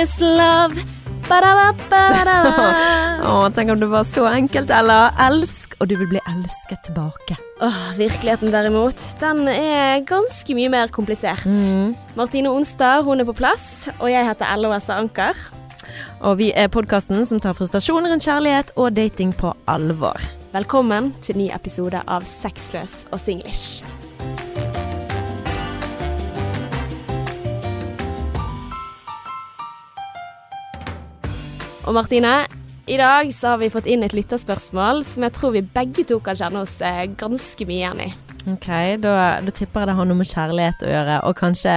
is 0.00 0.20
love. 0.20 0.80
Ba-da-ba-ba-da. 1.28 2.36
Å, 3.30 3.34
tenk 3.54 3.70
om 3.74 3.80
det 3.82 3.88
var 3.90 4.06
så 4.08 4.24
enkelt, 4.30 4.72
Ella. 4.72 5.12
Elsk, 5.28 5.76
og 5.78 5.90
du 5.90 5.94
vil 6.00 6.08
bli 6.10 6.22
elsket 6.30 6.82
tilbake. 6.88 7.36
Åh, 7.62 7.82
virkeligheten 7.98 8.50
derimot, 8.54 9.04
den 9.20 9.44
er 9.52 10.00
ganske 10.08 10.56
mye 10.56 10.72
mer 10.72 10.90
komplisert. 10.94 11.44
Mm. 11.46 11.92
Martine 12.18 12.50
Onstad 12.50 13.04
hun 13.06 13.22
er 13.22 13.28
på 13.28 13.36
plass, 13.42 13.90
og 13.98 14.08
jeg 14.10 14.26
heter 14.26 14.56
LOS 14.58 14.88
Anker. 14.94 15.38
Og 16.24 16.40
vi 16.40 16.50
er 16.56 16.72
podkasten 16.72 17.22
som 17.28 17.42
tar 17.42 17.56
frustrasjoner 17.58 18.14
rundt 18.14 18.26
kjærlighet 18.26 18.72
og 18.80 18.94
dating 18.96 19.36
på 19.36 19.52
alvor. 19.70 20.18
Velkommen 20.54 21.12
til 21.22 21.38
ny 21.44 21.50
episode 21.54 22.00
av 22.08 22.26
Sexløs 22.26 23.04
og 23.12 23.20
singlish. 23.22 23.84
Og 31.90 31.94
Martine, 31.96 32.44
i 32.86 32.94
dag 33.00 33.32
så 33.34 33.48
har 33.56 33.58
vi 33.58 33.68
fått 33.72 33.88
inn 33.90 34.04
et 34.06 34.12
lytterspørsmål 34.14 35.00
som 35.06 35.24
jeg 35.26 35.34
tror 35.34 35.56
vi 35.56 35.62
begge 35.74 36.04
to 36.06 36.20
kan 36.22 36.38
kjenne 36.38 36.60
oss 36.62 36.76
eh, 36.86 37.00
ganske 37.18 37.66
mye 37.66 37.80
igjen 37.80 38.02
i. 38.04 38.08
Ok, 38.52 38.68
da, 39.02 39.14
da 39.42 39.50
tipper 39.54 39.82
jeg 39.82 39.90
det 39.90 39.96
har 39.98 40.06
noe 40.06 40.18
med 40.20 40.30
kjærlighet 40.30 40.84
å 40.86 40.92
gjøre, 40.92 41.16
og 41.26 41.34
kanskje 41.40 41.74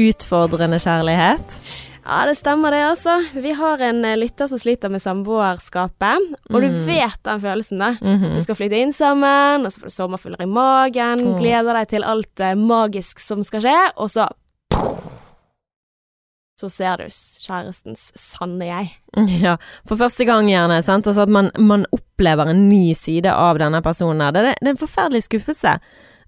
utfordrende 0.00 0.78
kjærlighet. 0.80 1.58
Ja, 2.02 2.22
det 2.26 2.38
stemmer 2.40 2.72
det, 2.74 2.80
altså. 2.94 3.18
Vi 3.44 3.52
har 3.60 3.84
en 3.90 4.00
eh, 4.08 4.16
lytter 4.18 4.48
som 4.50 4.58
sliter 4.62 4.90
med 4.90 5.04
samboerskapet, 5.04 6.32
og 6.48 6.56
du 6.64 6.70
Mm. 6.72 6.80
vet 6.88 7.20
den 7.28 7.44
følelsen, 7.44 7.78
da. 7.84 7.90
Mhm. 8.00 8.32
Du 8.34 8.40
skal 8.40 8.56
flytte 8.56 8.80
inn 8.80 8.96
sammen, 8.96 9.66
og 9.68 9.70
så 9.70 9.84
får 9.84 9.92
du 9.92 9.96
sommerfugler 10.00 10.40
i 10.42 10.48
magen, 10.48 11.20
Mm. 11.28 11.36
gleder 11.44 11.76
deg 11.76 11.88
til 11.92 12.08
alt 12.08 12.40
eh, 12.40 12.54
magisk 12.56 13.20
som 13.20 13.44
skal 13.44 13.60
skje, 13.68 13.78
og 14.00 14.08
så 14.16 14.30
Så 16.62 16.68
ser 16.70 17.00
du 17.00 17.08
kjærestens 17.10 18.10
sanne 18.18 18.68
jeg. 18.68 18.92
Ja, 19.42 19.56
for 19.88 19.98
første 20.00 20.24
gang 20.28 20.46
gjerne, 20.46 20.78
sant. 20.86 21.08
Altså 21.10 21.26
at 21.26 21.32
man, 21.32 21.50
man 21.58 21.84
opplever 21.92 22.52
en 22.52 22.68
ny 22.68 22.92
side 22.96 23.32
av 23.32 23.58
denne 23.60 23.82
personen 23.82 24.22
her. 24.22 24.36
Det, 24.36 24.54
det 24.60 24.70
er 24.70 24.76
en 24.76 24.80
forferdelig 24.80 25.24
skuffelse. 25.26 25.74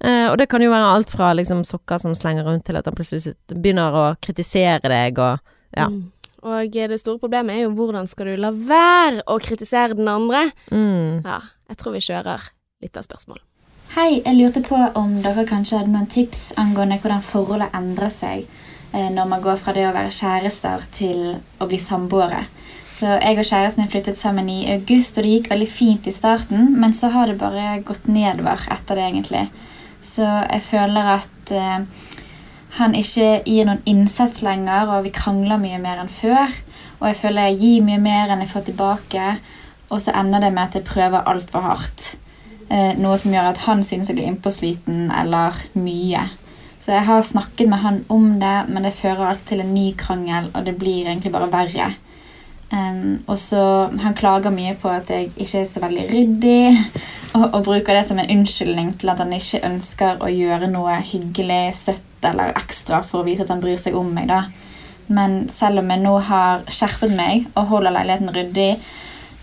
Eh, 0.04 0.26
og 0.26 0.36
det 0.40 0.48
kan 0.50 0.62
jo 0.64 0.72
være 0.72 0.90
alt 0.96 1.12
fra 1.14 1.30
liksom 1.38 1.62
sokker 1.68 2.02
som 2.02 2.16
slenger 2.18 2.48
rundt, 2.48 2.66
til 2.66 2.80
at 2.80 2.90
han 2.90 2.96
plutselig 2.98 3.36
begynner 3.54 3.94
å 3.94 4.04
kritisere 4.18 4.90
deg 4.90 5.22
og 5.22 5.38
ja. 5.74 5.88
Mm. 5.90 6.10
Og 6.44 6.76
eh, 6.76 6.90
det 6.90 7.00
store 7.00 7.22
problemet 7.22 7.56
er 7.56 7.64
jo 7.64 7.72
hvordan 7.78 8.10
skal 8.10 8.32
du 8.32 8.42
la 8.42 8.50
være 8.52 9.24
å 9.30 9.38
kritisere 9.42 9.96
den 9.96 10.10
andre? 10.10 10.48
Mm. 10.70 11.24
Ja, 11.24 11.40
jeg 11.70 11.80
tror 11.80 11.96
vi 11.96 12.04
kjører 12.04 12.50
litt 12.84 12.98
av 13.00 13.06
spørsmål. 13.06 13.40
Hei, 13.94 14.20
jeg 14.24 14.34
lurte 14.36 14.60
på 14.64 14.76
om 14.98 15.20
dere 15.22 15.46
kanskje 15.46 15.78
hadde 15.78 15.94
noen 15.94 16.10
tips 16.10 16.48
angående 16.58 16.98
hvordan 16.98 17.24
forholdet 17.24 17.76
endrer 17.78 18.10
seg 18.10 18.48
når 18.94 19.26
man 19.26 19.42
går 19.42 19.56
fra 19.58 19.72
det 19.74 19.88
å 19.88 19.94
være 19.94 20.12
kjærester 20.14 20.84
til 20.94 21.22
å 21.58 21.66
bli 21.66 21.80
samboere. 21.82 22.44
Så 22.94 23.16
jeg 23.18 23.38
og 23.40 23.48
kjæresten 23.48 23.82
min 23.82 23.90
flyttet 23.90 24.18
sammen 24.18 24.48
i 24.48 24.60
august, 24.70 25.16
og 25.18 25.26
det 25.26 25.32
gikk 25.32 25.48
veldig 25.50 25.66
fint 25.70 26.06
i 26.06 26.14
starten, 26.14 26.68
men 26.78 26.94
så 26.94 27.10
har 27.10 27.26
det 27.26 27.40
bare 27.40 27.80
gått 27.86 28.06
nedover 28.06 28.62
etter 28.70 29.00
det, 29.00 29.08
egentlig. 29.08 29.48
Så 30.04 30.22
jeg 30.22 30.62
føler 30.62 31.10
at 31.16 31.50
eh, 31.50 32.12
han 32.78 32.94
ikke 32.94 33.28
gir 33.48 33.66
noen 33.66 33.82
innsats 33.90 34.44
lenger, 34.46 34.92
og 34.94 35.08
vi 35.08 35.14
krangler 35.14 35.58
mye 35.62 35.80
mer 35.82 36.04
enn 36.04 36.12
før. 36.12 36.54
Og 37.00 37.08
jeg 37.10 37.18
føler 37.18 37.50
jeg 37.50 37.60
gir 37.64 37.88
mye 37.88 38.00
mer 38.02 38.30
enn 38.30 38.44
jeg 38.44 38.52
får 38.54 38.68
tilbake, 38.70 39.26
og 39.90 40.00
så 40.02 40.14
ender 40.20 40.46
det 40.46 40.52
med 40.54 40.68
at 40.68 40.78
jeg 40.78 40.86
prøver 40.86 41.26
altfor 41.30 41.66
hardt. 41.66 42.12
Eh, 42.70 42.94
noe 42.98 43.18
som 43.20 43.34
gjør 43.34 43.50
at 43.50 43.66
han 43.66 43.82
synes 43.86 44.10
jeg 44.10 44.20
blir 44.20 44.30
innpåsliten 44.30 45.10
eller 45.14 45.58
mye. 45.74 46.28
Så 46.84 46.92
jeg 46.92 47.06
har 47.08 47.22
snakket 47.24 47.68
med 47.70 47.80
han 47.80 48.02
om 48.12 48.26
det, 48.40 48.56
men 48.68 48.84
det 48.84 48.92
fører 48.92 49.30
alltid 49.30 49.46
til 49.54 49.62
en 49.64 49.70
ny 49.72 49.86
krangel, 49.96 50.50
og 50.52 50.66
det 50.66 50.74
blir 50.76 51.06
egentlig 51.08 51.32
bare 51.32 51.48
verre. 51.48 51.94
Um, 52.74 53.22
og 53.26 53.38
så 53.38 53.90
Han 54.02 54.16
klager 54.16 54.50
mye 54.50 54.74
på 54.80 54.88
at 54.88 55.10
jeg 55.10 55.30
ikke 55.36 55.60
er 55.60 55.68
så 55.68 55.80
veldig 55.80 56.04
ryddig, 56.10 56.76
og, 57.38 57.44
og 57.54 57.64
bruker 57.64 57.96
det 57.96 58.04
som 58.08 58.18
en 58.18 58.30
unnskyldning 58.36 58.92
til 59.00 59.12
at 59.12 59.22
han 59.22 59.32
ikke 59.32 59.62
ønsker 59.64 60.20
å 60.20 60.28
gjøre 60.28 60.68
noe 60.72 60.98
hyggelig, 61.00 61.76
søtt 61.78 62.28
eller 62.28 62.52
ekstra 62.56 63.00
for 63.04 63.22
å 63.22 63.26
vise 63.28 63.44
at 63.44 63.52
han 63.52 63.64
bryr 63.64 63.80
seg 63.80 63.96
om 63.96 64.12
meg. 64.12 64.28
da. 64.28 64.44
Men 65.06 65.46
selv 65.52 65.80
om 65.80 65.90
jeg 65.92 66.04
nå 66.04 66.14
har 66.28 66.68
skjerpet 66.68 67.16
meg 67.16 67.48
og 67.54 67.68
holder 67.72 67.96
leiligheten 67.96 68.32
ryddig, 68.36 68.70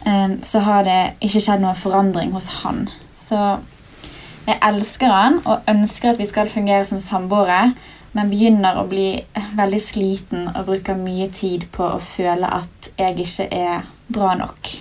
um, 0.06 0.38
så 0.46 0.62
har 0.68 0.86
det 0.86 1.02
ikke 1.26 1.42
skjedd 1.42 1.66
noen 1.66 1.86
forandring 1.88 2.38
hos 2.38 2.54
han. 2.62 2.86
Så 3.18 3.42
jeg 4.48 4.58
elsker 4.68 5.12
han 5.12 5.40
og 5.46 5.68
ønsker 5.70 6.12
at 6.14 6.18
vi 6.22 6.26
skal 6.30 6.50
fungere 6.50 6.86
som 6.88 7.00
samboere, 7.00 7.74
men 8.14 8.30
begynner 8.32 8.80
å 8.82 8.88
bli 8.90 9.22
veldig 9.56 9.80
sliten 9.82 10.48
og 10.52 10.66
bruker 10.68 10.98
mye 11.00 11.30
tid 11.32 11.68
på 11.72 11.86
å 11.96 12.02
føle 12.04 12.50
at 12.60 12.90
jeg 13.00 13.20
ikke 13.24 13.48
er 13.56 13.86
bra 14.12 14.34
nok. 14.36 14.74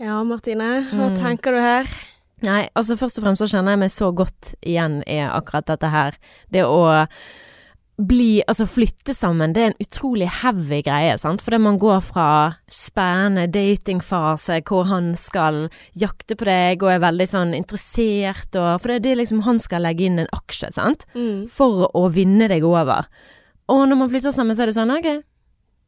Ja, 0.00 0.22
Martine, 0.26 0.86
hva 0.92 1.10
Mm. 1.10 1.16
tenker 1.20 1.52
du 1.52 1.60
her? 1.60 1.86
Nei, 2.42 2.68
altså 2.76 2.96
først 2.98 3.18
og 3.18 3.24
fremst 3.24 3.40
så 3.42 3.48
kjenner 3.48 3.72
jeg 3.72 3.78
meg 3.78 3.90
så 3.90 4.12
godt 4.14 4.54
igjen 4.62 5.02
i 5.06 5.18
akkurat 5.22 5.64
dette 5.66 5.88
her. 5.90 6.12
Det 6.50 6.62
å 6.64 7.06
bli, 7.96 8.42
altså 8.50 8.66
flytte 8.66 9.14
sammen, 9.14 9.52
det 9.54 9.62
er 9.62 9.68
en 9.70 9.82
utrolig 9.84 10.26
heavy 10.40 10.80
greie, 10.82 11.14
sant. 11.20 11.42
Fordi 11.44 11.60
man 11.62 11.78
går 11.82 12.00
fra 12.02 12.28
spennende 12.70 13.46
datingfase 13.54 14.60
hvor 14.66 14.88
han 14.90 15.12
skal 15.18 15.68
jakte 15.98 16.34
på 16.38 16.48
deg 16.48 16.82
og 16.82 16.90
er 16.94 17.04
veldig 17.04 17.28
sånn 17.30 17.54
interessert 17.54 18.58
og 18.58 18.82
For 18.82 18.98
det 18.98 19.12
er 19.12 19.20
liksom 19.22 19.44
han 19.46 19.60
skal 19.62 19.86
legge 19.86 20.08
inn 20.08 20.18
en 20.22 20.32
aksje, 20.34 20.72
sant. 20.74 21.06
Mm. 21.14 21.46
For 21.54 21.86
å 21.94 22.08
vinne 22.14 22.50
deg 22.50 22.66
over. 22.66 23.06
Og 23.70 23.86
når 23.88 24.00
man 24.00 24.10
flytter 24.10 24.34
sammen, 24.34 24.56
så 24.56 24.64
er 24.64 24.72
det 24.72 24.76
sånn, 24.76 24.92
ok. 24.94 25.22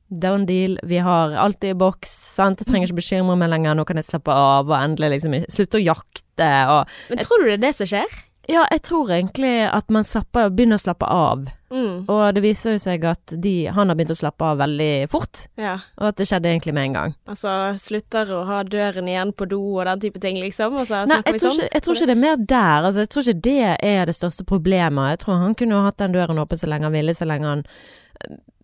down 0.08 0.46
deal, 0.46 0.78
vi 0.86 1.00
har 1.02 1.34
alt 1.34 1.64
i 1.66 1.74
boks, 1.74 2.12
sant. 2.36 2.62
Jeg 2.62 2.70
trenger 2.70 2.86
ikke 2.86 3.00
bekymre 3.02 3.36
meg 3.36 3.50
lenger, 3.50 3.74
nå 3.74 3.84
kan 3.84 3.98
jeg 3.98 4.06
slappe 4.06 4.30
av 4.30 4.70
og 4.70 4.78
endelig 4.78 5.16
liksom 5.16 5.34
slutte 5.50 5.80
å 5.80 5.82
jakte 5.82 6.52
og 6.70 6.96
Men 7.10 7.18
tror 7.24 7.42
du 7.42 7.48
det 7.48 7.56
er 7.56 7.64
det 7.66 7.74
som 7.74 7.90
skjer? 7.90 8.16
Ja, 8.48 8.62
jeg 8.70 8.82
tror 8.86 9.08
egentlig 9.10 9.66
at 9.74 9.88
man 9.90 10.04
slapper, 10.06 10.50
begynner 10.54 10.78
å 10.78 10.82
slappe 10.84 11.06
av. 11.10 11.48
Mm. 11.74 12.04
Og 12.08 12.20
det 12.36 12.42
viser 12.44 12.76
jo 12.76 12.78
seg 12.78 13.02
at 13.10 13.32
de, 13.42 13.66
han 13.74 13.90
har 13.90 13.96
begynt 13.98 14.12
å 14.14 14.18
slappe 14.20 14.44
av 14.46 14.60
veldig 14.60 15.08
fort, 15.10 15.48
Ja, 15.58 15.72
og 15.98 16.08
at 16.12 16.16
det 16.20 16.28
skjedde 16.30 16.52
egentlig 16.52 16.74
med 16.76 16.84
en 16.84 16.92
gang. 16.94 17.14
altså 17.26 17.74
slutter 17.82 18.30
å 18.36 18.44
ha 18.46 18.60
døren 18.62 19.08
igjen 19.10 19.32
på 19.34 19.48
do 19.50 19.58
og 19.80 19.84
den 19.90 20.00
type 20.00 20.20
ting, 20.22 20.38
liksom, 20.38 20.76
og 20.78 20.86
så 20.86 21.02
Nei, 21.10 21.18
jeg 21.26 21.40
tror, 21.40 21.50
sånn? 21.50 21.64
ikke, 21.66 21.74
jeg 21.74 21.82
tror 21.82 21.94
ikke 21.96 22.06
det 22.06 22.16
er 22.16 22.22
mer 22.22 22.36
der. 22.36 22.86
Altså, 22.86 23.00
jeg 23.02 23.08
tror 23.08 23.22
ikke 23.26 23.42
det 23.42 23.76
er 23.82 24.06
det 24.06 24.14
største 24.14 24.44
problemet. 24.46 25.10
Jeg 25.16 25.18
tror 25.26 25.42
han 25.42 25.54
kunne 25.58 25.82
hatt 25.88 25.98
den 25.98 26.12
døren 26.14 26.38
åpen 26.38 26.58
så 26.62 26.70
lenge 26.70 26.86
han 26.86 26.92
ville, 26.94 27.14
så 27.18 27.26
lenge 27.26 27.46
han 27.50 27.64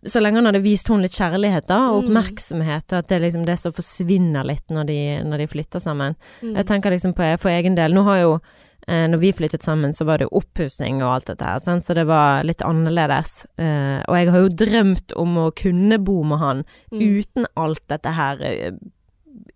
så 0.07 0.19
lenge 0.19 0.41
han 0.41 0.47
hadde 0.49 0.63
vist 0.65 0.89
henne 0.91 1.05
litt 1.05 1.15
kjærlighet 1.15 1.67
da, 1.69 1.77
og 1.93 2.03
Mm. 2.03 2.09
oppmerksomhet, 2.09 2.87
og 2.93 2.99
at 2.99 3.07
det 3.09 3.17
er 3.17 3.21
liksom 3.27 3.45
det 3.47 3.59
som 3.59 3.73
forsvinner 3.73 4.45
litt 4.45 4.67
når 4.71 4.87
de, 4.87 4.97
når 5.23 5.39
de 5.39 5.47
flytter 5.47 5.79
sammen. 5.79 6.17
Mm. 6.43 6.57
Jeg 6.57 6.67
tenker 6.67 6.91
liksom 6.91 7.15
på 7.15 7.39
for 7.39 7.51
egen 7.51 7.75
del. 7.77 7.93
Nå 7.95 8.03
har 8.05 8.19
jo 8.19 8.41
eh, 8.89 9.07
Når 9.09 9.19
vi 9.23 9.33
flyttet 9.33 9.63
sammen, 9.63 9.93
så 9.93 10.05
var 10.05 10.19
det 10.19 10.29
oppussing 10.33 11.03
og 11.03 11.13
alt 11.15 11.27
dette 11.27 11.45
her, 11.45 11.59
sant? 11.61 11.85
så 11.87 11.95
det 11.95 12.07
var 12.07 12.43
litt 12.45 12.63
annerledes. 12.63 13.45
Eh, 13.59 14.03
og 14.09 14.17
jeg 14.17 14.31
har 14.31 14.41
jo 14.41 14.49
drømt 14.65 15.13
om 15.17 15.37
å 15.37 15.51
kunne 15.55 15.99
bo 15.99 16.23
med 16.25 16.39
han 16.39 16.65
Mm. 16.93 17.01
uten 17.21 17.47
alt 17.57 17.83
dette 17.89 18.11
her 18.13 18.43
eh, 18.43 18.73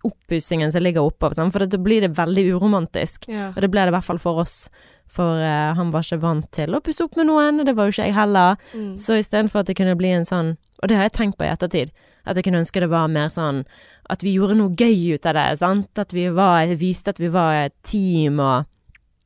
oppussingen 0.03 0.71
som 0.71 0.81
ligger 0.83 1.01
oppå, 1.05 1.29
for 1.51 1.65
da 1.65 1.77
blir 1.77 2.01
det 2.01 2.15
veldig 2.17 2.45
uromantisk. 2.55 3.27
Ja. 3.29 3.49
Og 3.55 3.61
det 3.61 3.69
ble 3.71 3.81
det 3.85 3.91
i 3.93 3.95
hvert 3.97 4.07
fall 4.07 4.19
for 4.21 4.39
oss. 4.43 4.69
For 5.07 5.39
eh, 5.39 5.73
han 5.77 5.91
var 5.93 6.03
ikke 6.03 6.19
vant 6.21 6.49
til 6.51 6.75
å 6.75 6.81
pusse 6.83 7.03
opp 7.05 7.15
med 7.17 7.27
noen, 7.29 7.59
og 7.61 7.65
det 7.65 7.75
var 7.77 7.87
jo 7.87 7.95
ikke 7.95 8.07
jeg 8.09 8.15
heller. 8.17 8.57
Mm. 8.73 8.95
Så 8.99 9.17
istedenfor 9.21 9.61
at 9.63 9.67
det 9.71 9.77
kunne 9.79 9.95
bli 9.97 10.09
en 10.13 10.25
sånn 10.27 10.55
Og 10.83 10.89
det 10.89 10.97
har 10.97 11.07
jeg 11.07 11.13
tenkt 11.17 11.37
på 11.39 11.45
i 11.47 11.49
ettertid. 11.49 11.89
At 12.27 12.35
jeg 12.37 12.43
kunne 12.45 12.59
ønske 12.61 12.79
det 12.83 12.89
var 12.91 13.07
mer 13.09 13.29
sånn 13.33 13.63
At 14.11 14.21
vi 14.21 14.35
gjorde 14.35 14.57
noe 14.59 14.75
gøy 14.77 15.15
ut 15.15 15.25
av 15.25 15.33
det. 15.33 15.45
sant? 15.57 15.89
At 15.97 16.11
vi 16.13 16.27
var, 16.29 16.67
viste 16.77 17.09
at 17.09 17.17
vi 17.19 17.29
var 17.33 17.53
et 17.65 17.73
team 17.83 18.39
og 18.39 18.67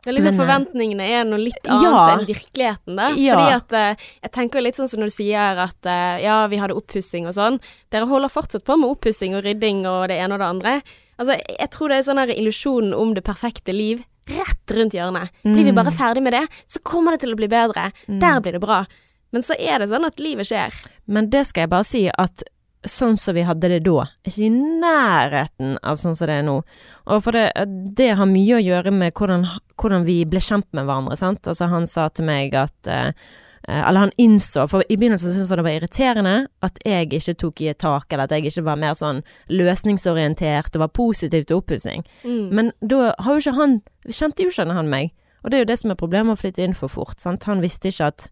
Det 0.01 0.09
er 0.09 0.15
liksom 0.17 0.33
Men, 0.33 0.33
eh, 0.33 0.41
Forventningene 0.41 1.07
er 1.13 1.23
noe 1.29 1.37
litt 1.37 1.67
annet 1.69 1.83
Ja. 1.83 2.17
enn 2.17 2.25
virkeligheten, 2.25 2.95
da. 2.97 3.09
Ja. 3.21 3.35
Fordi 3.37 3.53
at 3.53 3.73
uh, 3.73 4.05
Jeg 4.23 4.31
tenker 4.31 4.61
litt 4.65 4.75
sånn 4.75 4.89
som 4.89 4.99
når 4.99 5.11
du 5.11 5.15
sier 5.23 5.59
at 5.61 5.85
uh, 5.85 6.17
ja, 6.21 6.47
vi 6.47 6.57
hadde 6.57 6.73
oppussing 6.73 7.27
og 7.27 7.33
sånn. 7.37 7.59
Dere 7.91 8.07
holder 8.09 8.29
fortsatt 8.33 8.65
på 8.65 8.77
med 8.81 8.89
oppussing 8.89 9.35
og 9.37 9.43
rydding 9.45 9.85
og 9.85 10.07
det 10.09 10.17
ene 10.17 10.33
og 10.33 10.39
det 10.41 10.47
andre. 10.47 10.81
Altså, 11.19 11.37
jeg 11.37 11.69
tror 11.69 11.89
det 11.89 11.97
er 11.99 12.07
sånn 12.09 12.17
her 12.17 12.33
illusjonen 12.33 12.95
om 12.97 13.13
det 13.13 13.23
perfekte 13.23 13.73
liv 13.75 14.01
rett 14.31 14.73
rundt 14.73 14.93
hjørnet. 14.97 15.29
Blir 15.43 15.65
vi 15.65 15.71
Mm. 15.71 15.75
bare 15.83 15.91
ferdig 15.91 16.23
med 16.23 16.33
det, 16.33 16.47
så 16.67 16.79
kommer 16.81 17.11
det 17.11 17.21
til 17.21 17.33
å 17.33 17.37
bli 17.37 17.47
bedre. 17.47 17.91
Der 18.07 18.39
blir 18.41 18.53
det 18.53 18.61
bra. 18.61 18.85
Men 19.31 19.41
så 19.43 19.53
er 19.59 19.79
det 19.79 19.89
sånn 19.89 20.05
at 20.05 20.17
livet 20.19 20.47
skjer. 20.47 20.73
Men 21.07 21.29
det 21.29 21.45
skal 21.47 21.61
jeg 21.63 21.69
bare 21.69 21.83
si 21.85 22.09
at 22.17 22.43
sånn 22.87 23.17
som 23.19 23.35
vi 23.37 23.43
hadde 23.45 23.69
det 23.69 23.83
da, 23.85 24.07
ikke 24.25 24.47
i 24.47 24.49
nærheten 24.81 25.75
av 25.85 25.99
sånn 26.01 26.15
som 26.17 26.29
det 26.29 26.39
er 26.39 26.47
nå. 26.47 26.57
Og 27.05 27.21
for 27.25 27.37
det, 27.37 27.51
det 27.97 28.13
har 28.17 28.29
mye 28.29 28.57
å 28.57 28.63
gjøre 28.63 28.93
med 28.95 29.13
hvordan, 29.17 29.45
hvordan 29.77 30.07
vi 30.07 30.21
ble 30.25 30.41
kjent 30.41 30.67
med 30.73 30.87
hverandre, 30.87 31.17
sant. 31.19 31.45
Altså 31.45 31.69
han 31.69 31.87
sa 31.89 32.07
til 32.09 32.27
meg 32.29 32.57
at 32.57 32.89
eh, 32.89 33.13
eh, 33.67 33.81
Eller 33.85 34.07
han 34.07 34.15
innså, 34.17 34.65
for 34.71 34.81
i 34.89 34.97
begynnelsen 34.97 35.35
syntes 35.35 35.53
han 35.53 35.61
det 35.61 35.67
var 35.67 35.77
irriterende 35.77 36.35
at 36.65 36.81
jeg 36.85 37.11
ikke 37.13 37.37
tok 37.45 37.61
i 37.61 37.71
et 37.73 37.81
tak, 37.81 38.09
eller 38.09 38.25
at 38.25 38.33
jeg 38.33 38.49
ikke 38.49 38.65
var 38.65 38.81
mer 38.81 38.97
sånn 38.97 39.21
løsningsorientert 39.53 40.75
og 40.75 40.87
var 40.87 40.93
positiv 40.97 41.45
til 41.45 41.61
oppussing. 41.61 42.05
Mm. 42.25 42.45
Men 42.49 42.75
da 42.81 43.11
har 43.19 43.35
jo 43.35 43.45
ikke 43.45 43.57
han 43.59 43.81
Kjente 44.09 44.41
jo 44.41 44.49
ikke 44.49 44.73
han 44.73 44.89
meg. 44.89 45.11
Og 45.43 45.51
det 45.51 45.57
er 45.57 45.61
jo 45.61 45.69
det 45.69 45.75
som 45.77 45.91
er 45.93 45.97
problemet 45.99 46.33
å 46.33 46.39
flytte 46.41 46.63
inn 46.65 46.73
for 46.73 46.89
fort. 46.89 47.19
Sant? 47.21 47.45
Han 47.45 47.61
visste 47.61 47.91
ikke 47.91 48.07
at 48.09 48.31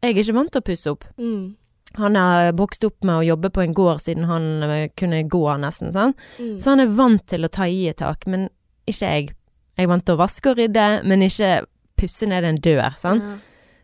jeg 0.00 0.14
er 0.14 0.22
ikke 0.22 0.36
vant 0.38 0.52
til 0.52 0.62
å 0.62 0.64
pusse 0.64 0.92
opp. 0.94 1.04
Mm. 1.20 1.56
Han 1.98 2.14
har 2.14 2.52
vokst 2.52 2.84
opp 2.84 3.02
med 3.04 3.16
å 3.16 3.24
jobbe 3.26 3.50
på 3.50 3.62
en 3.64 3.74
gård 3.74 4.00
siden 4.00 4.24
han 4.24 4.62
eh, 4.62 4.88
kunne 4.96 5.24
gå, 5.28 5.42
nesten. 5.58 5.92
Sånn. 5.92 6.14
Mm. 6.38 6.60
Så 6.60 6.70
han 6.70 6.80
er 6.80 6.86
vant 6.86 7.26
til 7.26 7.44
å 7.44 7.48
ta 7.50 7.66
i 7.66 7.88
et 7.90 7.96
tak, 7.98 8.26
men 8.26 8.48
ikke 8.86 9.06
jeg. 9.10 9.30
Jeg 9.76 9.84
er 9.86 9.88
vant 9.90 10.04
til 10.06 10.14
å 10.14 10.20
vaske 10.22 10.50
og 10.52 10.56
rydde, 10.58 11.02
men 11.04 11.22
ikke 11.22 11.64
pusse 11.96 12.26
ned 12.28 12.44
en 12.44 12.56
dør. 12.62 12.94
Sånn. 12.96 13.20
Ja. 13.20 13.36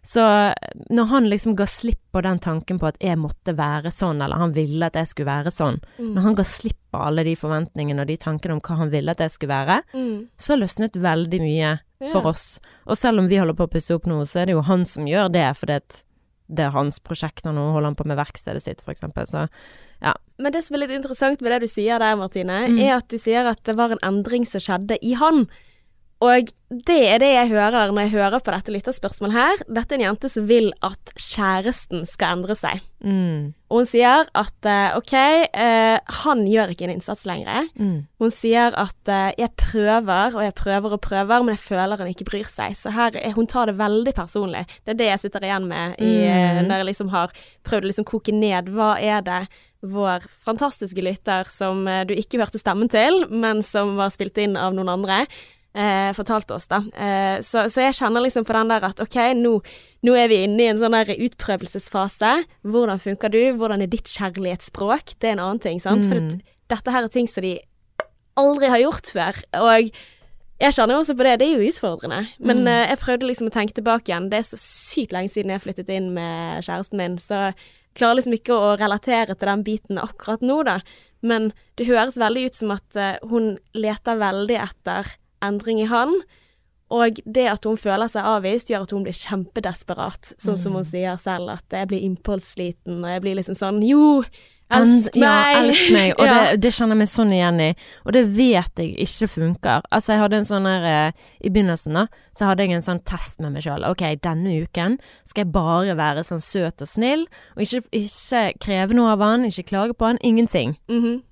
Så 0.07 0.23
når 0.95 1.05
han 1.11 1.25
liksom 1.27 1.57
ga 1.59 1.65
slipp 1.67 1.99
på 2.15 2.21
den 2.23 2.39
tanken 2.39 2.79
på 2.79 2.87
at 2.87 2.97
jeg 3.03 3.19
måtte 3.19 3.57
være 3.59 3.91
sånn, 3.91 4.21
eller 4.23 4.39
han 4.39 4.53
ville 4.55 4.87
at 4.87 4.95
jeg 4.95 5.09
skulle 5.11 5.27
være 5.33 5.51
sånn, 5.51 5.81
Mm. 5.99 6.13
når 6.15 6.23
han 6.23 6.35
ga 6.39 6.45
slipp 6.45 6.79
på 6.93 7.01
alle 7.09 7.25
de 7.25 7.35
forventningene 7.35 8.01
og 8.01 8.07
de 8.07 8.17
tankene 8.17 8.53
om 8.55 8.61
hva 8.61 8.77
han 8.77 8.91
ville 8.91 9.11
at 9.11 9.19
jeg 9.19 9.31
skulle 9.35 9.51
være, 9.67 9.83
Mm. 9.95 10.29
så 10.39 10.55
løsnet 10.57 10.93
veldig 10.95 11.41
mye 11.41 11.81
Ja. 12.01 12.13
for 12.13 12.23
oss. 12.29 12.61
Og 12.87 12.97
selv 12.97 13.19
om 13.19 13.27
vi 13.29 13.37
holder 13.39 13.55
på 13.55 13.67
å 13.67 13.71
pusse 13.73 13.91
opp 13.97 14.05
nå, 14.07 14.21
så 14.23 14.43
er 14.43 14.47
det 14.47 14.53
jo 14.55 14.63
han 14.63 14.85
som 14.87 15.07
gjør 15.07 15.33
det, 15.33 15.57
fordi 15.57 15.75
at 15.75 16.03
det 16.49 16.65
er 16.67 16.71
hans 16.75 16.99
prosjekt, 17.03 17.47
og 17.47 17.55
nå 17.57 17.73
holder 17.75 17.91
han 17.91 17.99
på 17.99 18.07
med 18.07 18.19
verkstedet 18.19 18.63
sitt, 18.63 18.83
eksempel. 18.87 19.27
Så 19.27 19.49
Men 20.39 20.53
det 20.53 20.65
som 20.67 20.75
er 20.77 20.83
litt 20.85 20.91
interessant 20.93 21.41
med 21.41 21.51
det 21.51 21.63
du 21.63 21.67
sier 21.67 21.99
der, 21.99 22.15
Martine, 22.15 22.69
Mm. 22.69 22.79
er 22.79 22.97
at 22.99 23.09
du 23.09 23.17
sier 23.17 23.47
at 23.49 23.63
det 23.65 23.75
var 23.75 23.91
en 23.91 24.03
endring 24.05 24.45
som 24.47 24.61
skjedde 24.61 24.99
i 25.03 25.15
han. 25.15 25.49
Og 26.21 26.51
det 26.71 27.09
er 27.09 27.19
det 27.19 27.33
jeg 27.33 27.49
hører 27.49 27.91
når 27.93 28.03
jeg 28.03 28.11
hører 28.11 28.41
på 28.41 28.53
dette 28.53 28.73
lytterspørsmålet 28.73 29.33
her. 29.33 29.57
Dette 29.69 29.93
er 29.93 29.99
en 29.99 30.15
jente 30.15 30.29
som 30.29 30.47
vil 30.47 30.73
at 30.83 31.06
kjæresten 31.17 32.07
skal 32.09 32.37
endre 32.39 32.55
seg. 32.57 32.81
mm, 33.05 33.53
Og 33.71 33.81
hun 33.81 33.87
sier 33.89 34.29
at 34.35 34.67
eh, 34.71 34.97
ok, 34.97 35.13
eh, 35.53 35.99
han 36.23 36.45
gjør 36.47 36.71
ikke 36.73 36.87
en 36.87 36.95
innsats 36.97 37.25
lenger. 37.27 37.67
mm, 37.79 38.07
Hun 38.23 38.31
sier 38.31 38.75
at 38.79 39.09
eh, 39.13 39.33
jeg 39.39 39.51
prøver 39.59 40.37
og 40.37 40.43
jeg 40.45 40.55
prøver 40.55 40.93
og 40.97 41.01
prøver, 41.01 41.43
men 41.45 41.55
jeg 41.55 41.63
føler 41.65 41.97
han 41.99 42.09
ikke 42.13 42.29
bryr 42.29 42.47
seg. 42.51 42.77
Så 42.79 42.93
her, 42.95 43.11
er- 43.17 43.35
hun 43.35 43.47
tar 43.47 43.67
det 43.67 43.79
veldig 43.79 44.15
personlig. 44.15 44.67
Det 44.85 44.95
er 44.95 45.01
det 45.01 45.07
jeg 45.11 45.21
sitter 45.27 45.41
igjen 45.49 45.67
med 45.69 45.97
i, 45.99 46.13
eh, 46.27 46.61
Mm. 46.63 46.69
når 46.69 46.77
jeg 46.77 46.87
liksom 46.93 47.11
har 47.11 47.33
prøvd 47.65 47.83
å 47.85 47.91
liksom 47.91 48.05
koke 48.05 48.33
ned. 48.33 48.69
Hva 48.73 48.97
er 49.01 49.21
det 49.23 49.49
vår 49.87 50.21
fantastiske 50.45 51.03
lytter, 51.03 51.45
som 51.51 51.87
eh, 51.89 52.05
du 52.05 52.15
ikke 52.15 52.39
hørte 52.41 52.59
stemmen 52.59 52.89
til, 52.91 53.27
men 53.31 53.63
som 53.63 53.97
var 53.97 54.11
spilt 54.11 54.37
inn 54.39 54.57
av 54.57 54.73
noen 54.75 54.89
andre, 54.89 55.27
eh, 55.77 56.11
fortalte 56.17 56.57
oss, 56.57 56.67
da. 56.73 56.81
Eh, 56.97 57.37
så, 57.45 57.67
så 57.73 57.85
jeg 57.85 57.95
kjenner 57.99 58.25
liksom 58.25 58.47
på 58.49 58.57
den 58.57 58.73
der 58.73 58.87
at 58.89 59.01
ok, 59.05 59.19
nå, 59.37 59.53
nå 60.09 60.17
er 60.17 60.29
vi 60.33 60.41
inne 60.47 60.65
i 60.65 60.69
en 60.73 60.81
sånn 60.81 60.97
der 60.97 61.13
utprøvelsesfase. 61.29 62.33
Hvordan 62.67 63.01
funker 63.03 63.33
du? 63.33 63.41
Hvordan 63.61 63.85
er 63.85 63.93
ditt 63.93 64.09
kjærlighetsspråk? 64.17 65.17
Det 65.21 65.31
er 65.31 65.37
en 65.37 65.45
annen 65.47 65.63
ting, 65.63 65.81
sant? 65.83 66.07
For 66.09 66.19
det, 66.21 66.41
dette 66.73 66.91
her 66.95 67.07
er 67.07 67.13
ting 67.13 67.29
som 67.31 67.45
de 67.47 67.59
aldri 68.37 68.69
har 68.73 68.83
gjort 68.83 69.11
før. 69.15 69.39
Og 69.63 69.91
jeg 70.61 70.73
kjenner 70.73 70.97
jo 70.97 71.03
også 71.05 71.17
på 71.17 71.25
det, 71.27 71.35
det 71.41 71.47
er 71.51 71.59
jo 71.61 71.69
utfordrende. 71.71 72.23
Men 72.41 72.63
Mm. 72.65 72.69
eh, 72.73 72.87
jeg 72.91 72.99
prøvde 73.05 73.27
liksom 73.29 73.49
å 73.49 73.55
tenke 73.55 73.75
tilbake 73.77 74.09
igjen. 74.11 74.31
Det 74.31 74.39
er 74.39 74.47
så 74.49 74.59
sykt 74.61 75.13
lenge 75.13 75.29
siden 75.33 75.51
jeg 75.53 75.61
flyttet 75.65 75.89
inn 75.93 76.13
med 76.15 76.65
kjæresten 76.65 76.97
min, 76.97 77.19
så 77.19 77.53
jeg 77.53 77.55
klarer 77.97 78.17
liksom 78.21 78.37
ikke 78.37 78.57
å 78.57 78.77
relatere 78.81 79.35
til 79.37 79.49
den 79.49 79.63
biten 79.65 79.99
akkurat 79.99 80.41
nå, 80.45 80.63
da. 80.65 80.81
Men 81.23 81.53
det 81.77 81.87
høres 81.89 82.17
veldig 82.21 82.47
ut 82.47 82.55
som 82.55 82.71
at 82.75 82.97
eh, 82.97 83.17
hun 83.29 83.59
leter 83.75 84.17
veldig 84.21 84.59
etter 84.63 85.15
endring 85.47 85.81
i 85.83 85.89
han. 85.91 86.13
Og 86.95 87.19
det 87.27 87.49
at 87.51 87.65
hun 87.67 87.75
føler 87.81 88.07
seg 88.07 88.23
avvist, 88.31 88.69
gjør 88.71 88.85
at 88.87 88.93
hun 88.95 89.03
blir 89.07 89.17
kjempedesperat. 89.19 90.35
Sånn 90.39 90.59
som 90.63 90.77
hun 90.79 90.85
sier 90.87 91.17
selv, 91.19 91.51
at 91.57 91.65
jeg 91.75 91.89
blir 91.91 92.05
impulssliten, 92.07 93.01
og 93.03 93.11
jeg 93.11 93.25
blir 93.25 93.35
liksom 93.41 93.57
sånn 93.59 93.81
Jo, 93.83 94.23
elsk 94.71 95.17
meg! 95.19 95.25
Ja, 95.27 95.65
elsk 95.65 95.91
meg. 95.95 96.13
Og 96.15 96.25
Ja. 96.27 96.37
det, 96.53 96.61
det 96.63 96.71
kjenner 96.77 96.95
jeg 96.95 97.01
meg 97.03 97.11
sånn 97.11 97.33
igjen 97.35 97.61
i. 97.65 97.69
Og 98.07 98.15
det 98.15 98.23
vet 98.39 98.83
jeg 98.83 98.95
ikke 99.03 99.29
funker. 99.35 99.83
Altså, 99.91 100.15
jeg 100.15 100.23
hadde 100.23 100.39
en 100.41 100.47
sånn 100.47 100.71
her 100.71 100.87
eh, 100.93 101.13
I 101.43 101.51
begynnelsen, 101.51 101.99
da, 101.99 102.07
så 102.39 102.53
hadde 102.53 102.63
jeg 102.69 102.79
en 102.79 102.87
sånn 102.87 103.03
test 103.07 103.43
med 103.43 103.57
meg 103.57 103.67
sjøl. 103.67 103.83
Ok, 103.91 104.07
denne 104.23 104.55
uken 104.63 104.99
skal 105.27 105.43
jeg 105.45 105.53
bare 105.59 105.99
være 105.99 106.23
sånn 106.27 106.43
søt 106.43 106.87
og 106.87 106.91
snill, 106.91 107.27
og 107.57 107.67
ikke, 107.67 107.83
ikke 107.99 108.45
kreve 108.63 108.95
noe 108.95 109.11
av 109.19 109.27
han, 109.27 109.47
ikke 109.51 109.67
klage 109.75 109.99
på 109.99 110.07
han, 110.13 110.23
ingenting. 110.23 110.79
Mhm. 110.87 111.23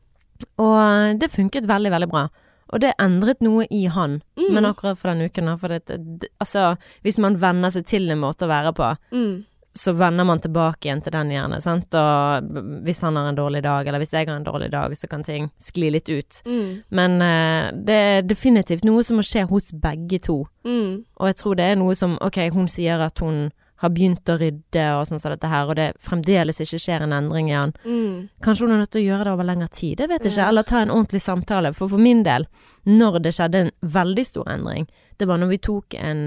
Og 0.59 1.19
det 1.23 1.31
funket 1.31 1.67
veldig, 1.71 1.93
veldig 1.95 2.09
bra. 2.11 2.27
Og 2.75 2.81
det 2.83 2.93
endret 2.99 3.41
noe 3.47 3.69
i 3.71 3.85
han, 3.87 4.21
Mm. 4.37 4.49
men 4.55 4.65
akkurat 4.67 4.99
for 4.99 5.13
den 5.13 5.29
uken. 5.31 5.53
For 5.61 5.69
det, 5.71 5.87
det, 5.87 6.29
altså, 6.43 6.77
hvis 7.07 7.19
man 7.23 7.37
venner 7.39 7.71
seg 7.71 7.87
til 7.87 8.11
en 8.11 8.19
måte 8.19 8.45
å 8.49 8.51
være 8.51 8.73
på, 8.75 8.89
Mm. 9.15 9.45
så 9.77 9.93
vender 9.95 10.25
man 10.27 10.39
tilbake 10.41 10.87
igjen 10.87 11.03
til 11.03 11.13
den 11.13 11.31
gjerne, 11.31 11.61
sant. 11.63 11.95
Og 11.95 12.43
hvis 12.85 13.01
han 13.03 13.17
har 13.17 13.29
en 13.29 13.37
dårlig 13.39 13.63
dag, 13.63 13.87
eller 13.87 13.99
hvis 14.03 14.13
jeg 14.13 14.27
har 14.29 14.37
en 14.37 14.45
dårlig 14.45 14.71
dag, 14.71 14.91
så 14.95 15.09
kan 15.09 15.23
ting 15.25 15.51
skli 15.59 15.91
litt 15.91 16.09
ut. 16.11 16.43
Mm. 16.47 16.83
Men 16.91 17.11
uh, 17.23 17.71
det 17.85 17.95
er 17.95 18.23
definitivt 18.23 18.85
noe 18.85 19.03
som 19.03 19.17
må 19.19 19.23
skje 19.27 19.47
hos 19.49 19.73
begge 19.73 20.21
to. 20.21 20.45
Mm. 20.65 21.05
Og 21.19 21.27
jeg 21.27 21.37
tror 21.37 21.55
det 21.57 21.65
er 21.73 21.77
noe 21.77 21.95
som 21.95 22.19
Ok, 22.21 22.39
hun 22.53 22.67
sier 22.69 23.01
at 23.01 23.19
hun 23.19 23.51
har 23.85 23.93
begynt 23.95 24.31
å 24.33 24.39
rydde 24.41 24.85
og 24.97 25.07
sånn 25.09 25.21
som 25.23 25.35
dette 25.35 25.51
her, 25.51 25.69
og 25.69 25.79
det 25.79 25.91
fremdeles 26.03 26.61
ikke 26.65 26.81
skjer 26.81 27.05
en 27.05 27.15
endring 27.17 27.51
i 27.51 27.57
han. 27.57 27.75
Mm. 27.85 28.29
Kanskje 28.45 28.67
hun 28.67 28.77
er 28.77 28.83
nødt 28.83 28.93
til 28.95 29.05
å 29.05 29.09
gjøre 29.09 29.29
det 29.29 29.35
over 29.37 29.49
lengre 29.49 29.69
tid, 29.69 30.01
jeg 30.01 30.11
vet 30.11 30.25
ikke. 30.25 30.41
Ja. 30.41 30.49
Eller 30.49 30.67
ta 30.69 30.81
en 30.81 30.93
ordentlig 30.95 31.23
samtale. 31.25 31.75
For 31.77 31.93
for 31.93 32.03
min 32.03 32.25
del, 32.27 32.49
når 32.89 33.21
det 33.25 33.35
skjedde 33.37 33.63
en 33.65 33.73
veldig 33.95 34.27
stor 34.27 34.51
endring, 34.57 34.89
det 35.21 35.29
var 35.31 35.41
når 35.41 35.53
vi 35.53 35.61
tok 35.71 35.95
en 36.01 36.25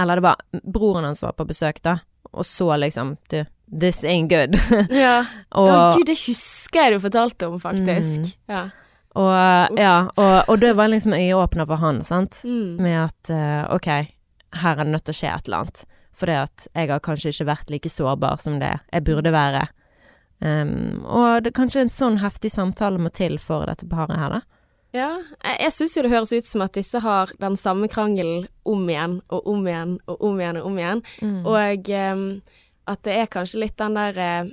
Eller 0.00 0.16
det 0.16 0.24
var 0.24 0.36
broren 0.72 1.04
hans 1.04 1.22
var 1.22 1.34
på 1.36 1.44
besøk, 1.44 1.82
da, 1.84 1.98
og 2.32 2.46
så 2.46 2.76
liksom 2.80 3.16
Du, 3.28 3.44
this 3.80 4.04
ain't 4.04 4.28
good. 4.28 4.56
Ja. 4.90 5.24
og, 5.60 5.68
ja, 5.68 5.90
gud, 5.96 6.06
det 6.06 6.18
husker 6.26 6.84
jeg 6.86 6.96
du 6.96 7.04
fortalte 7.04 7.48
om, 7.48 7.60
faktisk. 7.60 8.20
Mm. 8.20 8.54
Ja. 8.54 8.62
og 9.14 9.78
ja, 9.78 9.96
og, 10.16 10.48
og 10.48 10.60
det 10.60 10.72
var 10.76 10.88
liksom 10.88 11.12
øyeåpner 11.12 11.66
for 11.66 11.76
han, 11.76 12.04
sant. 12.04 12.42
Mm. 12.44 12.82
Med 12.82 12.98
at 13.04 13.30
uh, 13.30 13.74
ok, 13.74 13.90
her 14.62 14.78
er 14.78 14.84
det 14.84 14.92
nødt 14.92 15.04
til 15.04 15.14
å 15.14 15.20
skje 15.20 15.34
et 15.34 15.50
eller 15.50 15.64
annet. 15.64 15.84
Fordi 16.14 16.36
at 16.44 16.66
jeg 16.74 16.88
har 16.92 17.00
kanskje 17.02 17.32
ikke 17.34 17.46
vært 17.48 17.70
like 17.74 17.90
sårbar 17.90 18.40
som 18.42 18.60
det 18.62 18.72
jeg 18.92 19.04
burde 19.06 19.32
være. 19.34 19.64
Um, 20.44 21.04
og 21.06 21.42
det 21.42 21.50
er 21.52 21.56
kanskje 21.56 21.80
en 21.84 21.90
sånn 21.94 22.18
heftig 22.22 22.50
samtale 22.52 22.98
må 23.00 23.10
til 23.14 23.38
for 23.42 23.64
dette 23.66 23.86
paret 23.90 24.18
her, 24.18 24.34
da. 24.36 24.40
Ja, 24.94 25.08
jeg, 25.42 25.56
jeg 25.64 25.72
syns 25.74 25.96
jo 25.96 26.02
det 26.06 26.10
høres 26.12 26.32
ut 26.36 26.46
som 26.46 26.62
at 26.62 26.76
disse 26.76 27.00
har 27.02 27.32
den 27.42 27.56
samme 27.58 27.88
krangelen 27.90 28.44
om 28.68 28.84
igjen 28.86 29.16
og 29.34 29.48
om 29.50 29.64
igjen 29.66 29.96
og 30.06 30.20
om 30.22 30.38
igjen 30.38 30.60
og 30.60 30.68
om 30.68 30.76
igjen. 30.78 31.02
Mm. 31.22 31.40
Og 31.50 31.90
um, 31.98 32.26
at 32.92 33.02
det 33.08 33.16
er 33.18 33.32
kanskje 33.32 33.62
litt 33.64 33.78
den 33.80 33.96
der 33.98 34.20
eh, 34.22 34.52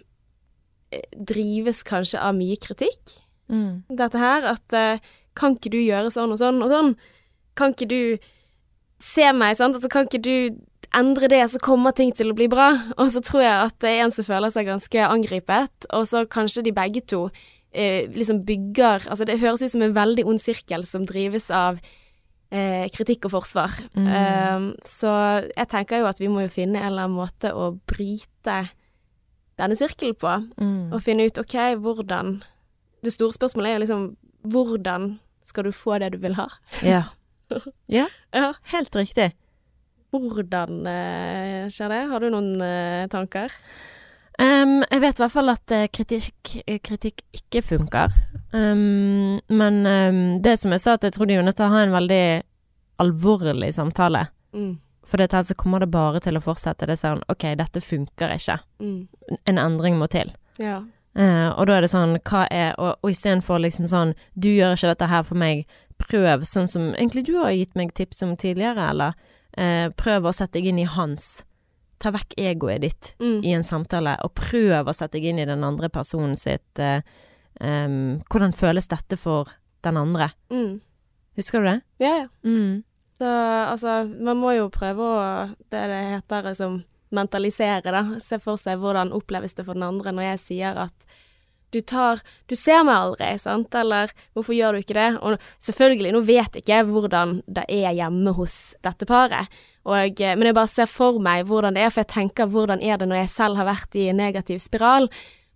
Drives 1.13 1.83
kanskje 1.87 2.19
av 2.21 2.35
mye 2.39 2.57
kritikk, 2.59 3.17
Mm. 3.51 3.83
dette 3.91 4.15
her. 4.17 4.45
At 4.53 4.73
eh, 4.73 4.99
kan 5.35 5.57
ikke 5.57 5.73
du 5.73 5.77
gjøre 5.81 6.07
sånn 6.13 6.31
og 6.31 6.39
sånn 6.39 6.61
og 6.63 6.69
sånn? 6.71 6.93
Kan 7.59 7.73
ikke 7.75 7.87
du 7.91 8.29
se 9.03 9.25
meg, 9.35 9.57
sant? 9.59 9.75
Altså 9.75 9.89
kan 9.91 10.07
ikke 10.07 10.21
du 10.23 10.35
endre 10.97 11.27
det, 11.31 11.41
så 11.51 11.59
kommer 11.63 11.93
ting 11.95 12.11
til 12.15 12.31
å 12.31 12.35
bli 12.37 12.47
bra. 12.51 12.69
Og 12.97 13.11
så 13.13 13.21
tror 13.23 13.43
jeg 13.45 13.55
at 13.69 13.77
det 13.83 13.89
er 13.93 14.03
en 14.05 14.11
som 14.15 14.27
føler 14.27 14.51
seg 14.53 14.67
ganske 14.67 15.07
angripet, 15.07 15.87
og 15.93 16.05
så 16.09 16.25
kanskje 16.27 16.63
de 16.67 16.73
begge 16.75 17.01
to 17.07 17.25
eh, 17.73 18.09
liksom 18.11 18.43
bygger 18.47 19.07
Altså 19.09 19.25
det 19.25 19.39
høres 19.39 19.63
ut 19.63 19.71
som 19.71 19.81
en 19.85 19.95
veldig 19.95 20.25
ond 20.27 20.41
sirkel 20.43 20.83
som 20.85 21.05
drives 21.07 21.49
av 21.51 21.79
eh, 22.51 22.87
kritikk 22.91 23.29
og 23.29 23.37
forsvar. 23.37 23.71
Mm. 23.95 24.07
Um, 24.11 24.67
så 24.83 25.11
jeg 25.55 25.69
tenker 25.71 26.01
jo 26.01 26.09
at 26.11 26.19
vi 26.19 26.27
må 26.31 26.43
jo 26.45 26.51
finne 26.51 26.81
en 26.81 26.89
eller 26.91 27.07
annen 27.07 27.19
måte 27.21 27.53
å 27.55 27.71
bryte 27.87 28.57
denne 29.61 29.77
sirkelen 29.77 30.15
på, 30.17 30.31
Mm. 30.57 30.91
og 30.93 31.01
finne 31.03 31.27
ut 31.27 31.37
OK, 31.39 31.55
hvordan 31.79 32.41
Det 33.03 33.13
store 33.13 33.33
spørsmålet 33.33 33.69
er 33.69 33.73
jo 33.79 33.83
liksom 33.85 34.03
hvordan 34.45 35.19
skal 35.45 35.63
du 35.63 35.71
få 35.71 35.97
det 35.99 36.11
du 36.13 36.17
vil 36.21 36.35
ha? 36.37 36.47
Ja. 36.85 37.03
ja, 37.87 38.07
Ja, 38.33 38.53
helt 38.71 38.95
riktig. 38.95 39.31
Hvordan 40.19 40.85
eh, 40.91 41.71
skjer 41.71 41.93
det? 41.93 42.03
Har 42.11 42.19
du 42.19 42.29
noen 42.33 42.61
eh, 42.65 43.07
tanker? 43.11 43.53
Um, 44.41 44.79
jeg 44.89 45.01
vet 45.03 45.19
i 45.19 45.21
hvert 45.21 45.33
fall 45.33 45.51
at 45.53 45.73
eh, 45.75 45.87
kritikk, 45.93 46.53
kritikk 46.83 47.21
ikke 47.35 47.61
funker. 47.61 48.13
Um, 48.51 49.39
men 49.51 49.81
um, 49.85 50.21
det 50.41 50.57
som 50.59 50.73
jeg 50.73 50.83
sa, 50.83 50.95
at 50.97 51.05
jeg 51.05 51.15
tror 51.15 51.29
de 51.29 51.37
er 51.37 51.45
nødt 51.45 51.59
til 51.59 51.67
å 51.67 51.75
ha 51.75 51.83
en 51.85 51.93
veldig 51.93 52.23
alvorlig 53.03 53.69
samtale. 53.75 54.25
Mm. 54.55 54.79
For 55.07 55.21
dette 55.21 55.37
her 55.37 55.45
så 55.45 55.57
kommer 55.59 55.83
det 55.83 55.91
bare 55.93 56.21
til 56.23 56.39
å 56.39 56.43
fortsette. 56.43 56.87
Det 56.87 56.95
er 56.95 57.01
sånn 57.03 57.23
OK, 57.31 57.45
dette 57.59 57.83
funker 57.83 58.33
ikke. 58.37 58.57
Mm. 58.81 58.97
En 59.51 59.61
endring 59.61 59.99
må 59.99 60.07
til. 60.11 60.31
Ja. 60.61 60.79
Uh, 61.17 61.51
og 61.51 61.67
da 61.67 61.75
er 61.77 61.83
det 61.83 61.91
sånn, 61.91 62.15
hva 62.23 62.45
er 62.47 62.69
Og, 62.79 62.93
og 63.03 63.09
istedenfor 63.11 63.59
liksom 63.59 63.89
sånn, 63.91 64.13
du 64.33 64.47
gjør 64.47 64.77
ikke 64.77 64.93
dette 64.93 65.09
her 65.11 65.25
for 65.27 65.39
meg, 65.39 65.65
prøv 66.01 66.45
sånn 66.47 66.71
som 66.71 66.93
egentlig 66.95 67.25
du 67.27 67.35
har 67.35 67.51
gitt 67.51 67.75
meg 67.77 67.91
tips 67.93 68.23
om 68.25 68.37
tidligere, 68.39 68.87
eller 68.93 69.37
eh, 69.57 69.89
prøv 69.97 70.27
å 70.29 70.33
sette 70.35 70.59
deg 70.59 70.67
inn 70.71 70.79
i 70.79 70.87
hans. 70.89 71.43
Ta 72.01 72.11
vekk 72.11 72.33
egoet 72.37 72.81
ditt 72.81 73.15
Mm. 73.19 73.43
i 73.45 73.51
en 73.53 73.63
samtale, 73.63 74.17
og 74.23 74.33
prøv 74.35 74.87
å 74.87 74.93
sette 74.93 75.19
deg 75.19 75.25
inn 75.31 75.39
i 75.39 75.45
den 75.45 75.63
andre 75.63 75.89
personen 75.89 76.37
sitt 76.37 76.79
eh, 76.79 77.01
um, 77.61 78.21
Hvordan 78.29 78.53
føles 78.53 78.87
dette 78.87 79.17
for 79.17 79.47
den 79.83 79.97
andre? 79.97 80.31
Mm. 80.49 80.79
Husker 81.37 81.61
du 81.61 81.67
det? 81.69 81.81
Ja, 81.99 82.15
ja. 82.23 82.27
Mm. 82.43 82.83
Så 83.21 83.27
altså, 83.69 83.99
man 84.19 84.37
må 84.41 84.55
jo 84.57 84.69
prøve 84.73 84.97
å 85.05 85.55
Det 85.69 85.83
det 85.91 85.99
heter 86.15 86.43
liksom 86.49 86.83
mentalisere, 87.11 87.91
da. 87.91 88.19
Se 88.19 88.39
for 88.39 88.57
seg 88.57 88.79
hvordan 88.79 89.11
oppleves 89.13 89.53
det 89.53 89.65
for 89.67 89.73
den 89.77 89.83
andre 89.83 90.11
når 90.15 90.23
jeg 90.31 90.39
sier 90.39 90.77
at 90.79 91.05
du 91.71 91.79
tar 91.81 92.21
Du 92.51 92.55
ser 92.59 92.83
meg 92.83 92.95
aldri, 92.97 93.33
sant, 93.39 93.73
eller 93.75 94.11
hvorfor 94.35 94.55
gjør 94.55 94.75
du 94.75 94.83
ikke 94.83 94.97
det? 94.97 95.09
Og 95.23 95.37
selvfølgelig, 95.63 96.13
nå 96.15 96.23
vet 96.27 96.57
jeg 96.57 96.65
ikke 96.65 96.81
hvordan 96.89 97.37
det 97.47 97.63
er 97.71 97.93
hjemme 97.95 98.33
hos 98.35 98.75
dette 98.83 99.07
paret, 99.07 99.47
og, 99.87 100.21
eh, 100.21 100.35
men 100.37 100.49
jeg 100.49 100.57
bare 100.57 100.69
ser 100.69 100.89
for 100.89 101.19
meg 101.23 101.47
hvordan 101.49 101.77
det 101.77 101.85
er, 101.85 101.93
for 101.93 102.03
jeg 102.03 102.13
tenker 102.13 102.49
hvordan 102.51 102.83
er 102.83 102.99
det 103.01 103.07
når 103.09 103.23
jeg 103.23 103.35
selv 103.35 103.61
har 103.61 103.69
vært 103.71 103.95
i 103.97 104.09
en 104.11 104.19
negativ 104.21 104.61
spiral. 104.61 105.09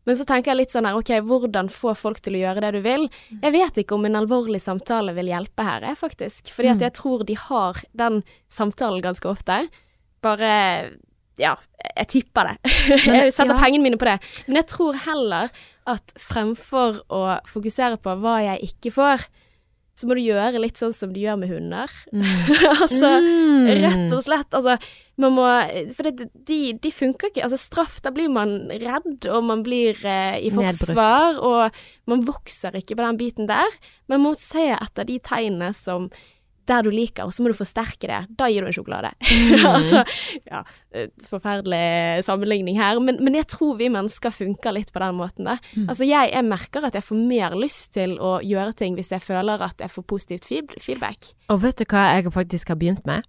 Men 0.06 0.18
så 0.18 0.26
tenker 0.30 0.52
jeg 0.52 0.60
litt 0.60 0.74
sånn 0.74 0.86
her, 0.86 0.98
ok, 0.98 1.12
hvordan 1.26 1.70
få 1.74 1.96
folk 1.98 2.22
til 2.22 2.38
å 2.38 2.44
gjøre 2.44 2.62
det 2.62 2.72
du 2.76 2.82
vil? 2.86 3.08
Jeg 3.42 3.54
vet 3.56 3.80
ikke 3.82 3.98
om 3.98 4.06
en 4.06 4.20
alvorlig 4.20 4.62
samtale 4.62 5.16
vil 5.18 5.32
hjelpe 5.32 5.66
her, 5.66 5.88
faktisk. 5.98 6.52
Fordi 6.54 6.76
at 6.76 6.86
jeg 6.86 6.94
tror 7.00 7.26
de 7.26 7.38
har 7.42 7.82
den 7.98 8.22
samtalen 8.54 9.02
ganske 9.02 9.30
ofte. 9.32 9.64
Bare 10.26 10.52
ja, 11.42 11.56
jeg 11.96 12.08
tipper 12.14 12.52
det. 12.52 12.76
jeg 13.06 13.34
setter 13.36 13.54
ja. 13.56 13.62
pengene 13.62 13.84
mine 13.90 14.00
på 14.02 14.08
det. 14.10 14.20
Men 14.48 14.62
jeg 14.62 14.70
tror 14.72 15.00
heller 15.06 15.52
at 15.86 16.14
fremfor 16.18 17.02
å 17.14 17.24
fokusere 17.50 18.00
på 18.02 18.16
hva 18.24 18.40
jeg 18.42 18.72
ikke 18.72 18.94
får, 18.96 19.26
så 19.96 20.10
må 20.10 20.18
du 20.18 20.26
gjøre 20.26 20.60
litt 20.60 20.76
sånn 20.76 20.92
som 20.92 21.14
de 21.16 21.22
gjør 21.24 21.38
med 21.40 21.52
hunder. 21.54 21.92
Mm. 22.12 22.24
altså, 22.84 23.12
Mm. 23.24 23.70
rett 23.80 24.12
og 24.12 24.24
slett. 24.26 24.52
Altså, 24.58 24.74
man 25.24 25.32
må 25.38 25.46
For 25.96 26.10
det, 26.10 26.26
de, 26.36 26.58
de 26.84 26.92
funker 26.92 27.32
ikke. 27.32 27.46
Altså, 27.46 27.56
straff, 27.62 28.02
da 28.04 28.12
blir 28.12 28.28
man 28.28 28.68
redd, 28.74 29.24
og 29.32 29.46
man 29.48 29.64
blir 29.64 29.96
eh, 30.04 30.36
i 30.44 30.52
Nedbrutt. 30.52 30.82
forsvar, 30.82 31.40
og 31.40 31.80
man 32.12 32.26
vokser 32.28 32.76
ikke 32.76 32.98
på 33.00 33.06
den 33.06 33.22
biten 33.22 33.48
der. 33.48 33.78
Man 34.12 34.26
må 34.26 34.34
se 34.36 34.68
etter 34.76 35.08
de 35.08 35.16
tegnene 35.24 35.72
som 35.78 36.10
der 36.70 36.86
du 36.86 36.92
liker, 36.94 37.28
og 37.28 37.34
så 37.34 37.44
må 37.44 37.52
du 37.52 37.58
forsterke 37.58 38.10
det. 38.10 38.22
Da 38.40 38.48
gir 38.52 38.66
du 38.66 38.70
en 38.70 38.76
sjokolade. 38.76 39.12
altså, 39.70 40.04
ja, 40.48 40.64
eh, 40.96 41.12
forferdelig 41.30 42.26
sammenligning 42.28 42.80
her, 42.80 43.00
men, 43.04 43.20
men 43.24 43.38
jeg 43.40 43.50
tror 43.54 43.78
vi 43.80 43.92
mennesker 43.94 44.34
funker 44.34 44.76
litt 44.76 44.92
på 44.94 45.04
den 45.04 45.20
måten. 45.20 45.50
Da. 45.50 45.60
Altså, 45.86 46.08
jeg, 46.08 46.34
jeg 46.34 46.48
merker 46.48 46.88
at 46.88 46.98
jeg 46.98 47.06
får 47.06 47.22
mer 47.22 47.56
lyst 47.60 47.94
til 47.98 48.18
å 48.20 48.38
gjøre 48.46 48.76
ting 48.78 48.98
hvis 48.98 49.14
jeg 49.16 49.24
føler 49.24 49.64
at 49.66 49.82
jeg 49.84 49.94
får 49.94 50.08
positivt 50.10 50.50
feedback. 50.50 51.34
Og 51.54 51.64
vet 51.64 51.80
du 51.80 51.88
hva 51.90 52.10
jeg 52.16 52.34
faktisk 52.36 52.74
har 52.74 52.82
begynt 52.82 53.06
med? 53.10 53.26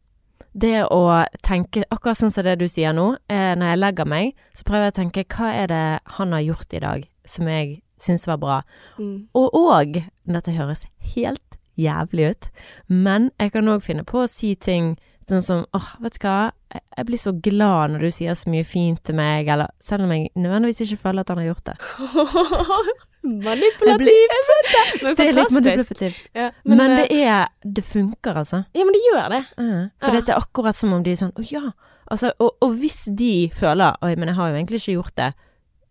Det 0.57 0.87
å 0.89 1.01
tenke, 1.45 1.83
akkurat 1.93 2.17
sånn 2.17 2.33
som 2.33 2.47
det 2.47 2.57
du 2.63 2.65
sier 2.71 2.95
nå, 2.97 3.11
eh, 3.29 3.53
når 3.59 3.75
jeg 3.75 3.81
legger 3.83 4.09
meg, 4.09 4.37
så 4.57 4.65
prøver 4.65 4.89
jeg 4.89 4.95
å 4.95 5.01
tenke 5.03 5.27
hva 5.37 5.51
er 5.53 5.69
det 5.73 5.87
han 6.17 6.33
har 6.33 6.45
gjort 6.47 6.77
i 6.77 6.81
dag 6.85 7.11
som 7.29 7.51
jeg 7.51 7.83
syns 8.01 8.27
var 8.29 8.41
bra. 8.41 8.61
Mm. 9.01 9.29
Og 9.37 9.57
òg, 9.57 10.01
dette 10.29 10.55
høres 10.57 10.87
helt 11.15 11.43
jævlig 11.77 12.31
ut, 12.33 12.49
men 12.89 13.31
jeg 13.41 13.53
kan 13.53 13.69
òg 13.69 13.83
finne 13.85 14.05
på 14.05 14.25
å 14.25 14.31
si 14.31 14.55
ting 14.55 14.97
sånn 15.27 15.43
som 15.43 15.65
åh, 15.75 15.87
vet 16.01 16.21
du 16.21 16.27
hva, 16.27 16.53
jeg, 16.71 16.83
jeg 16.97 17.07
blir 17.09 17.19
så 17.19 17.33
glad 17.43 17.91
når 17.91 18.05
du 18.07 18.11
sier 18.15 18.37
så 18.39 18.51
mye 18.53 18.65
fint 18.67 19.01
til 19.05 19.17
meg, 19.19 19.49
eller 19.51 19.73
selv 19.83 20.07
om 20.07 20.13
jeg 20.15 20.31
nødvendigvis 20.39 20.85
ikke 20.87 21.03
føler 21.03 21.25
at 21.25 21.33
han 21.33 21.41
har 21.43 21.49
gjort 21.51 21.67
det. 21.73 21.77
Manipulativt! 23.27 24.53
Men 25.03 25.17
Det 25.19 25.25
er 25.27 25.35
litt 25.35 25.51
manipulativt. 25.51 26.21
Ja, 26.37 26.51
Men, 26.63 26.81
eh, 26.81 26.97
det 26.97 27.23
er 27.27 27.49
Det 27.63 27.83
funker, 27.85 28.39
altså. 28.39 28.63
Ja, 28.73 28.85
men 28.85 28.95
det 28.95 29.03
gjør 29.03 29.29
det. 29.33 29.41
Uh, 29.59 29.89
for 29.99 30.13
Ja. 30.13 30.21
dette 30.21 30.33
er 30.33 30.39
akkurat 30.39 30.77
som 30.77 30.93
om 30.93 31.03
de 31.03 31.11
er 31.11 31.19
sånn 31.19 31.35
Å 31.35 31.43
ja. 31.51 31.73
Altså, 32.07 32.31
og, 32.39 32.55
og 32.63 32.77
hvis 32.79 33.09
de 33.19 33.51
føler 33.51 33.97
Oi, 34.03 34.15
men 34.15 34.29
jeg 34.31 34.37
har 34.39 34.53
jo 34.53 34.55
egentlig 34.61 34.81
ikke 34.83 34.95
gjort 35.01 35.17
det, 35.17 35.33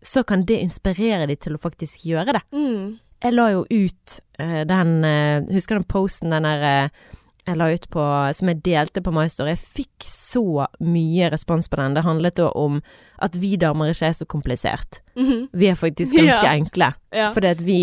så 0.02 0.22
kan 0.24 0.44
det 0.48 0.60
inspirere 0.62 1.26
de 1.28 1.36
til 1.36 1.56
å 1.56 1.60
faktisk 1.60 2.04
gjøre 2.06 2.32
det. 2.38 2.42
Mm. 2.56 2.98
Jeg 3.24 3.32
la 3.32 3.46
jo 3.54 3.62
ut 3.70 4.16
uh, 4.40 4.62
den 4.68 4.90
uh, 5.04 5.46
Husker 5.54 5.78
den 5.78 5.86
posten 5.88 6.30
den 6.34 6.44
der 6.44 6.64
eh, 6.68 6.88
jeg 7.46 7.56
la 7.60 7.68
ut 7.72 7.84
på 7.94 8.04
Som 8.34 8.48
jeg 8.50 8.62
delte 8.66 9.00
på 9.06 9.12
MyStory. 9.14 9.52
Jeg 9.54 9.60
fikk 9.78 10.06
så 10.08 10.66
mye 10.82 11.28
respons 11.30 11.68
på 11.70 11.78
den. 11.78 11.94
Det 11.94 12.02
handlet 12.02 12.34
da 12.40 12.48
om 12.58 12.80
at 13.22 13.36
vi 13.38 13.52
damer 13.56 13.92
ikke 13.92 14.08
er 14.10 14.16
så 14.18 14.26
komplisert. 14.26 14.98
Mhm. 15.14 15.46
Vi 15.54 15.68
er 15.70 15.78
faktisk 15.78 16.12
ganske 16.18 16.42
Ja. 16.42 16.52
enkle. 16.58 16.88
Ja. 17.14 17.28
Fordi 17.32 17.46
at 17.54 17.62
vi 17.64 17.78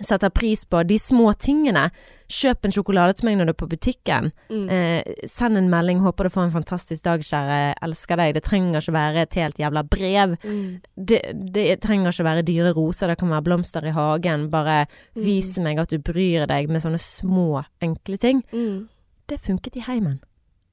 setter 0.00 0.32
pris 0.34 0.64
på 0.66 0.82
de 0.86 0.98
små 0.98 1.32
tingene. 1.38 1.88
Kjøp 2.34 2.64
en 2.66 2.72
sjokolade 2.72 3.14
til 3.18 3.28
meg 3.28 3.36
når 3.38 3.48
du 3.48 3.52
er 3.52 3.58
på 3.60 3.68
butikken. 3.68 4.30
Mm. 4.48 4.64
Eh, 4.72 5.28
send 5.30 5.60
en 5.60 5.70
melding. 5.70 6.00
Håper 6.02 6.26
du 6.26 6.34
får 6.34 6.48
en 6.48 6.54
fantastisk 6.56 7.04
dag, 7.04 7.22
kjære. 7.22 7.60
Elsker 7.84 8.20
deg. 8.20 8.34
Det 8.34 8.44
trenger 8.46 8.80
ikke 8.80 8.96
være 8.96 9.24
et 9.26 9.38
helt 9.40 9.60
jævla 9.60 9.84
brev. 9.86 10.36
Mm. 10.42 10.68
Det, 10.96 11.20
det 11.54 11.66
trenger 11.84 12.10
ikke 12.10 12.28
være 12.30 12.46
dyre 12.48 12.74
roser. 12.76 13.12
Det 13.12 13.20
kan 13.20 13.32
være 13.34 13.46
blomster 13.50 13.86
i 13.86 13.94
hagen. 13.94 14.48
Bare 14.52 14.84
vis 15.14 15.52
meg 15.62 15.82
at 15.82 15.92
du 15.92 16.00
bryr 16.02 16.48
deg 16.50 16.72
med 16.72 16.84
sånne 16.84 17.02
små, 17.02 17.64
enkle 17.84 18.20
ting. 18.20 18.44
Mm. 18.54 18.86
Det 19.30 19.40
funket 19.40 19.76
i 19.78 19.84
heimen. 19.86 20.18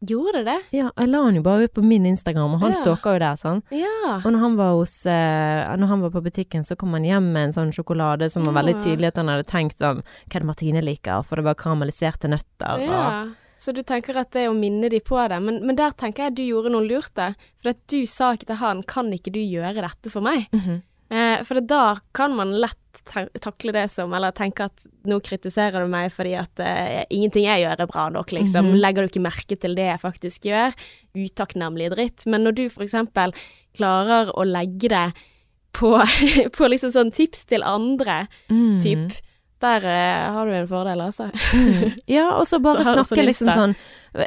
Gjorde 0.01 0.43
det? 0.47 0.55
Ja, 0.73 0.87
jeg 0.97 1.09
la 1.11 1.19
han 1.23 1.35
jo 1.37 1.41
bare 1.45 1.67
ut 1.67 1.73
på 1.75 1.83
min 1.85 2.05
Instagram, 2.09 2.55
og 2.55 2.59
han 2.63 2.71
Ja. 2.73 2.77
stalker 2.81 3.13
jo 3.13 3.19
der, 3.19 3.35
sånn. 3.37 3.61
Ja. 3.69 4.15
Og 4.25 4.31
når 4.33 4.39
han 4.39 4.55
var 4.57 4.71
hos 4.73 5.05
eh, 5.05 5.77
Når 5.77 5.87
han 5.87 6.01
var 6.01 6.09
på 6.09 6.23
butikken, 6.25 6.63
så 6.65 6.75
kom 6.75 6.93
han 6.93 7.03
hjem 7.05 7.31
med 7.33 7.43
en 7.49 7.53
sånn 7.53 7.71
sjokolade 7.71 8.29
som 8.31 8.43
var 8.43 8.53
veldig 8.63 8.75
tydelig 8.81 9.07
at 9.11 9.17
han 9.21 9.27
hadde 9.27 9.45
tenkt 9.45 9.77
sånn 9.77 10.01
Hva 10.01 10.35
er 10.35 10.39
det 10.39 10.49
Martine 10.49 10.81
liker? 10.81 11.21
For 11.23 11.35
det 11.37 11.45
var 11.45 11.53
karamelliserte 11.55 12.27
nøtter 12.27 12.81
og 12.81 12.87
ja. 12.87 13.27
Så 13.61 13.75
du 13.77 13.83
tenker 13.83 14.17
at 14.17 14.31
det 14.33 14.47
er 14.47 14.49
å 14.49 14.57
minne 14.57 14.89
de 14.89 14.99
på 15.05 15.19
det, 15.29 15.37
men, 15.39 15.59
men 15.63 15.75
der 15.77 15.91
tenker 15.91 16.23
jeg 16.23 16.31
at 16.31 16.35
du 16.39 16.41
gjorde 16.47 16.71
noe 16.73 16.81
lurt 16.81 17.13
da. 17.13 17.35
For 17.61 17.69
at 17.69 17.77
du 17.93 17.99
sa 18.09 18.31
ikke 18.33 18.47
til 18.49 18.55
han 18.57 18.81
'kan 18.81 19.13
ikke 19.13 19.31
du 19.31 19.37
gjøre 19.39 19.75
dette 19.85 20.09
for 20.09 20.19
meg'? 20.25 20.47
Mhm. 20.51 20.81
Eh, 21.11 21.43
for 21.43 21.59
da 21.61 21.97
kan 22.13 22.33
man 22.35 22.53
lett 22.59 22.80
takle 23.05 23.71
det 23.75 23.87
som, 23.91 24.13
eller 24.13 24.31
tenke 24.31 24.65
at 24.69 24.85
nå 25.09 25.17
kritiserer 25.25 25.83
du 25.83 25.89
meg 25.91 26.11
fordi 26.13 26.35
at 26.39 26.61
uh, 26.61 27.01
ingenting 27.09 27.45
jeg 27.47 27.63
gjør 27.65 27.81
er 27.81 27.89
bra 27.89 28.09
nok, 28.13 28.31
liksom. 28.35 28.69
Mhm. 28.71 28.77
Legger 28.83 29.03
du 29.07 29.09
ikke 29.11 29.23
merke 29.25 29.57
til 29.59 29.75
det 29.75 29.87
jeg 29.89 30.01
faktisk 30.03 30.45
gjør? 30.51 30.75
Utakknemlig 31.17 31.89
dritt. 31.95 32.25
Men 32.29 32.43
når 32.45 32.55
du 32.59 32.63
eksempel 32.69 33.33
klarer 33.77 34.31
å 34.37 34.45
legge 34.45 34.89
det 34.93 35.07
på, 35.73 35.95
på 36.57 36.67
liksom 36.71 36.91
sånn 36.93 37.11
tips 37.15 37.45
til 37.49 37.63
andre, 37.63 38.25
Mm. 38.51 38.79
typ, 38.83 39.17
der 39.61 39.83
eh, 39.85 40.31
har 40.33 40.45
du 40.49 40.53
en 40.57 40.67
fordel, 40.67 41.01
altså. 41.05 41.29
Mm. 41.53 41.91
Ja, 42.17 42.31
og 42.37 42.47
så 42.49 42.57
bare 42.59 42.83
Så 42.83 42.95
snakke 42.97 43.25
liksom 43.27 43.51
sånn 43.53 43.75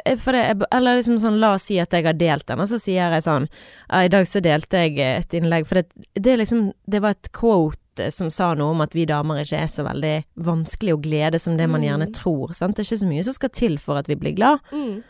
er- 0.05 0.67
Eller 0.71 0.95
liksom 1.01 1.19
sånn, 1.19 1.39
la 1.41 1.53
oss 1.57 1.63
si 1.67 1.75
at 1.79 1.91
jeg 1.91 2.05
har 2.07 2.13
delt 2.15 2.45
den, 2.47 2.59
og 2.63 2.67
så 2.71 2.79
sier 2.79 3.11
jeg 3.13 3.23
sånn 3.25 3.47
I 3.91 4.07
dag 4.07 4.25
så 4.25 4.39
delte 4.41 4.85
jeg 4.87 4.97
et 5.03 5.35
innlegg, 5.37 5.67
for 5.67 5.75
det, 5.81 5.91
det 6.15 6.37
liksom 6.39 6.71
Det 6.89 7.01
var 7.03 7.17
et 7.17 7.29
quote 7.35 7.77
som 8.11 8.29
sa 8.31 8.53
noe 8.53 8.71
om 8.71 8.81
at 8.81 8.93
vi 8.95 9.05
damer 9.05 9.41
ikke 9.43 9.57
er 9.63 9.67
så 9.71 9.83
veldig 9.87 10.23
vanskelig 10.37 10.93
å 10.95 11.01
glede 11.01 11.39
som 11.41 11.57
det 11.57 11.67
man 11.69 11.81
gjerne 11.81 12.07
Mm. 12.07 12.13
tror. 12.13 12.53
Sant? 12.53 12.75
Det 12.75 12.83
er 12.85 12.95
ikke 12.95 13.03
så 13.03 13.07
mye 13.09 13.23
som 13.23 13.33
skal 13.33 13.49
til 13.49 13.77
for 13.77 13.97
at 13.97 14.07
vi 14.07 14.15
blir 14.15 14.35
glad. 14.35 14.59
Mm. 14.71 15.03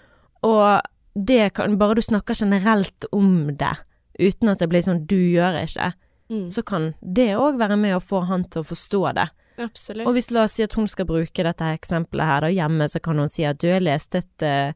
Og 0.44 0.82
det 1.15 1.54
kan 1.54 1.77
Bare 1.77 1.96
du 1.96 2.01
snakker 2.01 2.36
generelt 2.36 3.06
om 3.12 3.48
det, 3.58 3.77
uten 4.20 4.50
at 4.50 4.60
det 4.60 4.70
blir 4.70 4.82
sånn 4.82 5.06
du 5.08 5.15
gjør 5.15 5.63
ikke, 5.63 5.94
Mm. 6.30 6.50
så 6.50 6.63
kan 6.65 6.94
det 7.04 7.36
òg 7.38 7.58
være 7.58 7.77
med 7.77 7.96
å 7.96 8.01
få 8.01 8.25
han 8.25 8.44
til 8.46 8.62
å 8.63 8.65
forstå 8.65 9.13
det. 9.15 9.30
Absolutt. 9.58 10.08
Og 10.08 10.14
hvis 10.18 10.32
la 10.36 10.44
oss 10.44 10.54
si 10.58 10.64
at 10.66 10.74
hun 10.76 10.88
skal 10.92 11.06
bruke 11.08 11.44
dette 11.48 11.68
eksempelet 11.78 12.26
her 12.28 12.42
da 12.44 12.50
hjemme, 12.52 12.88
så 12.92 13.00
kan 13.02 13.18
hun 13.22 13.30
si 13.32 13.46
at 13.48 13.58
du 13.64 13.70
har 13.72 13.80
lest 13.80 14.16
et 14.20 14.44
uh, 14.44 14.74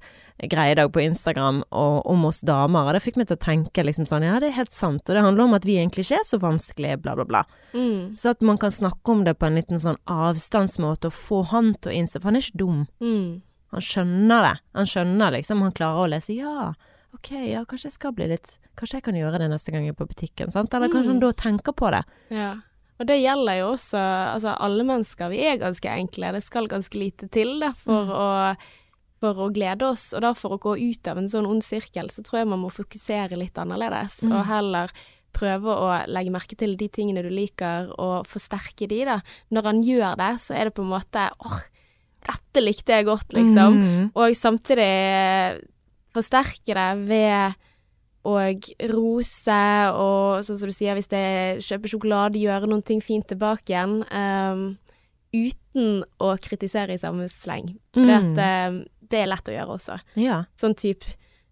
greie 0.47 0.71
i 0.71 0.77
dag 0.79 0.91
på 0.95 1.01
Instagram 1.03 1.63
og, 1.69 1.97
om 2.07 2.23
oss 2.29 2.39
damer, 2.47 2.87
og 2.87 2.93
det 2.95 3.01
fikk 3.03 3.17
meg 3.19 3.27
til 3.27 3.35
å 3.35 3.43
tenke 3.43 3.83
liksom 3.83 4.07
sånn, 4.07 4.23
ja 4.23 4.37
det 4.39 4.53
er 4.53 4.57
helt 4.61 4.71
sant, 4.71 5.03
og 5.09 5.15
det 5.17 5.23
handler 5.25 5.43
om 5.49 5.57
at 5.57 5.65
vi 5.67 5.75
egentlig 5.81 6.05
ikke 6.07 6.21
er 6.21 6.27
så 6.29 6.39
vanskelige, 6.39 7.01
bla 7.03 7.15
bla 7.19 7.25
bla. 7.27 7.41
mm. 7.73 8.15
Så 8.17 8.31
at 8.31 8.41
man 8.41 8.57
kan 8.57 8.71
snakke 8.71 9.11
om 9.11 9.25
det 9.27 9.35
på 9.35 9.49
en 9.49 9.59
liten 9.59 9.79
sånn 9.83 9.99
avstandsmåte 10.07 11.11
og 11.11 11.17
få 11.17 11.41
han 11.51 11.73
til 11.81 11.91
å 11.91 11.97
innse, 11.99 12.19
for 12.21 12.29
han 12.31 12.39
er 12.39 12.45
ikke 12.47 12.61
dum. 12.63 12.85
Mm. 13.03 13.41
Han 13.75 13.83
skjønner 13.85 14.47
det. 14.47 14.55
Han 14.79 14.87
skjønner 14.89 15.35
liksom, 15.35 15.59
han 15.61 15.75
klarer 15.75 16.05
å 16.05 16.09
lese 16.15 16.33
ja. 16.39 16.71
Ok, 17.13 17.31
ja, 17.49 17.65
kanskje 17.65 17.87
jeg 17.89 17.95
skal 17.97 18.11
bli 18.13 18.27
litt 18.29 18.51
Kanskje 18.77 18.99
jeg 18.99 19.03
kan 19.07 19.15
gjøre 19.17 19.39
det 19.41 19.47
neste 19.49 19.71
gang 19.73 19.83
jeg 19.83 19.95
er 19.95 19.97
på 19.97 20.05
butikken, 20.07 20.51
sant? 20.53 20.73
Eller 20.77 20.87
kanskje 20.93 21.09
Mm. 21.09 21.15
han 21.17 21.19
da 21.19 21.31
tenker 21.35 21.73
på 21.75 21.89
det. 21.91 22.03
Ja. 22.31 22.51
Og 22.99 23.07
det 23.07 23.21
gjelder 23.21 23.61
jo 23.61 23.69
også 23.77 23.99
altså 24.35 24.57
alle 24.59 24.83
mennesker. 24.87 25.31
Vi 25.31 25.39
er 25.47 25.61
ganske 25.61 25.91
enkle. 25.93 26.33
Det 26.35 26.43
skal 26.43 26.67
ganske 26.71 26.99
lite 26.99 27.29
til 27.31 27.55
da, 27.61 27.71
for, 27.85 28.11
å, 28.11 28.27
for 29.23 29.45
å 29.45 29.47
glede 29.55 29.87
oss. 29.87 30.09
Og 30.17 30.25
da 30.25 30.33
for 30.35 30.57
å 30.57 30.59
gå 30.61 30.75
ut 30.81 31.07
av 31.07 31.21
en 31.21 31.29
sånn 31.31 31.47
ond 31.47 31.63
sirkel, 31.63 32.11
så 32.11 32.25
tror 32.25 32.41
jeg 32.41 32.51
man 32.51 32.63
må 32.65 32.73
fokusere 32.75 33.39
litt 33.39 33.57
annerledes. 33.61 34.19
Mm. 34.27 34.35
Og 34.35 34.45
heller 34.51 34.93
prøve 35.35 35.71
å 35.71 35.89
legge 36.09 36.33
merke 36.33 36.57
til 36.59 36.75
de 36.75 36.89
tingene 36.91 37.23
du 37.23 37.29
liker, 37.31 37.91
og 38.01 38.27
forsterke 38.27 38.89
de, 38.89 39.03
da. 39.07 39.19
Når 39.53 39.69
han 39.69 39.81
gjør 39.85 40.19
det, 40.19 40.31
så 40.43 40.57
er 40.57 40.67
det 40.67 40.75
på 40.75 40.83
en 40.83 40.91
måte 40.91 41.27
åh, 41.45 41.59
dette 42.27 42.63
likte 42.63 42.97
jeg 42.97 43.07
godt, 43.07 43.31
liksom. 43.37 43.79
Mm. 43.79 44.05
Og 44.17 44.35
samtidig 44.35 44.89
forsterke 46.15 46.75
det 46.75 46.89
ved 47.07 47.67
å 48.29 48.89
rose 48.93 49.57
og 49.93 50.43
sånn 50.45 50.59
som 50.61 50.69
du 50.69 50.75
sier, 50.75 50.95
hvis 50.97 51.09
jeg 51.11 51.63
kjøper 51.65 51.91
sjokolade, 51.93 52.41
gjøre 52.41 52.69
noen 52.69 52.83
ting 52.85 53.01
fint 53.03 53.27
tilbake 53.31 53.73
igjen. 53.73 53.99
Um, 54.11 54.63
uten 55.33 56.03
å 56.21 56.31
kritisere 56.41 56.95
i 56.95 57.01
samme 57.01 57.27
sleng. 57.29 57.75
For 57.93 58.01
Mm. 58.05 58.35
ehm, 58.37 58.79
det 59.09 59.19
er 59.23 59.27
lett 59.27 59.49
å 59.49 59.53
gjøre 59.55 59.75
også. 59.77 59.99
Ja. 60.17 60.43
Sånn 60.57 60.75
type 60.75 61.05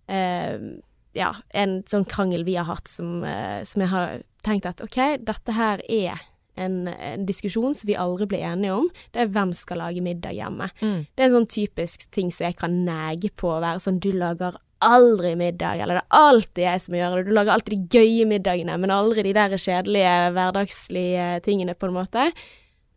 ehm, 0.09 0.81
Ja, 1.17 1.31
en 1.49 1.79
sånn 1.89 2.05
krangel 2.05 2.43
vi 2.45 2.53
har 2.59 2.65
hatt 2.65 2.87
som, 2.87 3.23
uh, 3.23 3.63
som 3.65 3.81
jeg 3.81 3.89
har 3.89 4.19
tenkt 4.45 4.67
at 4.69 4.81
OK, 4.85 5.17
dette 5.25 5.53
her 5.55 5.81
er 5.89 6.19
en, 6.57 6.87
en 6.87 7.25
diskusjon 7.25 7.73
som 7.73 7.87
vi 7.87 7.95
aldri 7.97 8.27
blir 8.29 8.43
enige 8.45 8.75
om. 8.75 8.87
Det 9.13 9.21
er 9.23 9.31
hvem 9.33 9.51
skal 9.53 9.77
lage 9.81 10.01
middag 10.03 10.35
hjemme. 10.37 10.69
Mm. 10.81 11.07
Det 11.15 11.23
er 11.23 11.29
en 11.31 11.35
sånn 11.39 11.49
typisk 11.49 12.05
ting 12.13 12.29
som 12.31 12.45
jeg 12.45 12.57
kan 12.59 12.85
nege 12.85 13.31
på 13.35 13.49
å 13.49 13.61
være 13.63 13.81
sånn 13.81 13.97
Du 14.03 14.11
lager 14.13 14.57
aldri 14.85 15.35
middag, 15.39 15.79
eller 15.81 15.99
det 15.99 16.03
er 16.05 16.19
alltid 16.19 16.63
jeg 16.63 16.81
som 16.83 16.95
gjør 16.97 17.15
det. 17.17 17.25
Du 17.27 17.33
lager 17.35 17.53
alltid 17.55 17.73
de 17.77 17.97
gøye 17.97 18.27
middagene, 18.29 18.77
men 18.77 18.93
aldri 18.93 19.23
de 19.23 19.33
der 19.33 19.55
kjedelige, 19.57 20.13
hverdagslige 20.35 21.27
tingene, 21.45 21.75
på 21.75 21.89
en 21.89 21.95
måte. 21.97 22.27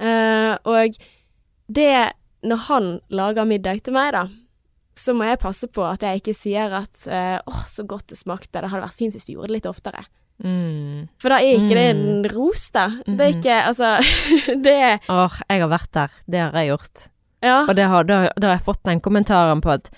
Uh, 0.00 0.56
og 0.64 0.96
det 1.68 2.12
Når 2.42 2.56
han 2.70 2.86
lager 3.12 3.44
middag 3.44 3.82
til 3.84 3.92
meg, 3.92 4.14
da, 4.16 4.22
så 4.96 5.12
må 5.12 5.26
jeg 5.28 5.38
passe 5.42 5.66
på 5.68 5.82
at 5.84 6.00
jeg 6.00 6.22
ikke 6.22 6.32
sier 6.34 6.72
at 6.72 6.96
uh, 7.06 7.36
'Å, 7.44 7.64
så 7.68 7.84
godt 7.84 8.06
det 8.08 8.16
smakte. 8.16 8.60
Det 8.60 8.70
hadde 8.70 8.86
vært 8.86 8.96
fint 8.96 9.12
hvis 9.12 9.26
du 9.28 9.34
gjorde 9.34 9.48
det 9.52 9.58
litt 9.58 9.68
oftere'. 9.68 10.06
Mm. 10.42 11.08
For 11.20 11.28
da 11.28 11.36
er 11.36 11.58
ikke 11.60 11.76
det 11.76 11.94
Mm. 11.96 12.00
en 12.08 12.28
ros, 12.32 12.70
da. 12.72 12.86
Det 13.04 13.20
er 13.20 13.34
ikke 13.36 13.58
Altså, 13.68 13.90
det 14.64 15.00
Åh, 15.08 15.34
jeg 15.50 15.60
har 15.60 15.68
vært 15.68 15.92
der. 15.92 16.10
Det 16.26 16.40
har 16.40 16.52
jeg 16.56 16.68
gjort. 16.72 17.08
Ja. 17.42 17.58
Og 17.68 17.76
det 17.76 17.84
har, 17.88 18.04
da, 18.04 18.28
da 18.40 18.46
har 18.48 18.56
jeg 18.56 18.64
fått 18.64 18.82
den 18.84 19.00
kommentaren 19.00 19.60
på 19.60 19.70
at 19.76 19.90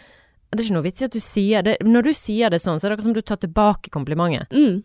det 0.52 0.60
er 0.60 0.64
ikke 0.68 0.74
noe 0.78 0.84
vits 0.86 1.02
i 1.02 1.04
at 1.08 1.12
du 1.16 1.20
sier 1.20 1.62
det 1.64 1.76
Når 1.84 2.02
du 2.04 2.12
sier 2.12 2.50
det 2.52 2.60
sånn, 2.62 2.78
så 2.80 2.86
er 2.86 2.90
det 2.92 2.98
akkurat 2.98 3.08
som 3.10 3.14
du 3.16 3.22
tar 3.22 3.36
tilbake 3.40 3.90
komplimentet. 3.90 4.50
Mm. 4.52 4.82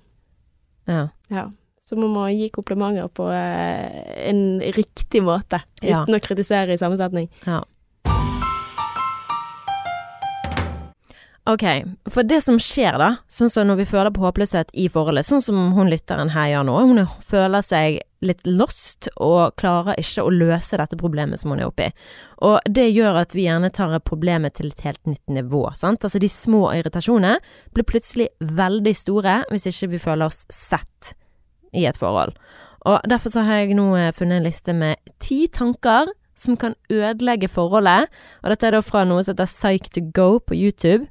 Ja. 0.88 1.07
Ja. 1.29 1.50
Så 1.88 1.95
man 2.00 2.09
må 2.12 2.25
gi 2.31 2.50
komplimenter 2.51 3.07
på 3.15 3.29
eh, 3.31 4.29
en 4.29 4.59
riktig 4.75 5.21
måte, 5.24 5.62
Ja. 5.81 6.01
uten 6.03 6.15
å 6.15 6.19
kritisere 6.24 6.74
i 6.74 6.77
samme 6.79 6.97
setning. 7.00 7.29
ja. 7.45 7.63
Ok, 11.48 11.63
for 12.12 12.27
det 12.27 12.42
som 12.44 12.58
skjer 12.60 12.98
da, 13.00 13.06
sånn 13.32 13.48
som 13.51 13.70
når 13.70 13.77
vi 13.80 13.86
føler 13.88 14.12
på 14.12 14.20
håpløshet 14.25 14.74
i 14.75 14.89
forholdet, 14.92 15.24
sånn 15.24 15.39
som 15.46 15.70
hun 15.77 15.88
lytteren 15.88 16.34
her 16.34 16.50
gjør 16.51 16.66
nå, 16.68 16.75
hun 16.89 17.00
er- 17.00 17.13
føler 17.24 17.63
seg 17.63 18.01
litt 18.22 18.44
lost 18.46 19.08
og 19.16 19.56
klarer 19.56 19.96
ikke 19.96 20.25
å 20.25 20.34
løse 20.34 20.75
dette 20.75 20.98
problemet 21.00 21.39
som 21.39 21.51
hun 21.51 21.62
er 21.62 21.70
oppi. 21.70 21.88
Og 22.42 22.60
det 22.68 22.89
gjør 22.92 23.22
at 23.22 23.32
vi 23.32 23.46
gjerne 23.46 23.72
tar 23.72 23.98
problemet 24.00 24.56
til 24.56 24.68
et 24.68 24.82
helt 24.82 25.04
nytt 25.06 25.25
nivå, 25.30 25.74
sant. 25.74 26.01
Altså 26.04 26.20
de 26.20 26.27
små 26.27 26.74
irritasjonene 26.75 27.39
blir 27.74 27.86
plutselig 27.86 28.27
veldig 28.42 28.96
store 28.96 29.46
hvis 29.50 29.68
ikke 29.72 29.92
vi 29.92 29.98
føler 30.00 30.25
oss 30.25 30.46
sett 30.50 31.13
i 31.74 31.86
et 31.86 31.96
forhold. 31.96 32.36
Og 32.86 33.01
derfor 33.08 33.30
så 33.32 33.46
har 33.46 33.63
jeg 33.63 33.75
nå 33.75 33.96
eh, 33.96 34.12
funnet 34.12 34.42
en 34.42 34.44
liste 34.51 34.74
med 34.74 34.98
ti 35.20 35.48
tanker 35.48 36.08
som 36.36 36.58
kan 36.58 36.75
ødelegge 36.92 37.48
forholdet. 37.48 38.08
Og 38.44 38.50
dette 38.50 38.68
er 38.68 38.72
da 38.72 38.82
fra 38.82 39.06
noe 39.06 39.24
som 39.24 39.34
heter 39.34 39.46
Psych 39.46 39.89
to 39.94 40.01
go 40.12 40.39
på 40.39 40.54
YouTube. 40.54 41.08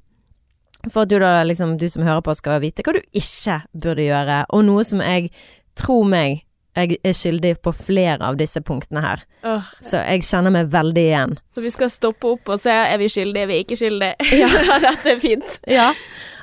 For 0.92 1.04
at 1.04 1.10
du 1.10 1.18
da 1.22 1.42
liksom, 1.46 1.76
du 1.80 1.88
som 1.90 2.04
hører 2.06 2.22
på 2.24 2.34
skal 2.38 2.60
vite 2.62 2.84
hva 2.86 2.96
du 2.96 3.02
ikke 3.16 3.60
burde 3.74 4.06
gjøre, 4.06 4.42
og 4.54 4.66
noe 4.68 4.84
som 4.86 5.02
jeg 5.04 5.30
tror 5.76 6.04
meg 6.08 6.42
jeg 6.76 6.98
er 7.08 7.14
skyldig 7.16 7.54
på 7.64 7.72
flere 7.72 8.20
av 8.26 8.36
disse 8.36 8.60
punktene 8.60 9.00
her. 9.00 9.22
Oh. 9.48 9.64
Så 9.80 10.02
jeg 10.02 10.26
kjenner 10.28 10.52
meg 10.52 10.68
veldig 10.74 11.04
igjen. 11.06 11.36
så 11.56 11.64
vi 11.64 11.72
skal 11.72 11.88
stoppe 11.92 12.34
opp 12.34 12.50
og 12.52 12.60
se 12.60 12.72
er 12.72 12.98
vi 13.00 13.08
skyldige, 13.08 13.46
er 13.46 13.48
vi 13.48 13.60
ikke 13.64 13.78
skyldige. 13.80 14.26
Ja, 14.42 14.50
dette 14.84 15.14
er 15.14 15.20
fint. 15.22 15.56
Ja. 15.72 15.86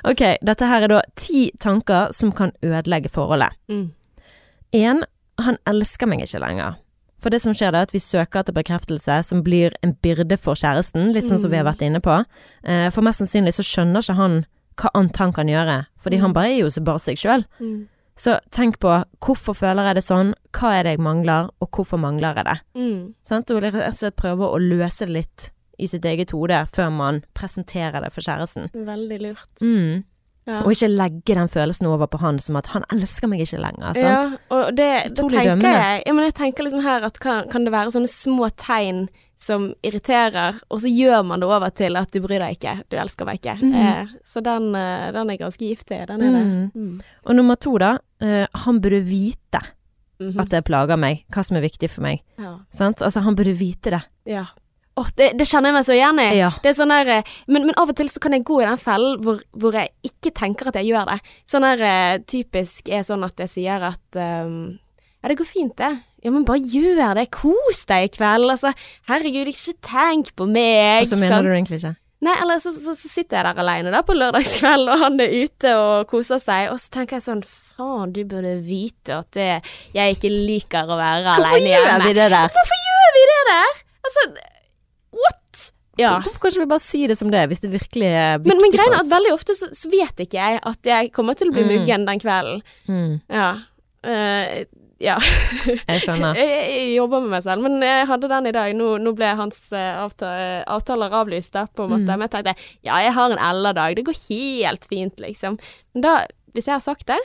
Ok, 0.02 0.24
dette 0.42 0.70
her 0.70 0.86
er 0.86 0.96
da 0.96 1.02
ti 1.14 1.46
tanker 1.62 2.10
som 2.12 2.32
kan 2.34 2.50
ødelegge 2.66 3.12
forholdet. 3.14 3.54
Mm. 3.70 3.92
En, 4.74 5.04
han 5.38 5.60
elsker 5.70 6.10
meg 6.10 6.26
ikke 6.26 6.42
lenger. 6.42 6.80
For 7.24 7.32
det 7.32 7.40
som 7.40 7.54
skjer 7.56 7.72
da, 7.72 7.80
er 7.80 7.88
at 7.88 7.94
vi 7.94 8.02
søker 8.04 8.42
etter 8.42 8.52
bekreftelse 8.52 9.14
som 9.24 9.40
blir 9.46 9.72
en 9.80 9.94
byrde 10.04 10.36
for 10.36 10.58
kjæresten, 10.60 11.08
litt 11.16 11.24
sånn 11.30 11.40
som 11.40 11.48
vi 11.52 11.56
har 11.56 11.64
vært 11.64 11.80
inne 11.86 12.02
på. 12.04 12.18
Eh, 12.68 12.90
For 12.92 13.00
mest 13.06 13.22
sannsynlig 13.22 13.54
så 13.56 13.64
skjønner 13.64 14.04
ikke 14.04 14.18
han 14.18 14.42
hva 14.76 14.90
annet 14.98 15.16
han 15.22 15.32
kan 15.32 15.48
gjøre, 15.48 15.78
fordi 16.02 16.18
han 16.20 16.34
bare 16.36 16.50
er 16.52 16.58
jo 16.66 16.70
så 16.74 16.82
bare 16.84 17.00
seg 17.00 17.16
sjøl. 17.16 17.46
Mm. 17.62 17.86
Så 18.14 18.36
tenk 18.54 18.76
på 18.82 18.92
hvorfor 19.24 19.56
føler 19.56 19.88
jeg 19.88 19.96
det 19.98 20.04
sånn, 20.04 20.34
hva 20.52 20.74
er 20.76 20.84
det 20.86 20.96
jeg 20.96 21.02
mangler, 21.06 21.48
og 21.62 21.70
hvorfor 21.74 21.98
mangler 22.02 22.36
jeg 22.36 22.46
det? 22.50 22.56
Mm. 22.76 23.00
Sant? 23.26 23.50
Og 23.50 23.62
rett 23.64 23.78
og 23.80 23.96
slett 23.98 24.18
prøve 24.20 24.50
å 24.50 24.60
løse 24.60 25.08
det 25.08 25.16
litt 25.16 25.48
i 25.78 25.88
sitt 25.90 26.04
eget 26.06 26.30
hode 26.36 26.60
før 26.74 26.92
man 26.94 27.22
presenterer 27.34 28.04
det 28.04 28.12
for 28.14 28.22
kjæresten. 28.26 28.68
Veldig 28.74 29.18
lurt. 29.24 29.50
Mm. 29.64 30.04
Ja. 30.44 30.60
Og 30.60 30.74
ikke 30.74 30.90
legge 30.92 31.34
den 31.38 31.48
følelsen 31.48 31.86
over 31.88 32.08
på 32.10 32.18
han 32.20 32.38
som 32.42 32.58
at 32.60 32.66
han 32.74 32.84
elsker 32.92 33.30
meg 33.32 33.40
ikke 33.46 33.62
lenger. 33.62 33.96
Sant? 33.96 34.04
Ja, 34.04 34.56
og 34.56 34.74
det, 34.76 34.88
det 35.08 35.16
tenker 35.22 35.50
dømmende. 35.50 35.70
jeg 35.72 36.02
Ja, 36.04 36.12
men 36.12 36.26
jeg 36.26 36.34
tenker 36.36 36.66
liksom 36.66 36.82
her 36.84 37.06
at 37.08 37.20
kan, 37.22 37.48
kan 37.52 37.64
det 37.64 37.72
være 37.72 37.94
sånne 37.94 38.10
små 38.12 38.50
tegn 38.60 39.06
som 39.40 39.70
irriterer, 39.84 40.60
og 40.72 40.80
så 40.80 40.88
gjør 40.88 41.24
man 41.26 41.42
det 41.42 41.48
over 41.48 41.72
til 41.76 41.98
at 42.00 42.12
du 42.14 42.20
bryr 42.24 42.40
deg 42.40 42.56
ikke, 42.56 42.76
du 42.92 42.96
elsker 43.00 43.28
meg 43.28 43.40
ikke. 43.40 43.56
Mm. 43.60 43.74
Eh, 43.80 44.12
så 44.24 44.40
den, 44.44 44.70
eh, 44.78 45.08
den 45.16 45.32
er 45.32 45.40
ganske 45.40 45.64
giftig, 45.64 45.98
den 46.08 46.22
er 46.24 46.36
det. 46.36 46.44
Mm. 46.44 46.68
Mm. 46.74 47.16
Og 47.24 47.36
nummer 47.36 47.58
to, 47.60 47.74
da. 47.80 47.96
eh, 48.24 48.46
han 48.64 48.80
burde 48.80 49.02
vite 49.04 49.60
-hmm. 50.18 50.40
at 50.40 50.50
det 50.50 50.64
plager 50.64 51.00
meg, 51.00 51.24
hva 51.32 51.44
som 51.46 51.58
er 51.58 51.64
viktig 51.64 51.90
for 51.92 52.06
meg. 52.06 52.22
ja. 52.40 52.58
Sant? 52.74 53.02
Altså, 53.02 53.20
han 53.24 53.36
burde 53.36 53.56
vite 53.58 53.90
det. 53.96 54.02
ja. 54.26 54.46
Åh, 54.94 55.08
det, 55.18 55.32
det 55.40 55.46
kjenner 55.50 55.72
jeg 55.72 55.74
meg 55.74 55.86
så 55.88 55.94
igjen 55.96 56.20
i. 56.22 56.28
Ja. 56.38 56.52
Det 56.62 56.72
sånn 56.78 56.92
der, 56.94 57.08
eh, 57.16 57.32
men, 57.50 57.66
men 57.66 57.74
av 57.80 57.90
og 57.90 57.96
til 57.98 58.10
så 58.12 58.22
kan 58.22 58.36
jeg 58.36 58.44
gå 58.46 58.60
i 58.62 58.68
den 58.68 58.78
fellen 58.78 59.18
hvor, 59.24 59.40
hvor 59.58 59.74
jeg 59.74 59.90
ikke 60.06 60.30
tenker 60.38 60.70
at 60.70 60.78
jeg 60.78 60.92
gjør 60.92 61.10
det. 61.10 61.18
Sånn 61.50 61.66
der 61.66 61.82
eh, 61.88 62.14
typisk 62.30 62.90
er 62.92 63.02
sånn 63.06 63.26
at 63.26 63.42
jeg 63.42 63.50
sier 63.56 63.88
at 63.90 64.20
um, 64.20 64.76
ja, 65.24 65.32
det 65.32 65.38
går 65.40 65.48
fint, 65.48 65.74
det. 65.80 65.90
Ja, 66.22 66.30
men 66.30 66.46
bare 66.46 66.62
gjør 66.62 67.18
det. 67.18 67.26
Kos 67.34 67.82
deg 67.90 68.06
i 68.06 68.14
kveld. 68.14 68.46
Altså, 68.52 68.70
herregud, 69.10 69.50
ikke 69.50 69.74
tenk 69.82 70.34
på 70.38 70.46
meg. 70.46 71.02
Og 71.02 71.10
så 71.10 71.16
sant? 71.16 71.24
mener 71.26 71.48
du 71.48 71.56
egentlig 71.56 71.80
ikke. 71.82 71.94
Nei, 72.24 72.34
eller 72.40 72.60
så, 72.62 72.70
så, 72.72 72.94
så 72.96 73.10
sitter 73.10 73.40
jeg 73.40 73.44
der 73.50 73.60
alene 73.60 73.90
da 73.92 74.00
på 74.06 74.14
lørdagskveld, 74.16 74.88
og 74.94 75.02
han 75.02 75.20
er 75.20 75.34
ute 75.44 75.74
og 75.76 76.06
koser 76.08 76.40
seg, 76.40 76.70
og 76.72 76.78
så 76.80 76.94
tenker 76.94 77.18
jeg 77.18 77.26
sånn 77.26 77.42
faen, 77.44 78.14
du 78.14 78.22
burde 78.28 78.54
vite 78.64 79.18
at 79.18 79.28
det, 79.36 79.50
jeg 79.96 80.16
ikke 80.16 80.30
liker 80.32 80.88
å 80.88 80.96
være 81.00 81.34
alene 81.34 81.74
hjemme. 81.74 82.14
det 82.16 82.30
der? 82.32 82.54
Hvorfor 82.54 82.84
gjør 82.86 83.14
vi 83.18 83.24
det 83.32 83.40
der? 83.50 83.80
Altså? 84.04 84.28
Ja. 86.00 86.16
Hvorfor 86.24 86.40
kan 86.42 86.50
ikke 86.50 86.64
vi 86.64 86.70
bare 86.74 86.82
si 86.82 87.06
det 87.06 87.16
som 87.18 87.28
det 87.30 87.38
er, 87.42 87.46
hvis 87.50 87.60
det 87.62 87.70
virkelig 87.70 88.08
er 88.10 88.38
viktig 88.40 88.50
Men, 88.50 88.62
men 88.64 88.72
greien 88.74 88.94
er 88.96 89.02
at 89.04 89.10
veldig 89.12 89.34
ofte 89.34 89.54
så, 89.54 89.68
så 89.70 89.90
vet 89.92 90.24
ikke 90.24 90.40
jeg 90.40 90.62
at 90.66 90.88
jeg 90.90 91.12
kommer 91.14 91.36
til 91.38 91.52
å 91.52 91.54
bli 91.54 91.62
Mm. 91.62 91.70
muggen 91.74 92.06
den 92.08 92.20
kvelden. 92.22 92.62
mm, 92.88 93.20
Ja. 93.30 93.50
Uh, 94.04 94.64
ja. 95.00 95.16
Jeg 95.88 96.00
skjønner. 96.04 96.34
Jeg, 96.38 96.48
jeg, 96.48 96.94
jobber 96.96 97.20
med 97.24 97.30
meg 97.34 97.42
selv, 97.44 97.62
men 97.66 97.82
jeg 97.82 98.06
hadde 98.08 98.28
den 98.30 98.46
i 98.46 98.52
dag. 98.54 98.74
Nå, 98.78 98.86
nå 99.02 99.12
ble 99.16 99.30
hans 99.36 99.58
eh, 99.72 99.96
avtaler 100.70 101.16
avlyst, 101.18 101.52
da, 101.56 101.66
på 101.66 101.84
en 101.84 101.90
måte. 101.94 102.06
Mm. 102.08 102.20
Men 102.20 102.26
jeg 102.28 102.32
tenkte 102.36 102.54
ja, 102.86 103.00
jeg 103.04 103.12
har 103.16 103.34
en 103.34 103.42
Ella-dag, 103.50 103.96
det 103.98 104.04
går 104.06 104.16
helt 104.28 104.86
fint, 104.88 105.20
liksom. 105.20 105.58
Men 105.94 106.04
da, 106.06 106.14
hvis 106.54 106.68
jeg 106.70 106.76
har 106.78 106.84
sagt 106.84 107.06
det, 107.10 107.18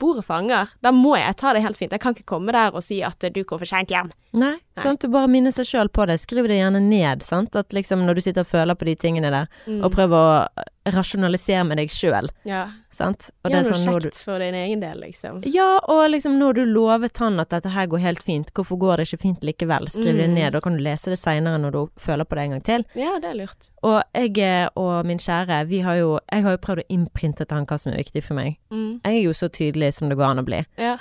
bordet 0.00 0.24
fanger, 0.26 0.72
da 0.82 0.90
må 0.96 1.14
jeg 1.20 1.36
ta 1.40 1.52
det 1.54 1.62
helt 1.62 1.78
fint. 1.78 1.92
Jeg 1.94 2.00
kan 2.02 2.16
ikke 2.16 2.26
komme 2.32 2.52
der 2.56 2.72
og 2.74 2.82
si 2.82 3.02
at 3.06 3.22
eh, 3.24 3.30
du 3.34 3.42
kom 3.44 3.60
for 3.60 3.68
seint 3.70 3.92
hjem. 3.92 4.10
Nei, 4.32 4.54
sant. 4.78 5.02
Du 5.02 5.08
bare 5.10 5.28
minner 5.30 5.50
seg 5.52 5.66
sjøl 5.66 5.88
på 5.92 6.06
det. 6.06 6.18
Skriv 6.22 6.46
det 6.48 6.56
gjerne 6.60 6.80
ned, 6.84 7.24
sant. 7.26 7.56
At 7.58 7.74
liksom 7.76 8.04
når 8.06 8.14
du 8.18 8.20
sitter 8.24 8.44
og 8.46 8.50
føler 8.52 8.78
på 8.78 8.86
de 8.88 8.94
tingene 8.96 9.30
der, 9.34 9.48
Mm. 9.66 9.84
og 9.84 9.92
prøver 9.92 10.16
å 10.16 10.92
rasjonalisere 10.94 11.64
med 11.66 11.78
deg 11.78 11.90
sjøl, 11.92 12.30
Ja. 12.44 12.68
Sant. 13.00 13.26
Og 13.44 13.50
ja, 13.50 13.56
det 13.56 13.70
noe 13.70 13.78
sånn 13.80 13.96
kjekt 14.00 14.18
du 14.20 14.24
for 14.26 14.42
din 14.42 14.54
egen 14.60 14.80
del, 14.84 15.00
liksom. 15.02 15.40
Ja, 15.48 15.68
og 15.88 16.02
liksom 16.12 16.36
når 16.40 16.58
du 16.60 16.62
lovet 16.70 17.18
han 17.22 17.40
at 17.42 17.50
dette 17.54 17.72
her 17.74 17.88
går 17.90 18.02
helt 18.04 18.22
fint, 18.26 18.52
hvorfor 18.54 18.78
går 18.80 19.00
det 19.00 19.06
ikke 19.08 19.22
fint 19.24 19.46
likevel? 19.48 19.88
Skriv 19.90 20.16
det 20.20 20.28
Mm. 20.28 20.34
ned, 20.36 20.52
da 20.52 20.60
kan 20.60 20.76
du 20.76 20.82
lese 20.84 21.10
det 21.10 21.18
seinere 21.18 21.58
når 21.60 21.72
du 21.72 21.80
føler 21.98 22.24
på 22.28 22.36
det 22.36 22.44
en 22.44 22.50
gang 22.56 22.62
til. 22.62 22.84
Ja, 22.94 23.18
det 23.18 23.30
er 23.30 23.34
lurt. 23.40 23.70
Og 23.82 24.02
jeg 24.14 24.38
eh, 24.38 24.68
og 24.76 25.06
min 25.06 25.18
kjære, 25.18 25.66
vi 25.68 25.80
har 25.80 25.96
jo 25.96 26.18
Jeg 26.30 26.42
har 26.44 26.52
jo 26.52 26.58
prøvd 26.58 26.80
å 26.84 26.88
innprinte 26.90 27.44
til 27.46 27.56
han 27.56 27.66
hva 27.66 27.78
som 27.78 27.92
er 27.92 27.96
viktig 28.02 28.22
for 28.22 28.34
meg. 28.34 28.56
Mm. 28.70 29.00
Jeg 29.04 29.16
er 29.16 29.22
jo 29.24 29.32
så 29.32 29.48
tydelig 29.48 29.94
som 29.94 30.08
det 30.08 30.16
går 30.18 30.24
an 30.30 30.38
å 30.42 30.44
bli. 30.44 30.60
Ja. 30.78 30.94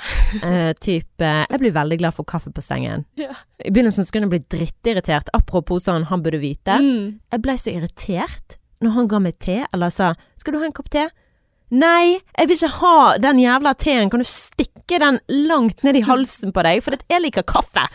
uh, 0.43 0.71
typ 0.85 1.21
eh, 1.21 1.45
Jeg 1.49 1.59
blir 1.59 1.71
veldig 1.75 1.97
glad 1.99 2.13
for 2.13 2.23
kaffe 2.23 2.51
på 2.51 2.61
sengen. 2.61 3.05
Ja. 3.19 3.33
I 3.63 3.69
begynnelsen 3.71 4.05
så 4.05 4.11
kunne 4.11 4.29
jeg 4.29 4.35
bli 4.37 4.57
drittirritert. 4.57 5.29
Apropos 5.33 5.83
sånn 5.85 6.05
han 6.09 6.23
burde 6.23 6.39
vite. 6.39 6.79
Mm. 6.79 7.19
Jeg 7.31 7.41
ble 7.41 7.57
så 7.57 7.73
irritert 7.73 8.57
når 8.81 8.91
han 8.95 9.07
ga 9.11 9.19
meg 9.19 9.39
te, 9.39 9.65
eller 9.73 9.89
sa 9.89 10.13
'skal 10.37 10.53
du 10.53 10.59
ha 10.59 10.65
en 10.65 10.71
kopp 10.71 10.89
te'? 10.89 11.09
Nei, 11.69 12.19
jeg 12.33 12.49
vil 12.49 12.57
ikke 12.57 12.71
ha 12.79 13.17
den 13.21 13.41
jævla 13.43 13.75
teen. 13.77 14.09
Kan 14.09 14.23
du 14.23 14.27
stikke 14.27 14.99
den 15.01 15.19
langt 15.29 15.83
ned 15.85 15.99
i 15.99 16.05
halsen 16.07 16.53
på 16.55 16.63
deg? 16.65 16.81
For 16.85 16.97
jeg 16.97 17.21
liker 17.25 17.45
kaffe. 17.45 17.85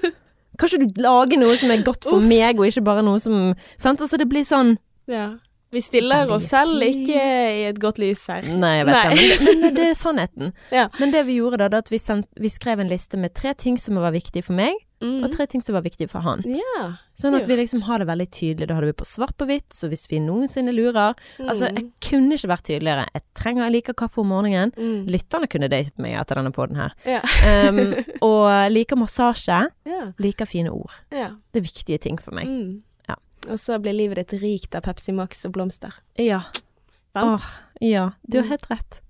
Kan 0.56 0.70
ikke 0.70 0.86
du 0.86 1.02
lage 1.04 1.36
noe 1.40 1.56
som 1.60 1.72
er 1.74 1.82
godt 1.84 2.06
for 2.08 2.22
meg, 2.24 2.56
og 2.56 2.70
ikke 2.70 2.84
bare 2.86 3.02
noe 3.04 3.20
som 3.20 3.50
Sant, 3.76 4.00
altså 4.00 4.16
det 4.16 4.28
blir 4.30 4.46
sånn 4.46 4.78
ja. 5.10 5.34
Vi 5.74 5.82
stiller 5.82 6.30
oss 6.32 6.46
selv 6.48 6.80
ikke 6.86 7.20
i 7.20 7.64
et 7.68 7.78
godt 7.82 7.98
lys 8.00 8.22
her. 8.30 8.46
Nei, 8.46 8.76
jeg 8.78 8.86
vet 8.88 8.96
Nei. 8.96 9.16
det, 9.18 9.38
men, 9.42 9.60
men 9.64 9.74
det 9.76 9.88
er 9.90 9.98
sannheten. 9.98 10.52
Ja. 10.78 10.86
Men 11.00 11.12
det 11.12 11.26
vi 11.26 11.40
gjorde 11.40 11.58
da, 11.60 11.68
det 11.74 11.82
at 11.84 11.90
vi, 11.92 11.98
sendt, 12.00 12.30
vi 12.40 12.48
skrev 12.50 12.80
en 12.80 12.90
liste 12.90 13.18
med 13.20 13.34
tre 13.36 13.52
ting 13.58 13.76
som 13.82 13.98
var 14.00 14.14
viktig 14.14 14.44
for 14.46 14.56
meg, 14.56 14.78
Mm. 15.02 15.24
og 15.24 15.32
tre 15.34 15.44
ting 15.46 15.60
som 15.60 15.74
var 15.74 15.82
viktige 15.84 16.08
for 16.08 16.20
han. 16.24 16.40
Ja. 16.48 16.84
Sånn 17.20 17.34
at 17.36 17.44
vi 17.46 17.56
liksom 17.56 17.82
har 17.84 17.98
det 18.00 18.06
veldig 18.08 18.26
tydelig. 18.32 18.66
Da 18.68 18.74
hadde 18.78 18.86
vi 18.88 18.94
på 18.96 19.04
svart 19.04 19.36
på 19.36 19.44
hvitt, 19.44 19.68
så 19.76 19.90
hvis 19.92 20.06
vi 20.08 20.18
noensinne 20.24 20.72
lurer 20.72 21.14
Altså, 21.38 21.66
jeg 21.68 21.74
Mm. 21.84 21.92
kunne 22.00 22.32
ikke 22.38 22.48
vært 22.48 22.64
tydeligere. 22.64 23.06
Jeg 23.12 23.22
trenger 23.34 23.64
jeg 23.64 23.72
liker 23.72 23.92
kaffe 23.94 24.18
om 24.20 24.28
morgenen. 24.28 24.72
Mm. 24.76 25.06
Lytterne 25.06 25.46
kunne 25.48 25.68
datet 25.68 25.98
meg 25.98 26.14
etter 26.16 26.34
denne 26.36 26.50
poden 26.52 26.76
her. 26.76 26.92
Ja. 27.04 27.20
Um, 27.68 27.94
og 28.22 28.70
liker 28.72 28.96
massasje. 28.96 29.68
ja. 29.84 30.12
Liker 30.18 30.46
fine 30.46 30.70
ord. 30.72 30.90
ja. 31.12 31.30
Det 31.52 31.60
er 31.60 31.68
viktige 31.68 31.98
ting 32.00 32.16
for 32.18 32.32
meg. 32.32 32.46
Mm. 32.46 32.82
Ja. 33.08 33.16
Og 33.50 33.58
så 33.58 33.78
blir 33.78 33.92
livet 33.92 34.16
ditt 34.16 34.40
rikt 34.40 34.74
av 34.74 34.82
Pepsi 34.82 35.12
Max 35.12 35.44
og 35.44 35.52
blomster. 35.52 35.92
Ja. 36.16 36.40
Åh, 37.14 37.40
ja, 37.80 38.10
du 38.28 38.38
har 38.38 38.44
Mm. 38.44 38.50
helt 38.50 38.70
rett. 38.70 39.00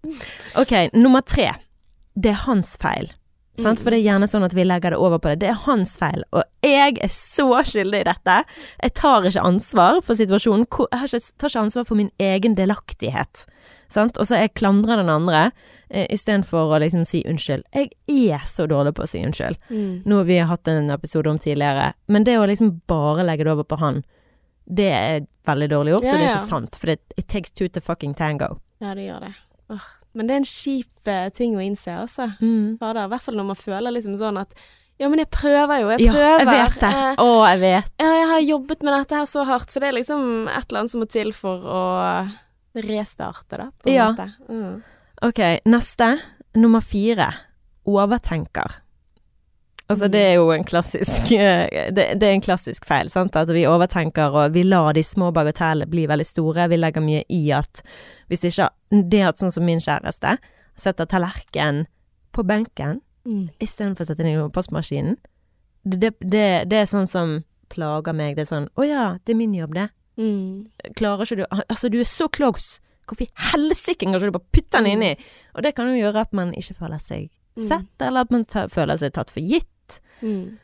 Ok, 0.57 0.90
nummer 0.94 1.20
tre. 1.22 1.53
Det 2.18 2.31
er 2.31 2.42
hans 2.46 2.77
feil. 2.77 3.12
Sant? 3.58 3.80
For 3.80 3.92
det 3.92 4.00
er 4.00 4.06
gjerne 4.10 4.28
sånn 4.30 4.44
at 4.46 4.54
vi 4.56 4.64
legger 4.66 4.92
det 4.92 5.00
over 5.00 5.20
på 5.22 5.32
det. 5.32 5.40
Det 5.44 5.50
er 5.52 5.60
hans 5.66 5.96
feil, 6.00 6.24
og 6.36 6.44
jeg 6.66 6.98
er 7.02 7.12
så 7.12 7.48
skyldig 7.64 8.02
i 8.02 8.08
dette. 8.08 8.38
Jeg 8.82 8.94
tar 8.98 9.28
ikke 9.28 9.44
ansvar 9.48 10.00
for 10.04 10.18
situasjonen. 10.18 10.66
Jeg 10.66 11.22
tar 11.38 11.50
ikke 11.50 11.64
ansvar 11.66 11.86
for 11.88 11.98
min 11.98 12.10
egen 12.22 12.56
delaktighet. 12.58 13.46
Sant? 13.92 14.18
Og 14.18 14.26
så 14.26 14.40
jeg 14.40 14.54
klandrer 14.58 14.98
den 15.00 15.10
andre, 15.12 15.52
eh, 15.90 16.06
istedenfor 16.10 16.74
å 16.74 16.80
liksom 16.82 17.06
si 17.06 17.22
unnskyld. 17.26 17.64
Jeg 17.72 17.92
er 18.08 18.44
så 18.46 18.66
dårlig 18.66 18.94
på 18.94 19.04
å 19.04 19.08
si 19.08 19.22
unnskyld. 19.22 19.58
Mm. 19.70 20.02
Noe 20.10 20.26
vi 20.26 20.38
har 20.38 20.50
hatt 20.50 20.68
en 20.68 20.90
episode 20.90 21.30
om 21.30 21.38
tidligere. 21.38 21.92
Men 22.08 22.24
det 22.24 22.38
å 22.38 22.46
liksom 22.46 22.80
bare 22.86 23.24
legge 23.24 23.44
det 23.44 23.52
over 23.52 23.64
på 23.64 23.78
han, 23.78 24.02
det 24.66 24.90
er 24.90 25.26
veldig 25.46 25.68
dårlig 25.70 25.92
gjort, 25.94 26.04
Ja, 26.08 26.12
og 26.12 26.18
det 26.18 26.26
er 26.26 26.34
ikke 26.34 26.48
sant. 26.48 26.76
For 26.76 26.86
det, 26.86 26.98
it 27.16 27.28
takes 27.28 27.50
two 27.50 27.68
to 27.68 27.80
fucking 27.80 28.14
tango. 28.14 28.60
Ja, 28.82 28.94
det 28.94 29.06
gjør 29.06 29.20
det. 29.28 29.34
Åh, 29.70 29.86
Men 30.16 30.26
det 30.26 30.35
er 30.35 30.40
en 30.40 30.48
kjip 30.48 31.09
eh, 31.12 31.29
ting 31.37 31.55
å 31.59 31.61
innse, 31.62 31.92
altså. 31.92 32.31
Mm. 32.40 32.79
Fader, 32.81 33.05
I 33.05 33.12
hvert 33.12 33.24
fall 33.26 33.37
når 33.37 33.48
man 33.52 33.59
føler 33.61 33.92
liksom 33.94 34.16
sånn 34.16 34.40
at 34.40 34.55
Ja, 34.98 35.11
men 35.12 35.20
jeg 35.20 35.29
prøver 35.29 35.83
jo, 35.83 35.88
jeg 35.92 36.07
Ja, 36.07 36.12
prøver. 36.14 36.38
jeg 36.40 36.46
vet 36.48 36.81
det. 36.81 36.92
Eh, 36.96 37.20
Å, 37.20 37.33
jeg 37.50 37.61
vet. 37.61 37.90
ja, 38.00 38.12
jeg 38.16 38.29
har 38.31 38.40
jobbet 38.46 38.83
med 38.87 38.94
dette 38.96 39.18
her 39.20 39.26
så 39.29 39.44
hardt, 39.44 39.68
så 39.68 39.81
det 39.85 39.88
er 39.90 39.96
liksom 39.98 40.22
et 40.48 40.64
eller 40.70 40.81
annet 40.81 40.90
som 40.94 41.02
må 41.05 41.09
til 41.12 41.33
for 41.37 41.66
å 41.68 41.83
restarte, 42.74 43.57
da, 43.61 43.66
på 43.76 43.90
en 43.90 43.94
Ja. 43.94 44.07
måte. 44.12 44.26
Mm. 44.48 44.83
Ok, 45.22 45.42
neste. 45.66 46.09
Nummer 46.57 46.81
fire. 46.81 47.29
Overtenker. 47.87 48.81
Altså, 49.88 50.09
det 50.11 50.18
er 50.18 50.33
jo 50.35 50.49
en 50.51 50.64
klassisk 50.66 51.31
eh, 51.37 51.90
det, 51.94 52.09
det 52.18 52.27
en 52.33 52.40
klassisk 52.42 52.85
feil, 52.88 53.11
sant. 53.12 53.37
At 53.38 53.51
vi 53.55 53.66
overtenker 53.70 54.35
og 54.35 54.55
vi 54.57 54.64
lar 54.66 54.92
de 54.96 55.03
små 55.07 55.29
bagatellene 55.37 55.87
bli 55.90 56.09
veldig 56.11 56.27
store. 56.27 56.66
Vi 56.72 56.79
legger 56.81 57.05
mye 57.05 57.22
i 57.31 57.42
at 57.55 57.83
hvis 58.27 58.42
ikke 58.49 58.68
Det 58.90 59.22
at 59.22 59.38
sånn 59.38 59.53
som 59.55 59.64
min 59.66 59.79
kjæreste 59.83 60.37
setter 60.77 61.07
tallerkenen 61.07 61.87
på 62.33 62.42
benken 62.46 63.03
Mm. 63.27 63.49
istedenfor 63.59 64.05
å 64.05 64.07
sette 64.07 64.22
den 64.22 64.37
i 64.38 64.51
postmaskinen, 64.55 65.16
det, 65.83 66.12
det, 66.22 66.68
det, 66.70 66.77
er 66.79 66.85
sånn 66.87 67.09
som 67.11 67.33
plager 67.75 68.14
meg. 68.14 68.37
Det 68.37 68.44
er 68.44 68.51
sånn 68.53 68.68
Å 68.79 68.85
ja, 68.87 69.07
det 69.27 69.35
er 69.35 69.38
min 69.40 69.55
jobb, 69.55 69.75
det. 69.75 69.88
Mm. 70.14 70.66
Klarer 70.94 71.27
ikke 71.27 71.40
du 71.40 71.44
Altså, 71.51 71.90
du 71.90 71.99
er 71.99 72.07
så 72.07 72.29
close. 72.31 72.79
Hvorfor 73.07 73.27
i 73.27 73.51
helsike 73.51 74.07
kan 74.07 74.14
du 74.14 74.31
bare 74.31 74.53
putte 74.55 74.79
den 74.79 74.87
inni? 74.92 75.11
Og 75.55 75.62
det 75.66 75.75
kan 75.75 75.90
jo 75.90 75.99
gjøre 75.99 76.22
at 76.27 76.33
man 76.38 76.55
ikke 76.55 76.79
føler 76.79 77.03
seg 77.03 77.31
Mm. 77.57 77.68
sett, 77.68 78.03
eller 78.05 78.20
at 78.20 78.31
man 78.31 78.44
ta, 78.44 78.66
føler 78.68 78.99
seg 79.01 79.14
tatt 79.16 79.31
for 79.33 79.40
gitt. 79.40 79.66
Mm. 80.22 80.57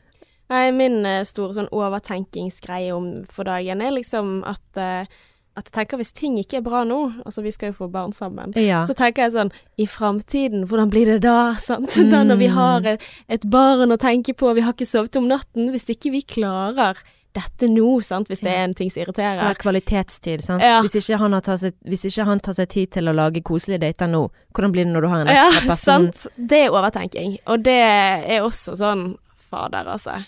Nei, 0.53 0.65
min 0.77 1.05
eh, 1.09 1.23
store 1.29 1.55
sånn 1.57 1.69
overtenkingsgreie 1.73 2.93
om 2.95 3.11
for 3.33 3.49
dagen 3.49 3.81
er 3.85 3.95
liksom 3.97 4.41
at 4.49 4.81
eh, 4.81 5.07
at 5.53 5.67
jeg 5.69 5.75
tenker 5.77 5.99
hvis 6.01 6.15
ting 6.17 6.39
ikke 6.41 6.63
er 6.63 6.65
bra 6.65 6.79
nå, 6.89 6.99
altså 7.29 7.43
vi 7.45 7.51
skal 7.53 7.69
jo 7.73 7.75
få 7.83 7.89
barn 7.93 8.15
sammen, 8.17 8.55
Ja. 8.57 8.87
så 8.89 8.95
tenker 8.97 9.27
jeg 9.27 9.35
sånn 9.35 9.51
i 9.77 9.85
framtiden, 9.85 10.63
hvordan 10.65 10.89
blir 10.89 11.05
det 11.11 11.19
da? 11.27 11.53
Sant? 11.61 11.93
Da 12.09 12.23
når 12.25 12.39
vi 12.41 12.47
har 12.55 12.87
et, 12.95 13.05
et 13.29 13.45
barn 13.53 13.93
å 13.93 13.99
tenke 14.01 14.33
på, 14.33 14.49
vi 14.57 14.65
har 14.65 14.73
ikke 14.73 14.89
sovet 14.89 15.19
om 15.21 15.29
natten, 15.29 15.69
hvis 15.75 15.85
ikke 15.93 16.15
vi 16.15 16.23
klarer 16.25 16.97
dette 17.37 17.69
nå, 17.71 18.01
sant? 18.05 18.29
hvis 18.29 18.43
det 18.45 18.51
er 18.53 18.65
en 18.67 18.75
ting 18.77 18.91
som 18.93 19.03
irriterer. 19.03 19.41
Eller 19.41 19.59
kvalitetstid, 19.61 20.43
sant. 20.45 20.63
Ja. 20.65 20.81
Hvis, 20.85 20.97
ikke 21.01 21.19
han 21.23 21.37
seg, 21.59 21.75
hvis 21.89 22.05
ikke 22.09 22.27
han 22.29 22.43
tar 22.45 22.57
seg 22.59 22.69
tid 22.73 22.93
til 22.99 23.09
å 23.09 23.15
lage 23.17 23.43
koselige 23.47 23.83
dater 23.87 24.11
nå, 24.13 24.27
hvordan 24.53 24.75
blir 24.75 24.87
det 24.87 24.93
når 24.93 25.07
du 25.07 25.09
har 25.13 25.25
en 25.25 25.33
Ja, 25.33 25.47
ekstra 25.49 25.69
person? 25.73 26.09
sant. 26.13 26.39
Det 26.53 26.61
er 26.67 26.77
overtenking. 26.77 27.39
Og 27.47 27.65
det 27.65 27.79
er 27.81 28.45
også 28.45 28.77
sånn 28.79 29.07
Fader, 29.53 29.89
altså. 29.93 30.23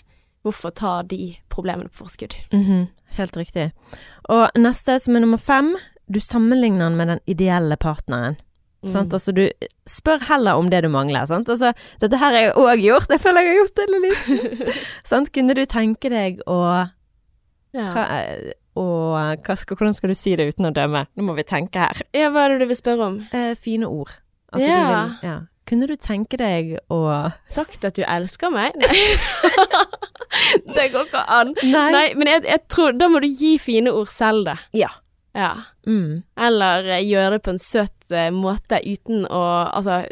Hvorfor 0.45 0.69
ta 0.77 1.01
de 1.01 1.35
problemene 1.49 1.89
på 1.89 2.03
forskudd? 2.03 2.35
Mhm, 2.53 2.87
helt 3.17 3.37
riktig. 3.37 3.71
Og 4.29 4.49
neste, 4.57 4.99
som 5.01 5.15
er 5.15 5.23
nummer 5.25 5.41
fem, 5.41 5.71
du 6.05 6.19
sammenligner 6.21 6.89
den 6.89 6.97
med 6.99 7.07
den 7.07 7.19
ideelle 7.25 7.77
partneren. 7.81 8.37
Mm. 8.83 8.89
Sant? 8.91 9.13
Altså, 9.17 9.31
du 9.33 9.49
spør 9.89 10.19
heller 10.27 10.59
om 10.59 10.67
det 10.69 10.83
du 10.83 10.89
mangler, 10.93 11.25
sant. 11.29 11.47
Altså, 11.49 11.71
dette 12.01 12.17
her 12.21 12.35
har 12.35 12.43
jeg 12.43 12.53
òg 12.59 12.83
gjort, 12.83 13.07
jeg 13.09 13.21
føler 13.23 13.41
jeg 13.41 13.53
har 13.53 13.61
gjort 13.63 13.79
det, 13.79 13.87
Lillis. 13.93 14.25
sant? 15.11 15.31
Kunne 15.33 15.55
du 15.57 15.63
tenke 15.65 16.09
deg 16.13 16.43
å 16.45 16.59
Ja. 17.75 17.87
hva, 17.91 18.05
og 18.75 19.41
hva 19.47 19.55
skal, 19.57 19.75
hvordan 19.79 19.95
skal 19.97 20.11
du 20.11 20.15
si 20.15 20.35
det 20.35 20.49
uten 20.53 20.67
å 20.69 20.73
dømme? 20.75 21.05
Nå 21.15 21.23
må 21.25 21.33
vi 21.35 21.43
tenke 21.47 21.79
her. 21.87 22.01
ja, 22.13 22.29
hva 22.29 22.45
er 22.45 22.53
det 22.55 22.61
du 22.65 22.69
vil 22.73 22.77
spørre 22.79 23.09
om? 23.09 23.17
Eh, 23.33 23.53
fine 23.55 23.87
ord. 23.87 24.11
Altså, 24.53 24.67
Ja. 24.69 24.77
Du 24.79 24.87
vil, 24.93 25.29
ja. 25.31 25.37
Kunne 25.65 25.87
du 25.89 25.95
tenke 25.97 26.37
deg 26.37 26.75
å 26.93 26.99
Sagt 27.49 27.83
at 27.87 27.95
du 27.97 28.03
elsker 28.05 28.51
meg? 28.53 28.75
det 30.75 30.91
går 30.93 31.07
ikke 31.07 31.23
an. 31.31 31.55
Nei. 31.63 31.87
Nei, 31.95 32.05
men 32.19 32.29
jeg, 32.29 32.43
jeg 32.45 32.61
tror 32.71 32.93
Da 32.97 33.07
må 33.11 33.21
du 33.23 33.27
gi 33.27 33.55
fine 33.61 33.89
ord 33.95 34.09
selv, 34.11 34.45
det. 34.45 34.57
Ja. 34.77 34.91
Ja. 35.35 35.51
Mm. 35.87 36.23
Eller 36.39 36.87
eh, 36.95 37.03
gjøre 37.03 37.35
det 37.35 37.43
på 37.45 37.53
en 37.55 37.61
søt 37.61 38.11
eh, 38.11 38.31
måte 38.31 38.79
uten 38.85 39.25
å 39.27 39.43
Altså 39.75 40.05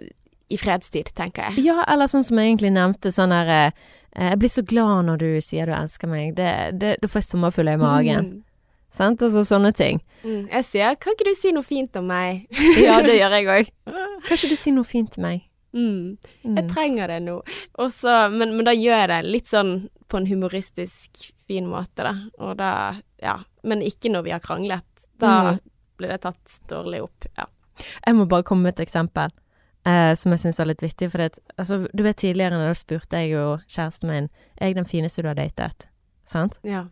i 0.51 0.57
fredstid, 0.59 1.09
tenker 1.17 1.47
jeg. 1.49 1.63
Ja, 1.69 1.83
eller 1.89 2.09
sånn 2.11 2.25
som 2.27 2.37
jeg 2.37 2.51
egentlig 2.51 2.73
nevnte, 2.75 3.09
sånn 3.15 3.31
her 3.33 3.49
eh, 3.49 3.85
Jeg 4.13 4.39
blir 4.41 4.51
så 4.51 4.61
glad 4.67 5.07
når 5.07 5.21
du 5.23 5.29
sier 5.41 5.69
du 5.69 5.73
elsker 5.73 6.11
meg. 6.11 6.35
Det, 6.37 6.49
det, 6.77 6.97
da 7.01 7.09
får 7.09 7.23
jeg 7.23 7.29
sommerfugler 7.31 7.79
i 7.79 7.81
magen. 7.81 8.27
Mm. 8.27 8.43
Sant? 8.93 9.23
Altså 9.25 9.41
sånne 9.47 9.71
ting. 9.73 10.03
Mm. 10.21 10.43
Jeg 10.51 10.65
sier 10.67 10.95
'kan 10.95 11.15
ikke 11.15 11.31
du 11.31 11.33
si 11.33 11.51
noe 11.55 11.65
fint 11.65 11.95
om 11.97 12.05
meg'? 12.11 12.45
Ja, 12.85 13.01
det 13.01 13.17
gjør 13.17 13.33
jeg 13.39 13.49
òg. 13.49 13.71
Kan 14.27 14.37
ikke 14.37 14.51
du 14.53 14.59
si 14.59 14.75
noe 14.75 14.85
fint 14.85 15.15
til 15.15 15.23
meg? 15.25 15.47
Mm. 15.73 16.19
Mm. 16.45 16.57
Jeg 16.59 16.69
trenger 16.69 17.07
det 17.09 17.21
nå. 17.25 17.39
Også, 17.81 18.29
men, 18.29 18.53
men 18.53 18.65
da 18.67 18.75
gjør 18.77 18.99
jeg 18.99 19.09
det 19.09 19.31
litt 19.31 19.49
sånn 19.49 19.73
på 20.07 20.19
en 20.21 20.29
humoristisk 20.29 21.31
fin 21.49 21.65
måte, 21.65 22.05
da. 22.05 22.13
Og 22.37 22.57
da 22.61 23.01
Ja. 23.23 23.39
Men 23.63 23.81
ikke 23.81 24.11
når 24.11 24.23
vi 24.23 24.31
har 24.35 24.43
kranglet. 24.43 24.85
Da 25.23 25.51
Mm. 25.53 25.59
blir 25.97 26.09
det 26.13 26.21
tatt 26.27 26.59
dårlig 26.69 27.03
opp. 27.05 27.25
Ja. 27.37 27.45
Jeg 28.05 28.15
må 28.15 28.25
bare 28.29 28.43
komme 28.43 28.67
med 28.67 28.75
et 28.79 28.83
eksempel 28.87 29.29
eh, 29.85 30.13
som 30.15 30.31
jeg 30.31 30.39
syns 30.43 30.59
er 30.59 30.65
litt 30.69 30.81
vittig. 30.83 31.09
For 31.11 31.17
det, 31.23 31.39
altså, 31.57 31.87
du 31.93 32.03
vet 32.03 32.17
tidligere 32.21 32.59
da 32.61 32.73
spurte 32.77 33.17
jeg 33.23 33.31
jo 33.33 33.57
kjæresten 33.67 34.09
min 34.09 34.29
Er 34.61 34.67
jeg 34.67 34.75
den 34.75 34.85
fineste 34.85 35.21
du 35.23 35.27
har 35.31 35.35
datet. 35.39 35.87
Sant? 36.25 36.59
ja. 36.63 36.85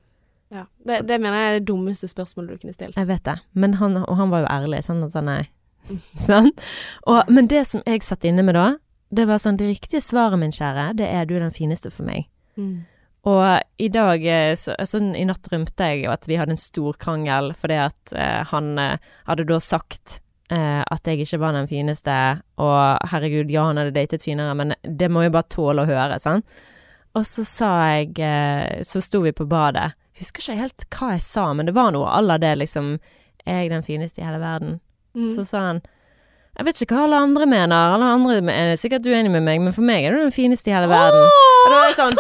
ja. 0.52 0.66
Det, 0.86 1.08
det 1.08 1.20
mener 1.22 1.38
jeg 1.38 1.50
er 1.56 1.60
det 1.60 1.68
dummeste 1.68 2.08
spørsmålet 2.12 2.50
du 2.58 2.58
kunne 2.66 2.74
stilt. 2.74 2.98
Jeg 2.98 3.08
vet 3.08 3.24
det. 3.26 3.38
Men 3.54 3.74
han, 3.80 3.98
og 3.98 4.18
han 4.18 4.30
var 4.32 4.40
jo 4.44 4.48
ærlig. 4.52 4.84
Sånn 4.84 5.04
at 5.06 5.12
sånn 5.14 5.26
nei. 5.30 5.44
sånn. 6.30 6.52
Og, 7.08 7.24
men 7.30 7.48
det 7.48 7.66
som 7.68 7.82
jeg 7.88 8.04
satt 8.04 8.24
inne 8.28 8.44
med 8.44 8.56
da, 8.56 8.76
det 9.12 9.26
var 9.28 9.40
sånn 9.44 9.58
Det 9.60 9.68
riktige 9.68 10.02
svaret, 10.02 10.40
min 10.40 10.52
kjære, 10.52 10.94
det 11.00 11.08
er 11.08 11.26
du 11.26 11.36
er 11.36 11.40
den 11.46 11.52
fineste 11.56 11.90
for 11.92 12.04
meg. 12.08 12.28
Mm. 12.58 12.86
Og 13.30 13.62
i 13.78 13.88
dag, 13.94 14.24
eh, 14.26 14.56
så, 14.58 14.74
altså, 14.82 14.98
i 14.98 15.26
natt 15.30 15.46
rømte 15.52 15.92
jeg 15.92 16.06
jo 16.06 16.14
at 16.14 16.26
vi 16.30 16.40
hadde 16.40 16.56
en 16.56 16.62
stor 16.62 16.98
krangel 16.98 17.52
fordi 17.54 17.78
at 17.84 18.14
eh, 18.18 18.42
han 18.50 18.74
eh, 18.82 19.12
hadde 19.28 19.46
da 19.52 19.60
sagt 19.62 20.18
eh, 20.50 20.82
at 20.82 21.08
jeg 21.08 21.22
ikke 21.22 21.42
var 21.44 21.54
den 21.54 21.70
fineste, 21.70 22.16
og 22.58 23.12
herregud, 23.12 23.54
ja, 23.54 23.68
han 23.70 23.78
hadde 23.78 23.94
datet 23.96 24.26
finere, 24.26 24.56
men 24.58 24.74
det 24.82 25.12
må 25.14 25.28
jo 25.28 25.36
bare 25.36 25.50
tåle 25.54 25.86
å 25.86 25.90
høre, 25.90 26.18
sant? 26.24 26.48
Og 27.14 27.26
så 27.28 27.44
sa 27.44 27.70
jeg 27.92 28.22
eh, 28.24 28.84
Så 28.88 29.02
sto 29.04 29.20
vi 29.20 29.34
på 29.36 29.44
badet. 29.44 29.90
Husker 30.16 30.46
ikke 30.46 30.62
helt 30.62 30.86
hva 30.96 31.10
jeg 31.18 31.24
sa, 31.26 31.50
men 31.54 31.68
det 31.68 31.76
var 31.76 31.92
noe 31.92 32.08
à 32.08 32.22
la 32.24 32.38
det, 32.40 32.54
liksom 32.62 32.96
jeg 33.44 33.72
den 33.72 33.84
fineste 33.84 34.22
i 34.22 34.26
hele 34.26 34.40
verden? 34.42 34.80
Mm. 35.18 35.28
Så 35.36 35.44
sa 35.46 35.66
han 35.66 35.82
Jeg 36.58 36.68
vet 36.68 36.82
ikke 36.84 36.96
hva 36.96 37.08
alle 37.10 37.20
andre 37.26 37.48
mener, 37.52 37.96
alle 37.96 38.12
andre 38.16 38.54
er 38.54 38.78
sikkert 38.80 39.08
uenig 39.08 39.32
med 39.34 39.44
meg, 39.44 39.62
men 39.62 39.76
for 39.76 39.86
meg 39.88 40.08
er 40.08 40.16
du 40.16 40.24
den 40.24 40.36
fineste 40.36 40.72
i 40.72 40.76
hele 40.76 40.90
verden. 40.92 41.28
Og 41.28 41.68
da 41.72 41.78
var 41.78 41.90
jeg 41.90 42.00
sånn 42.00 42.18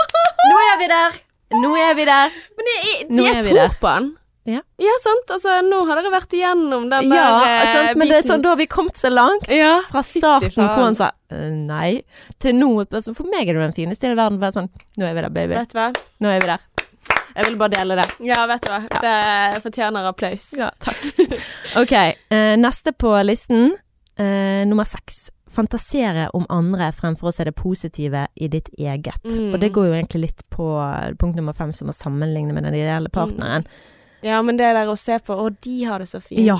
er 0.81 0.87
vi 0.87 0.89
der! 0.89 1.21
Nå 1.61 1.75
er 1.77 1.93
vi 1.95 2.07
der! 2.07 2.41
Men 2.57 2.69
jeg, 2.71 2.81
jeg, 2.89 3.23
jeg, 3.25 3.43
tror 3.45 3.59
der. 3.59 3.77
på 3.81 3.87
han. 3.91 4.09
Ja. 4.49 4.61
sant. 5.03 5.29
Altså, 5.35 5.59
nå 5.67 5.83
har 5.85 5.99
dere 5.99 6.11
vært 6.13 6.31
igjennom 6.33 6.87
den 6.89 7.11
Ja, 7.13 7.25
der 7.43 7.51
eh, 7.51 7.73
sant, 7.75 7.99
men 7.99 8.09
det 8.09 8.17
er 8.17 8.25
sånn, 8.25 8.41
da 8.41 8.55
har 8.55 8.57
vi 8.57 8.65
kommet 8.71 8.97
så 8.97 9.11
langt. 9.13 9.45
Ja. 9.53 9.75
Fra 9.91 10.01
starten 10.05 10.55
hvor 10.57 10.87
han 10.87 10.97
sa 10.97 11.11
«Øh, 11.31 11.51
nei, 11.53 12.01
til 12.41 12.57
nå 12.57 12.71
altså, 12.83 13.13
For 13.15 13.29
meg 13.29 13.51
er 13.51 13.59
du 13.59 13.61
den 13.61 13.75
fineste 13.77 14.07
i 14.07 14.09
hele 14.09 14.17
verden. 14.19 14.41
Bare 14.41 14.55
sånn 14.55 14.71
Nå 14.97 15.05
er 15.07 15.13
vi 15.13 15.25
der, 15.27 15.33
baby. 15.35 15.57
Vet 15.59 15.75
du 15.75 15.77
hva? 15.77 15.91
Nå 16.23 16.33
er 16.33 16.41
vi 16.41 16.49
der. 16.55 16.65
Jeg 17.31 17.47
vil 17.47 17.59
bare 17.61 17.71
dele 17.77 17.99
det. 18.01 18.07
Ja, 18.27 18.41
vet 18.49 18.65
du 18.65 18.73
hva. 18.73 18.81
Det 19.05 19.61
fortjener 19.63 20.09
applaus. 20.09 20.49
Ja, 20.57 20.71
takk. 20.83 21.05
ok, 21.83 21.93
eh, 21.93 22.55
neste 22.59 22.95
på 22.97 23.13
listen. 23.23 23.69
Eh, 24.19 24.65
nummer 24.67 24.89
seks. 24.89 25.29
Fantasere 25.51 26.29
om 26.37 26.45
andre 26.49 26.91
fremfor 26.95 27.29
å 27.29 27.33
se 27.35 27.45
det 27.47 27.55
positive 27.57 28.25
i 28.35 28.47
ditt 28.51 28.69
eget. 28.77 29.23
Mm. 29.27 29.51
Og 29.51 29.59
det 29.59 29.71
går 29.75 29.89
jo 29.89 29.95
egentlig 29.97 30.21
litt 30.29 30.43
på 30.53 30.67
punkt 31.19 31.35
nummer 31.39 31.57
fem, 31.57 31.73
som 31.75 31.91
å 31.91 31.95
sammenligne 31.95 32.55
med 32.55 32.67
den 32.67 32.77
ideelle 32.79 33.11
partneren. 33.11 33.67
Ja, 34.21 34.41
men 34.45 34.57
det 34.57 34.69
der 34.77 34.89
å 34.89 34.97
se 34.99 35.17
på 35.19 35.33
Å, 35.33 35.49
de 35.49 35.77
har 35.89 35.99
det 35.99 36.09
så 36.11 36.21
fint. 36.21 36.45
Ja. 36.45 36.59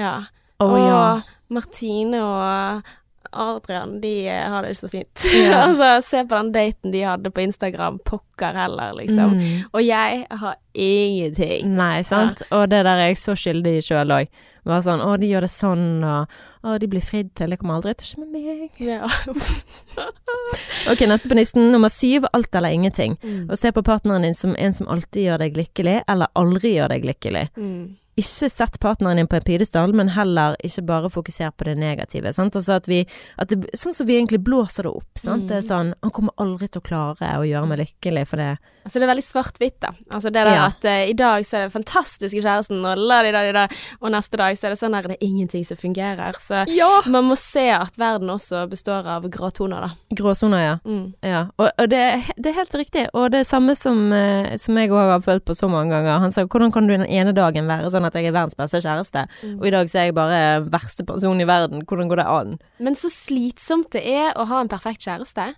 ja. 0.00 0.14
Å 0.58 0.68
og 0.70 0.78
ja. 0.80 1.02
Martine 1.52 2.22
og 2.24 2.86
Adrian, 3.36 4.00
de 4.00 4.28
eh, 4.28 4.48
har 4.48 4.62
det 4.62 4.74
så 4.74 4.88
fint. 4.88 5.24
Ja. 5.34 5.66
altså, 5.66 6.00
se 6.02 6.24
på 6.24 6.34
den 6.34 6.52
daten 6.52 6.92
de 6.92 7.02
hadde 7.02 7.30
på 7.30 7.40
Instagram. 7.40 7.98
Pokker 8.04 8.56
heller, 8.56 8.94
liksom. 8.96 9.36
Mm. 9.36 9.62
Og 9.72 9.82
jeg 9.84 10.26
har 10.30 10.56
ingenting. 10.72 11.74
Nei, 11.76 12.02
sant. 12.06 12.42
Og 12.50 12.68
det 12.72 12.82
der 12.86 12.94
er 12.94 13.10
jeg 13.10 13.20
så 13.20 13.36
skyldig 13.38 13.76
i 13.78 13.84
sjøl 13.84 14.14
òg. 14.20 14.44
Var 14.66 14.82
sånn 14.82 15.02
Å, 15.04 15.12
de 15.22 15.28
gjør 15.30 15.46
det 15.46 15.52
sånn, 15.52 15.86
og 16.02 16.32
Å, 16.66 16.76
de 16.82 16.88
blir 16.90 17.04
fridd 17.04 17.30
til. 17.38 17.52
Det 17.52 17.60
kommer 17.60 17.78
aldri 17.78 17.94
til 17.94 18.06
å 18.06 18.10
skje 18.10 18.24
med 18.24 18.32
meg. 18.34 18.80
Ja. 18.82 19.06
Ok, 20.86 21.00
neste 21.10 21.26
på 21.26 21.34
listen. 21.34 21.72
Nummer 21.72 21.90
syv. 21.90 22.28
Alt 22.36 22.54
eller 22.54 22.70
ingenting. 22.74 23.16
Mm. 23.22 23.48
Å 23.50 23.56
se 23.58 23.72
på 23.74 23.82
partneren 23.86 24.22
din 24.22 24.36
som 24.38 24.52
en 24.58 24.74
som 24.76 24.86
alltid 24.92 25.24
gjør 25.24 25.42
deg 25.42 25.56
lykkelig, 25.58 25.96
eller 26.06 26.30
aldri 26.38 26.76
gjør 26.76 26.92
deg 26.94 27.08
lykkelig. 27.08 27.42
Mm. 27.58 27.96
Ikke 28.16 28.48
sett 28.50 28.78
partneren 28.80 29.16
din 29.20 29.26
på 29.28 29.36
en 29.36 29.44
pidestall, 29.44 29.92
men 29.96 30.08
heller 30.14 30.56
ikke 30.64 30.82
bare 30.88 31.10
fokuser 31.12 31.50
på 31.52 31.66
det 31.68 31.76
negative. 31.78 32.32
Sant? 32.32 32.56
Altså 32.56 32.78
at 32.80 32.88
vi, 32.88 33.02
at 33.36 33.50
det, 33.52 33.68
sånn 33.76 33.92
som 33.96 34.06
vi 34.08 34.16
egentlig 34.16 34.40
blåser 34.46 34.86
det 34.88 34.92
opp. 34.96 35.10
Sant? 35.20 35.44
Mm. 35.44 35.50
Det 35.50 35.56
er 35.58 35.66
sånn 35.66 35.92
Han 36.02 36.12
kommer 36.16 36.32
aldri 36.40 36.68
til 36.68 36.80
å 36.80 36.86
klare 36.86 37.34
å 37.38 37.44
gjøre 37.44 37.68
meg 37.68 37.82
lykkelig 37.82 38.24
for 38.30 38.40
det. 38.40 38.54
Altså 38.86 39.00
det 39.00 39.06
er 39.06 39.10
veldig 39.10 39.24
svart-hvitt, 39.26 39.76
da. 39.82 39.90
Altså 40.14 40.30
det 40.30 40.44
der 40.46 40.54
Ja. 40.54 40.66
at 40.70 40.84
uh, 40.86 41.10
i 41.10 41.12
dag 41.18 41.44
så 41.44 41.56
er 41.58 41.62
det 41.66 41.72
fantastiske 41.74 42.38
kjæresten, 42.40 42.84
og 42.86 42.98
la 43.02 43.20
di 43.26 43.32
da 43.34 43.42
di 43.42 43.52
da, 43.56 43.64
og 44.00 44.12
neste 44.14 44.38
dag 44.38 44.54
så 44.56 44.68
er 44.68 44.74
det 44.76 44.78
sånn 44.78 44.94
at 44.94 45.08
det 45.10 45.16
er 45.18 45.26
ingenting 45.26 45.64
som 45.66 45.76
fungerer. 45.76 46.38
Så 46.38 46.62
Ja! 46.70 47.02
man 47.10 47.26
må 47.26 47.36
se 47.36 47.66
at 47.74 47.98
verden 47.98 48.30
også 48.30 48.62
består 48.70 49.04
av 49.10 49.26
gråtoner, 49.28 49.88
da. 49.88 49.90
Gråsoner, 50.14 50.62
ja. 50.62 50.76
Mm. 50.86 51.12
ja. 51.26 51.42
Og, 51.58 51.68
og 51.76 51.90
det, 51.90 52.02
det 52.38 52.52
er 52.52 52.58
helt 52.60 52.74
riktig. 52.78 53.08
Og 53.12 53.30
det 53.34 53.42
er 53.42 53.48
samme 53.50 53.74
som, 53.76 54.12
eh, 54.14 54.54
som 54.56 54.78
jeg 54.78 54.90
òg 54.94 55.10
har 55.16 55.24
følt 55.26 55.44
på 55.44 55.56
så 55.58 55.68
mange 55.68 55.90
ganger. 55.90 56.20
Han 56.22 56.32
sa 56.32 56.46
hvordan 56.46 56.72
kan 56.72 56.86
du 56.86 56.94
den 56.94 57.06
ene 57.10 57.34
dagen 57.34 57.66
være 57.66 57.90
sånn 57.90 58.05
at 58.06 58.14
jeg 58.18 58.26
er 58.30 58.32
verdens 58.36 58.56
beste 58.58 58.80
kjæreste, 58.82 59.26
Mm. 59.42 59.58
og 59.60 59.66
i 59.66 59.70
dag 59.76 59.86
så 59.92 59.98
er 60.00 60.04
jeg 60.10 60.14
bare 60.14 60.40
verste 60.70 61.04
person 61.06 61.40
i 61.40 61.44
verden. 61.48 61.82
Hvordan 61.86 62.08
går 62.08 62.16
det 62.22 62.26
an? 62.26 62.58
Men 62.78 62.94
så 62.94 63.10
slitsomt 63.12 63.90
det 63.92 64.04
er 64.06 64.32
å 64.36 64.46
ha 64.46 64.60
en 64.60 64.68
perfekt 64.72 65.04
kjæreste. 65.06 65.54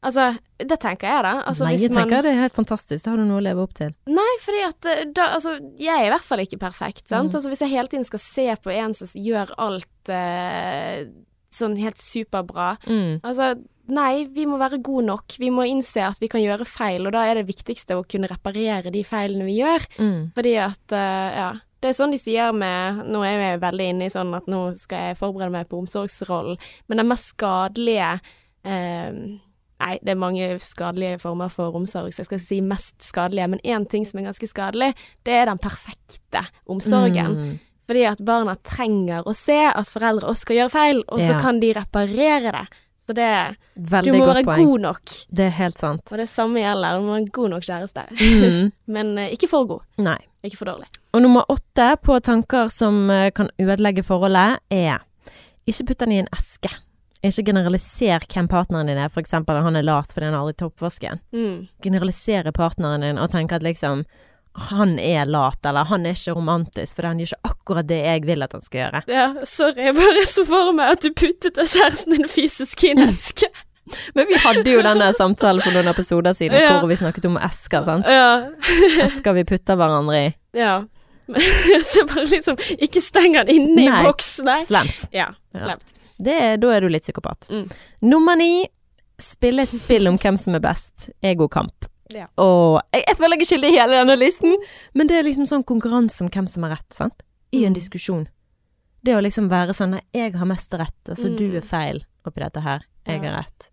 Altså, 0.00 0.38
det 0.62 0.78
tenker 0.78 1.08
jeg, 1.10 1.22
da. 1.26 1.42
Altså, 1.42 1.64
Nei, 1.66 1.72
jeg 1.74 1.90
man- 1.90 2.04
tenker 2.08 2.22
det 2.22 2.30
er 2.30 2.40
helt 2.42 2.54
fantastisk. 2.54 3.02
Da 3.02 3.10
har 3.10 3.16
du 3.18 3.24
noe 3.24 3.40
å 3.40 3.42
leve 3.42 3.58
opp 3.64 3.74
til. 3.74 3.90
Nei, 4.06 4.36
fordi 4.44 4.60
at 4.68 4.86
eh, 4.86 5.04
da 5.12 5.24
Altså, 5.34 5.56
jeg 5.76 5.90
er 5.90 6.06
i 6.06 6.12
hvert 6.14 6.22
fall 6.22 6.38
ikke 6.38 6.58
perfekt, 6.60 7.08
sant. 7.08 7.32
Mm. 7.32 7.34
Altså, 7.34 7.48
hvis 7.50 7.58
jeg 7.66 7.70
hele 7.70 7.88
tiden 7.88 8.04
skal 8.06 8.20
se 8.20 8.46
på 8.62 8.70
en 8.70 8.94
som 8.94 9.08
gjør 9.20 9.50
alt 9.58 10.08
eh, 10.08 11.06
sånn 11.50 11.76
helt 11.80 11.96
superbra 11.98 12.76
Mm. 12.86 13.20
Altså, 13.24 13.58
nei, 13.88 14.24
vi 14.30 14.44
må 14.46 14.58
være 14.60 14.78
gode 14.84 15.06
nok. 15.06 15.34
Vi 15.40 15.48
må 15.50 15.64
innse 15.66 16.02
at 16.06 16.18
vi 16.20 16.28
kan 16.28 16.42
gjøre 16.42 16.64
feil, 16.68 17.06
og 17.08 17.12
da 17.12 17.24
er 17.24 17.34
det 17.42 17.46
viktigste 17.48 17.96
å 17.96 18.06
kunne 18.06 18.28
reparere 18.28 18.92
de 18.92 19.02
feilene 19.02 19.46
vi 19.48 19.58
gjør. 19.62 19.86
Mm. 19.98 20.32
Fordi 20.36 20.54
at, 20.62 20.92
uh, 20.92 21.30
ja 21.40 21.52
Det 21.80 21.90
er 21.92 21.94
sånn 21.94 22.10
de 22.10 22.18
sier 22.18 22.52
med 22.52 23.04
Nå 23.06 23.20
er 23.22 23.36
jeg 23.52 23.60
veldig 23.62 23.84
inne 23.92 24.06
i 24.08 24.10
sånn 24.10 24.32
at 24.34 24.48
nå 24.50 24.72
skal 24.74 25.10
jeg 25.12 25.18
forberede 25.20 25.52
meg 25.54 25.68
på 25.70 25.78
omsorgsrollen, 25.78 26.58
men 26.88 26.98
den 26.98 27.06
mest 27.10 27.30
skadelige 27.36 28.16
eh, 28.64 29.12
Nei, 29.78 29.92
det 30.02 30.10
er 30.10 30.18
mange 30.18 30.46
skadelige 30.58 31.20
former 31.22 31.52
for 31.54 31.76
omsorg, 31.78 32.10
så 32.10 32.24
jeg 32.24 32.26
skal 32.32 32.40
si 32.42 32.56
mest 32.66 32.96
skadelige, 33.06 33.46
men 33.52 33.60
én 33.62 33.84
ting 33.86 34.02
som 34.04 34.18
er 34.18 34.24
ganske 34.26 34.48
skadelig, 34.50 34.88
det 35.22 35.36
er 35.38 35.46
den 35.46 35.60
perfekte 35.62 36.42
omsorgen. 36.66 37.36
Mm. 37.38 37.52
Fordi 37.86 38.02
at 38.10 38.24
barna 38.26 38.56
trenger 38.66 39.22
å 39.22 39.36
se 39.38 39.54
at 39.70 39.86
foreldre 39.94 40.26
også 40.32 40.48
skal 40.48 40.58
gjøre 40.58 40.74
feil, 40.74 41.04
og 41.06 41.22
så 41.22 41.30
Ja. 41.36 41.38
kan 41.38 41.60
de 41.62 41.70
reparere 41.78 42.50
det. 42.58 42.66
Så 43.06 43.14
det 43.14 43.56
Veldig 43.78 44.12
Du 44.12 44.18
må 44.18 44.26
være 44.26 44.44
poeng. 44.44 44.66
god 44.66 44.80
nok. 44.80 45.04
Det 45.30 45.46
er 45.46 45.50
helt 45.62 45.78
sant. 45.78 46.02
Og 46.12 46.18
det 46.18 46.28
samme 46.28 46.58
gjelder, 46.58 46.98
du 46.98 47.06
må 47.06 47.14
være 47.14 47.30
god 47.38 47.50
nok 47.50 47.62
kjæreste. 47.62 48.04
Mm. 48.18 48.72
Men 48.98 49.16
eh, 49.18 49.30
ikke 49.30 49.48
for 49.48 49.64
god, 49.64 49.80
Nei. 49.96 50.18
ikke 50.42 50.56
for 50.58 50.64
dårlig. 50.74 50.90
Og 51.16 51.22
nummer 51.24 51.44
åtte 51.50 51.96
på 52.04 52.18
tanker 52.20 52.68
som 52.72 53.08
eh, 53.10 53.30
kan 53.34 53.48
ødelegge 53.58 54.02
forholdet, 54.04 54.58
er 54.70 55.00
ikke 55.68 55.86
putt 55.90 56.02
den 56.04 56.12
i 56.12 56.20
en 56.22 56.28
eske. 56.36 56.70
Ikke 57.24 57.42
generaliser 57.48 58.22
hvem 58.30 58.46
partneren 58.48 58.86
din 58.86 58.98
er, 59.02 59.08
for 59.10 59.20
eksempel 59.24 59.58
han 59.64 59.76
er 59.76 59.82
lat 59.88 60.12
fordi 60.14 60.28
han 60.28 60.36
aldri 60.38 60.54
tar 60.60 60.68
oppvasken. 60.70 61.18
Mm. 61.34 61.66
Generalisere 61.82 62.52
partneren 62.54 63.02
din 63.02 63.18
og 63.18 63.30
tenke 63.32 63.56
at 63.58 63.64
liksom 63.66 64.04
han 64.68 64.96
er 64.98 65.26
lat, 65.30 65.58
eller 65.66 65.86
han 65.86 66.06
er 66.08 66.16
ikke 66.16 66.34
romantisk 66.34 66.96
fordi 66.98 67.10
han 67.12 67.18
gjør 67.22 67.28
ikke 67.32 67.50
akkurat 67.52 67.86
det 67.90 67.98
jeg 68.02 68.22
vil 68.26 68.42
at 68.46 68.54
han 68.56 68.62
skal 68.64 68.80
gjøre. 68.80 69.00
Ja, 69.12 69.26
sorry, 69.46 69.84
jeg 69.88 69.94
bare 69.98 70.24
så 70.26 70.44
for 70.48 70.70
meg 70.74 70.94
at 70.96 71.04
du 71.04 71.12
puttet 71.14 71.58
av 71.62 71.68
kjæresten 71.70 72.16
din 72.16 72.30
fysisk 72.32 72.84
i 72.84 72.92
en 72.94 73.04
eske. 73.08 73.50
Men 74.18 74.26
vi 74.28 74.36
hadde 74.42 74.72
jo 74.74 74.82
denne 74.84 75.08
samtalen 75.16 75.62
for 75.64 75.72
noen 75.76 75.88
episoder 75.90 76.34
siden 76.36 76.58
Ja. 76.60 76.74
hvor 76.80 76.90
vi 76.90 76.98
snakket 77.00 77.24
om 77.30 77.38
esker, 77.40 77.86
sant. 77.86 78.06
Ja. 78.10 78.50
Esker 79.06 79.36
vi 79.38 79.46
putter 79.48 79.78
hverandre 79.80 80.22
i. 80.28 80.30
ja. 80.58 80.76
Så 81.92 82.04
bare 82.08 82.24
liksom 82.30 82.56
Ikke 82.78 83.00
steng 83.04 83.34
den 83.36 83.48
inne 83.52 83.82
i 83.82 83.86
en 83.90 84.04
boks, 84.06 84.38
nei. 84.46 84.62
Slemt. 84.68 85.08
Ja, 85.12 85.30
Ja. 85.54 85.64
slemt. 85.64 85.94
Det 86.18 86.34
er, 86.34 86.56
da 86.58 86.72
er 86.74 86.80
du 86.82 86.88
litt 86.90 87.04
psykopat. 87.06 87.46
Mm. 87.50 87.68
Nummer 88.10 88.34
ni, 88.36 88.66
spille 89.22 89.62
et 89.62 89.68
spill 89.74 90.08
om 90.10 90.16
hvem 90.18 90.36
som 90.38 90.54
er 90.58 90.62
best. 90.64 91.10
Egokamp. 91.22 91.86
Ja. 92.10 92.26
Og 92.40 92.80
jeg, 92.94 93.04
jeg 93.06 93.16
føler 93.20 93.36
jeg 93.36 93.44
er 93.44 93.50
skyldig 93.52 93.70
i 93.70 93.78
hele 93.78 94.00
denne 94.00 94.16
listen, 94.18 94.56
men 94.94 95.06
det 95.10 95.18
er 95.18 95.26
liksom 95.28 95.46
sånn 95.46 95.62
konkurranse 95.68 96.22
om 96.24 96.30
hvem 96.32 96.48
som 96.50 96.64
har 96.66 96.76
rett, 96.78 96.88
sant? 96.96 97.22
I 97.52 97.64
en 97.64 97.72
Mm. 97.72 97.78
diskusjon. 97.78 98.26
Det 99.04 99.14
å 99.14 99.22
liksom 99.22 99.48
være 99.48 99.70
sånn 99.76 99.94
at 99.98 100.04
jeg 100.12 100.34
har 100.34 100.46
mest 100.46 100.72
rett, 100.74 101.04
altså 101.08 101.28
Mm. 101.30 101.36
du 101.38 101.56
er 101.56 101.60
feil 101.62 102.00
oppi 102.26 102.40
dette 102.42 102.60
her, 102.64 102.80
jeg 103.06 103.22
Ja. 103.22 103.30
har 103.30 103.42
rett. 103.44 103.70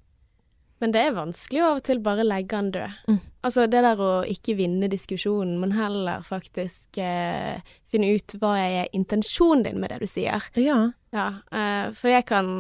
Men 0.86 0.92
det 0.94 1.02
er 1.02 1.16
vanskelig 1.16 1.62
å 1.64 1.68
av 1.72 1.80
og 1.80 1.86
til 1.88 2.00
bare 2.06 2.22
legge 2.22 2.54
han 2.54 2.68
død. 2.70 2.98
Mm. 3.10 3.16
Altså 3.48 3.64
det 3.66 3.80
der 3.82 4.02
å 4.06 4.10
ikke 4.30 4.54
vinne 4.60 4.86
diskusjonen, 4.92 5.56
men 5.58 5.72
heller 5.74 6.22
faktisk 6.22 7.00
eh, 7.02 7.58
finne 7.90 8.12
ut 8.14 8.36
hva 8.38 8.52
er 8.62 8.92
intensjonen 8.94 9.64
din 9.66 9.80
med 9.82 9.90
det 9.90 9.98
du 10.04 10.06
sier. 10.10 10.46
Ja. 10.62 10.78
Ja, 11.10 11.26
eh, 11.50 11.90
for 11.98 12.14
jeg 12.14 12.30
kan 12.30 12.56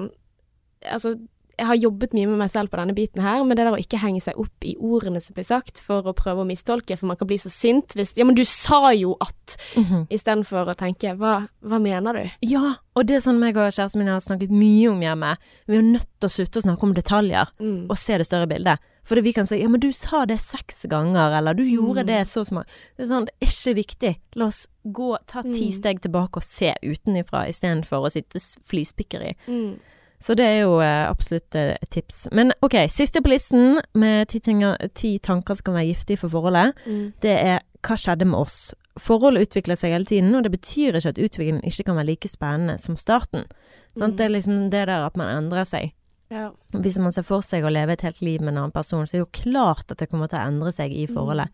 Altså, 0.85 1.15
jeg 1.57 1.67
har 1.67 1.75
jobbet 1.75 2.13
mye 2.13 2.27
med 2.27 2.37
meg 2.37 2.51
selv 2.51 2.69
på 2.69 2.77
denne 2.77 2.93
biten 2.95 3.21
her, 3.23 3.43
men 3.43 3.55
det 3.55 3.65
der 3.65 3.71
å 3.75 3.79
ikke 3.79 3.99
henge 4.01 4.21
seg 4.21 4.37
opp 4.37 4.63
i 4.67 4.75
ordene 4.79 5.21
som 5.21 5.33
blir 5.33 5.45
sagt, 5.47 5.79
for 5.79 6.01
å 6.03 6.13
prøve 6.13 6.43
å 6.43 6.47
mistolke, 6.47 6.97
for 6.97 7.07
man 7.07 7.17
kan 7.17 7.27
bli 7.27 7.37
så 7.37 7.49
sint 7.49 7.95
hvis 7.95 8.15
Ja, 8.17 8.25
men 8.25 8.35
du 8.35 8.43
sa 8.45 8.89
jo 8.91 9.15
at 9.21 9.31
Mhm. 9.75 10.07
Istedenfor 10.09 10.67
å 10.67 10.75
tenke 10.75 11.15
hva, 11.17 11.47
hva 11.63 11.79
mener 11.81 12.13
du? 12.13 12.29
Ja, 12.41 12.75
og 12.95 13.05
det 13.05 13.15
er 13.17 13.19
sånn 13.21 13.39
meg 13.39 13.55
og 13.57 13.71
kjæresten 13.71 13.97
min 13.99 14.07
har 14.07 14.19
snakket 14.19 14.49
mye 14.49 14.89
om 14.89 14.99
hjemme. 15.01 15.37
Vi 15.67 15.77
er 15.77 15.81
nødt 15.81 16.07
til 16.19 16.27
å 16.27 16.33
slutte 16.33 16.59
å 16.59 16.63
snakke 16.65 16.83
om 16.83 16.93
detaljer. 16.93 17.47
Mm. 17.59 17.85
og 17.89 17.97
se 17.97 18.17
det 18.17 18.25
større 18.25 18.47
bildet. 18.47 18.79
For 19.03 19.21
vi 19.21 19.31
kan 19.33 19.45
si 19.45 19.59
ja, 19.61 19.67
men 19.69 19.79
du 19.79 19.91
sa 19.93 20.25
det 20.25 20.39
seks 20.39 20.85
ganger, 20.89 21.37
eller 21.37 21.53
du 21.53 21.63
gjorde 21.63 22.03
Mm. 22.03 22.07
det 22.07 22.27
så 22.27 22.41
mange. 22.51 22.65
Det 22.97 23.05
er 23.05 23.13
sånn, 23.13 23.25
det 23.25 23.33
er 23.39 23.47
ikke 23.47 23.75
viktig. 23.85 24.15
La 24.35 24.45
oss 24.47 24.67
gå, 24.87 25.17
ta 25.27 25.41
ti 25.43 25.69
Mm. 25.69 25.71
steg 25.71 26.01
tilbake 26.01 26.37
og 26.37 26.43
se 26.43 26.73
utenifra 26.83 27.47
istedenfor 27.47 28.01
å 28.05 28.11
sitte 28.11 28.39
flispikkeri. 28.67 29.35
Mm. 29.47 29.79
Så 30.25 30.33
det 30.37 30.45
er 30.47 30.63
jo 30.63 30.79
eh, 30.81 31.03
absolutt 31.05 31.53
eh, 31.59 31.75
et 31.77 31.89
tips. 31.93 32.23
Men 32.33 32.49
ok, 32.65 32.79
siste 32.89 33.21
på 33.21 33.29
listen 33.29 33.77
med 33.93 34.27
ti, 34.31 34.39
tinger, 34.41 34.79
ti 34.97 35.17
tanker 35.21 35.53
som 35.59 35.67
kan 35.69 35.77
være 35.77 35.91
giftige 35.91 36.17
for 36.23 36.33
forholdet, 36.33 36.73
Mm. 36.87 37.13
det 37.21 37.35
er 37.37 37.59
hva 37.85 37.97
skjedde 38.01 38.25
med 38.25 38.39
oss? 38.39 38.73
Forholdet 38.97 39.45
utvikler 39.49 39.77
seg 39.77 39.91
hele 39.93 40.07
tiden, 40.09 40.33
og 40.33 40.43
det 40.47 40.51
betyr 40.55 40.95
ikke 40.97 41.11
at 41.13 41.19
utviklingen 41.21 41.61
ikke 41.67 41.83
kan 41.91 41.99
være 41.99 42.09
like 42.09 42.31
spennende 42.31 42.79
som 42.81 42.97
starten. 42.97 43.45
Sant? 43.97 44.15
Mm. 44.15 44.17
Det 44.17 44.25
er 44.25 44.33
liksom 44.33 44.57
det 44.73 44.87
der 44.87 45.05
at 45.05 45.17
man 45.19 45.29
endrer 45.43 45.67
seg. 45.69 45.91
Ja. 46.33 46.47
Hvis 46.73 46.97
man 46.97 47.13
ser 47.13 47.21
for 47.27 47.45
seg 47.45 47.63
å 47.63 47.69
leve 47.69 47.93
et 47.93 48.01
helt 48.01 48.21
liv 48.25 48.41
med 48.41 48.55
en 48.55 48.63
annen 48.63 48.73
person, 48.73 49.05
så 49.05 49.13
er 49.13 49.19
det 49.21 49.27
jo 49.27 49.51
klart 49.51 49.91
at 49.91 49.99
det 50.01 50.09
kommer 50.09 50.31
til 50.31 50.39
å 50.39 50.47
endre 50.49 50.71
seg 50.73 50.91
i 50.95 51.05
forholdet. 51.05 51.53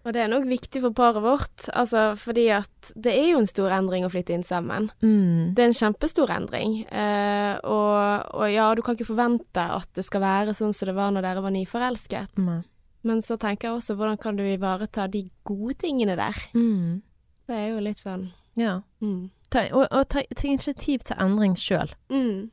Og 0.00 0.14
det 0.16 0.22
er 0.22 0.30
nok 0.32 0.46
viktig 0.48 0.80
for 0.80 0.96
paret 0.96 1.20
vårt, 1.20 1.66
altså 1.76 2.14
fordi 2.16 2.46
at 2.56 2.92
det 2.96 3.12
er 3.12 3.26
jo 3.34 3.40
en 3.42 3.48
stor 3.48 3.74
endring 3.76 4.06
å 4.06 4.10
flytte 4.12 4.32
inn 4.32 4.44
sammen. 4.46 4.88
Mm. 5.04 5.52
Det 5.56 5.60
er 5.60 5.68
en 5.68 5.76
kjempestor 5.76 6.32
endring, 6.32 6.78
eh, 6.88 7.58
og, 7.68 8.30
og 8.32 8.46
ja, 8.48 8.70
du 8.72 8.80
kan 8.86 8.96
ikke 8.96 9.10
forvente 9.10 9.60
at 9.60 9.90
det 9.98 10.06
skal 10.06 10.24
være 10.24 10.54
sånn 10.56 10.72
som 10.76 10.88
det 10.88 10.96
var 10.96 11.12
når 11.12 11.26
dere 11.28 11.44
var 11.44 11.52
nyforelsket. 11.52 12.40
Mm. 12.40 12.62
Men 13.10 13.20
så 13.24 13.36
tenker 13.40 13.68
jeg 13.68 13.76
også, 13.76 13.98
hvordan 14.00 14.16
kan 14.20 14.40
du 14.40 14.44
ivareta 14.44 15.06
de 15.08 15.26
gode 15.44 15.76
tingene 15.84 16.16
der? 16.16 16.40
Mm. 16.56 17.02
Det 17.48 17.60
er 17.60 17.68
jo 17.74 17.84
litt 17.84 18.00
sånn 18.00 18.30
Ja. 18.56 18.80
mm. 19.04 19.30
Ta, 19.50 19.64
og, 19.74 19.88
og 19.90 20.04
ta, 20.08 20.22
ta 20.22 20.46
initiativ 20.46 21.02
til 21.04 21.18
endring 21.20 21.56
sjøl. 21.58 21.92
Mm. 22.08 22.50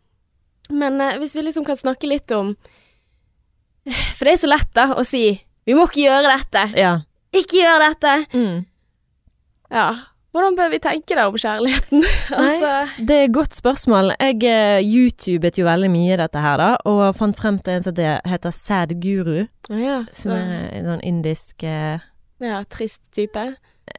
Men 0.73 1.01
eh, 1.01 1.17
hvis 1.21 1.36
vi 1.38 1.43
liksom 1.45 1.67
kan 1.67 1.77
snakke 1.79 2.10
litt 2.10 2.31
om 2.36 2.55
For 3.88 4.27
det 4.27 4.33
er 4.33 4.41
så 4.41 4.49
lett, 4.49 4.71
da, 4.75 4.89
å 4.99 5.03
si 5.07 5.38
'vi 5.67 5.75
må 5.75 5.86
ikke 5.88 6.07
gjøre 6.07 6.31
dette'. 6.31 6.65
Ja. 6.79 6.93
Ikke 7.35 7.59
gjør 7.63 7.83
dette. 7.89 8.13
Mm. 8.33 8.65
Ja. 9.73 9.87
Hvordan 10.35 10.55
bør 10.57 10.69
vi 10.69 10.77
tenke 10.83 11.15
da 11.17 11.23
om 11.31 11.37
kjærligheten? 11.39 12.03
altså 12.37 12.71
Det 13.01 13.15
er 13.15 13.23
et 13.25 13.33
godt 13.33 13.55
spørsmål. 13.57 14.11
Jeg 14.19 14.43
eh, 14.45 14.83
youtubet 14.85 15.57
jo 15.57 15.65
veldig 15.65 15.89
mye 15.89 16.17
dette 16.19 16.43
her, 16.43 16.59
da, 16.61 16.67
og 16.85 17.15
fant 17.17 17.37
frem 17.39 17.57
til 17.59 17.73
en 17.79 17.85
som 17.87 17.95
heter- 17.97 18.53
Sad 18.53 18.93
Guru, 19.01 19.47
Ja, 19.71 20.03
som 20.13 20.35
er 20.37 20.69
en 20.77 20.91
sånn 20.91 21.01
indisk 21.07 21.63
eh, 21.65 22.03
ja 22.43 22.59
trist 22.69 23.07
type. 23.17 23.47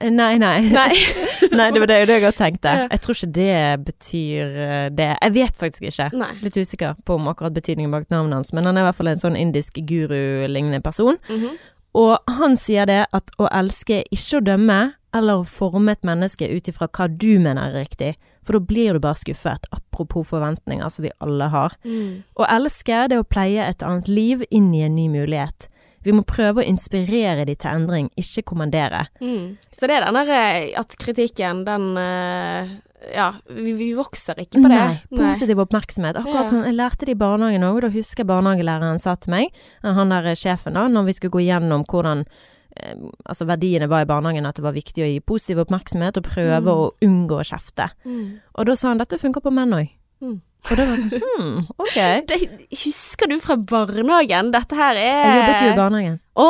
Nei, 0.04 0.34
nei. 0.38 0.60
Nei. 0.78 0.92
nei, 1.58 1.70
det 1.72 1.80
var 1.80 1.88
det, 1.90 1.96
det 2.06 2.18
jeg 2.18 2.22
godt 2.28 2.38
tenkte. 2.38 2.74
Ja. 2.84 2.86
Jeg 2.92 3.00
tror 3.02 3.16
ikke 3.18 3.32
det 3.40 3.84
betyr 3.88 4.58
eh, 4.68 4.88
det. 4.94 5.08
Jeg 5.24 5.34
vet 5.40 5.58
faktisk 5.58 5.88
ikke. 5.88 6.10
Nei. 6.20 6.30
Litt 6.44 6.60
usikker 6.60 7.00
på 7.08 7.16
om 7.18 7.26
akkurat 7.32 7.56
betydningen 7.56 7.90
bak 7.96 8.06
navnet 8.12 8.36
hans, 8.42 8.52
men 8.54 8.68
han 8.68 8.76
er 8.78 8.84
i 8.84 8.88
hvert 8.90 9.00
fall 9.00 9.10
en 9.10 9.22
sånn 9.24 9.38
indisk 9.40 9.80
guru-lignende 9.88 10.84
person. 10.84 11.18
Mhm. 11.32 11.58
Og 11.98 12.32
han 12.38 12.56
sier 12.61 12.87
det 12.87 13.02
at 13.16 13.32
å 13.42 13.48
elske 13.50 14.00
er 14.00 14.14
ikke 14.14 14.38
å 14.38 14.46
dømme 14.46 14.80
eller 15.16 15.40
å 15.40 15.46
forme 15.48 15.94
et 15.96 16.04
menneske 16.06 16.46
ut 16.46 16.68
ifra 16.70 16.87
hva 16.92 17.08
du 17.11 17.38
mener 17.40 17.70
er 17.70 17.80
riktig, 17.80 18.12
for 18.44 18.58
da 18.58 18.61
blir 18.64 18.94
du 18.94 19.02
bare 19.02 19.18
skuffet, 19.18 19.66
apropos 19.74 20.28
forventninger 20.28 20.92
som 20.92 21.06
vi 21.06 21.14
alle 21.24 21.48
har. 21.52 21.74
Mm. 21.84 22.22
Å 22.38 22.46
elske 22.58 23.06
det 23.08 23.18
er 23.18 23.24
å 23.24 23.28
pleie 23.28 23.64
et 23.64 23.84
annet 23.84 24.08
liv 24.08 24.44
inn 24.50 24.70
i 24.76 24.84
en 24.87 24.96
ny 24.96 25.08
mulighet. 25.12 25.68
Vi 26.08 26.14
må 26.16 26.24
prøve 26.24 26.62
å 26.62 26.66
inspirere 26.66 27.44
de 27.44 27.54
til 27.60 27.68
endring, 27.70 28.08
ikke 28.16 28.46
kommandere. 28.48 29.04
Mm. 29.20 29.58
Så 29.76 29.88
det 29.90 29.98
er 29.98 30.06
den 30.08 30.16
der 30.16 30.30
eh, 30.34 30.70
at 30.80 30.96
kritikken, 31.00 31.64
den 31.68 31.90
eh, 32.00 32.76
Ja, 33.14 33.28
vi, 33.46 33.76
vi 33.78 33.92
vokser 33.94 34.40
ikke 34.42 34.58
på 34.58 34.68
det. 34.72 34.78
Nei, 34.80 34.94
positiv 35.14 35.60
oppmerksomhet. 35.62 36.16
Akkurat 36.18 36.48
sånn, 36.50 36.64
jeg 36.66 36.74
lærte 36.74 37.06
det 37.06 37.14
i 37.14 37.20
barnehagen 37.20 37.62
òg, 37.68 37.82
da 37.84 37.90
husker 37.94 38.24
jeg 38.24 38.30
barnehagelæreren 38.32 38.98
sa 38.98 39.14
til 39.20 39.30
meg, 39.36 39.52
han 39.86 40.10
der 40.10 40.26
sjefen 40.34 40.74
da, 40.74 40.88
når 40.90 41.06
vi 41.06 41.14
skulle 41.20 41.36
gå 41.36 41.44
gjennom 41.46 41.84
hvordan 41.86 42.24
eh, 42.24 42.96
Altså 43.28 43.46
verdiene 43.46 43.86
var 43.90 44.02
i 44.02 44.08
barnehagen 44.10 44.46
at 44.48 44.58
det 44.58 44.64
var 44.66 44.74
viktig 44.74 45.04
å 45.04 45.12
gi 45.12 45.20
positiv 45.22 45.62
oppmerksomhet 45.66 46.18
og 46.18 46.26
prøve 46.26 46.58
Mm. 46.64 46.74
å 46.74 46.90
unngå 47.06 47.38
å 47.38 47.46
kjefte. 47.46 47.90
Mm. 48.04 48.26
Og 48.58 48.66
da 48.66 48.74
sa 48.76 48.88
han 48.90 48.98
dette 49.04 49.18
funker 49.20 49.44
på 49.44 49.52
menn 49.54 49.76
òg. 49.78 49.88
Mm. 50.24 50.40
Og 50.68 50.72
det 50.76 50.86
var 50.88 51.00
sånn 51.00 51.22
hmm, 51.24 51.60
ok. 51.80 51.98
Det, 52.28 52.38
husker 52.82 53.30
du 53.30 53.38
fra 53.42 53.56
barnehagen? 53.56 54.50
Dette 54.54 54.78
her 54.78 54.98
er 54.98 55.22
Jeg 55.22 55.38
jobbet 55.38 55.62
jo 55.62 55.70
i 55.70 55.78
barnehagen. 55.78 56.18
Å, 56.38 56.48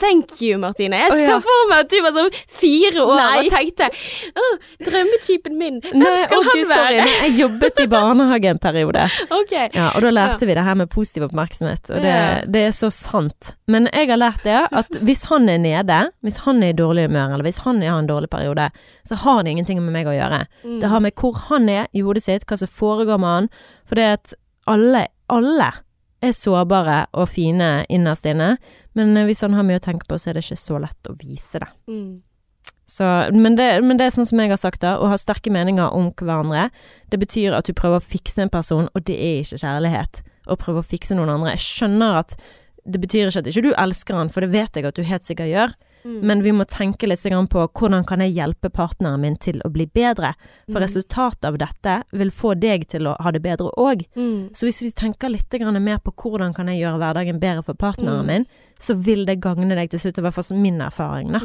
thank 0.00 0.36
you, 0.42 0.58
Martine. 0.60 0.96
Jeg 0.96 1.12
Å, 1.12 1.18
så 1.28 1.38
for 1.44 1.70
meg 1.70 1.84
at 1.84 1.92
du 1.92 1.98
var 2.04 2.14
sånn 2.16 2.30
fire 2.60 3.04
år 3.04 3.20
Nei. 3.20 3.28
og 3.40 3.50
tenkte 3.54 3.88
oh, 4.40 4.56
drømmetypen 4.88 5.58
min, 5.60 5.80
hvem 5.84 6.02
Nei, 6.02 6.14
skal 6.24 6.42
okay, 6.42 6.62
han 6.64 6.70
være? 6.72 7.04
sorry. 7.04 7.16
Jeg 7.26 7.34
jobbet 7.40 7.82
i 7.84 7.86
barnehage 7.92 8.52
en 8.54 8.62
periode. 8.62 9.06
okay. 9.40 9.68
Ja, 9.76 9.90
og 9.94 10.06
da 10.06 10.12
lærte 10.14 10.48
vi 10.48 10.56
det 10.58 10.64
her 10.66 10.78
med 10.80 10.90
positiv 10.92 11.28
oppmerksomhet, 11.28 11.92
og 11.92 12.04
det, 12.04 12.16
det 12.54 12.64
er 12.70 12.76
så 12.76 12.92
sant. 12.94 13.54
Men 13.70 13.90
jeg 13.92 14.10
har 14.12 14.20
lært 14.20 14.46
det 14.46 14.58
at 14.66 15.00
hvis 15.04 15.26
han 15.30 15.48
er 15.52 15.60
nede, 15.62 16.00
hvis 16.26 16.40
han 16.46 16.62
er 16.64 16.74
i 16.74 16.78
dårlig 16.80 17.08
humør, 17.10 17.36
eller 17.36 17.48
hvis 17.48 17.62
han 17.66 17.82
har 17.84 17.98
en 18.00 18.10
dårlig 18.10 18.30
periode, 18.32 18.70
så 19.06 19.20
har 19.24 19.44
det 19.44 19.54
ingenting 19.54 19.82
med 19.84 19.94
meg 19.94 20.10
å 20.10 20.16
gjøre. 20.16 20.44
Mm. 20.64 20.78
Det 20.82 20.90
har 20.92 21.04
med 21.04 21.16
hvor 21.20 21.36
han 21.50 21.68
er 21.72 21.86
i 21.92 22.04
hodet 22.06 22.24
sitt, 22.26 22.48
hva 22.48 22.58
som 22.60 22.70
foregår 22.70 23.20
med 23.20 23.36
han. 23.36 23.52
For 23.88 24.00
det 24.00 24.08
at 24.16 24.34
alle, 24.70 25.06
alle 25.32 25.70
er 26.20 26.36
sårbare 26.36 27.04
og 27.16 27.30
fine 27.32 27.70
innerst 27.92 28.28
inne, 28.28 28.54
men 28.98 29.14
eh, 29.16 29.28
hvis 29.28 29.44
han 29.46 29.54
har 29.56 29.66
mye 29.66 29.80
å 29.80 29.84
tenke 29.84 30.08
på, 30.08 30.18
så 30.18 30.30
er 30.30 30.38
det 30.38 30.44
ikke 30.46 30.60
så 30.60 30.80
lett 30.82 31.10
å 31.10 31.16
vise 31.20 31.62
det. 31.62 31.70
Mm. 31.90 32.22
Så, 32.90 33.06
men, 33.36 33.54
det, 33.54 33.68
men 33.86 34.00
det 34.00 34.08
er 34.08 34.14
sånn 34.16 34.26
som 34.26 34.40
jeg 34.42 34.50
har 34.50 34.58
sagt 34.58 34.82
da, 34.82 34.96
å 34.98 35.12
ha 35.12 35.18
sterke 35.20 35.52
meninger 35.54 35.92
om 35.94 36.08
hverandre, 36.18 36.68
det 37.12 37.20
betyr 37.22 37.54
at 37.54 37.68
du 37.68 37.76
prøver 37.76 38.00
å 38.00 38.02
fikse 38.02 38.42
en 38.42 38.50
person, 38.50 38.88
og 38.90 39.04
det 39.06 39.14
er 39.14 39.44
ikke 39.44 39.60
kjærlighet 39.62 40.24
å 40.50 40.56
prøve 40.58 40.82
å 40.82 40.88
fikse 40.88 41.14
noen 41.14 41.30
andre. 41.36 41.54
Jeg 41.54 41.66
skjønner 41.68 42.18
at 42.24 42.34
det 42.90 42.98
betyr 42.98 43.28
ikke 43.28 43.44
at 43.44 43.50
ikke 43.52 43.68
du 43.68 43.70
elsker 43.78 44.18
han, 44.18 44.32
for 44.34 44.42
det 44.42 44.50
vet 44.56 44.74
jeg 44.74 44.88
at 44.88 44.98
du 44.98 45.06
helt 45.06 45.28
sikkert 45.28 45.52
gjør, 45.52 45.76
Mm. 46.04 46.20
men 46.24 46.42
vi 46.42 46.52
må 46.52 46.64
tenke 46.64 47.06
litt 47.06 47.20
på 47.20 47.68
hvordan 47.68 48.06
kan 48.06 48.20
jeg 48.20 48.34
hjelpe 48.34 48.70
partneren 48.70 49.20
min 49.20 49.36
til 49.36 49.60
å 49.64 49.70
bli 49.70 49.86
bedre, 49.86 50.34
for 50.66 50.80
Mm. 50.80 50.86
resultatet 50.86 51.44
av 51.44 51.58
dette 51.58 52.02
vil 52.12 52.30
få 52.30 52.58
deg 52.58 52.88
til 52.88 53.02
å 53.06 53.16
ha 53.20 53.30
det 53.30 53.42
bedre 53.42 53.70
òg. 53.76 54.06
Mm. 54.16 54.50
Så 54.52 54.66
hvis 54.66 54.80
vi 54.82 54.90
tenker 54.90 55.28
litt 55.28 55.50
mer 55.50 55.98
på 55.98 56.12
hvordan 56.12 56.54
kan 56.54 56.66
jeg 56.68 56.80
gjøre 56.80 56.98
hverdagen 56.98 57.40
bedre 57.40 57.62
for 57.62 57.74
partneren 57.74 58.24
Mm. 58.24 58.26
min, 58.26 58.46
så 58.78 58.94
vil 58.94 59.26
det 59.26 59.40
gagne 59.40 59.74
deg 59.74 59.90
til 59.90 59.98
slutt, 60.00 60.18
i 60.18 60.22
hvert 60.22 60.34
fall 60.34 60.56
min 60.56 60.80
erfaring, 60.80 61.32
da. 61.32 61.40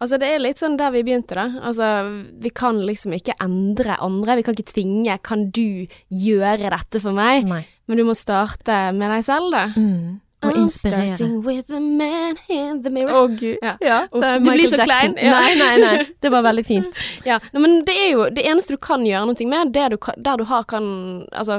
Altså, 0.00 0.16
det 0.18 0.28
er 0.30 0.38
litt 0.38 0.60
sånn 0.60 0.76
der 0.78 0.92
vi 0.94 1.02
begynte, 1.02 1.34
da. 1.34 1.48
Altså, 1.66 2.22
vi 2.38 2.50
kan 2.54 2.78
liksom 2.86 3.12
ikke 3.16 3.34
endre 3.42 3.96
andre. 3.98 4.36
Vi 4.36 4.42
kan 4.42 4.54
ikke 4.54 4.72
tvinge 4.72 5.18
'kan 5.20 5.50
du 5.50 5.86
gjøre 6.12 6.70
dette 6.70 7.00
for 7.00 7.10
meg'? 7.10 7.44
Nei. 7.44 7.66
Men 7.88 7.96
du 7.96 8.04
må 8.04 8.14
starte 8.14 8.94
med 8.94 9.10
deg 9.10 9.24
selv, 9.24 9.50
da. 9.50 9.66
Mm. 9.76 10.20
Og 10.42 10.52
I'm 10.54 10.68
starting 10.70 11.40
with 11.44 11.66
the 11.66 11.80
man 11.80 12.36
in 12.48 12.82
the 12.84 12.90
mirror. 12.90 13.10
Å 13.12 13.26
gud. 13.38 13.56
Ja. 13.62 13.72
Ja, 13.80 13.96
du 14.12 14.20
blir 14.20 14.68
så 14.70 14.76
Jackson. 14.78 14.84
klein. 14.86 15.14
Ja. 15.18 15.30
Nei, 15.34 15.54
nei, 15.58 15.78
nei. 15.82 16.06
Det 16.22 16.30
var 16.30 16.42
veldig 16.46 16.64
fint. 16.66 17.00
Ja, 17.26 17.40
no, 17.52 17.60
men 17.64 17.80
det 17.84 17.96
er 17.96 18.12
jo 18.12 18.28
det 18.30 18.44
eneste 18.46 18.76
du 18.76 18.78
kan 18.78 19.02
gjøre 19.06 19.26
noe 19.26 19.48
med, 19.50 19.72
det 19.74 19.88
du 19.90 19.98
der 20.16 20.36
du 20.38 20.44
har 20.44 20.62
kan 20.70 20.86
Altså, 21.32 21.58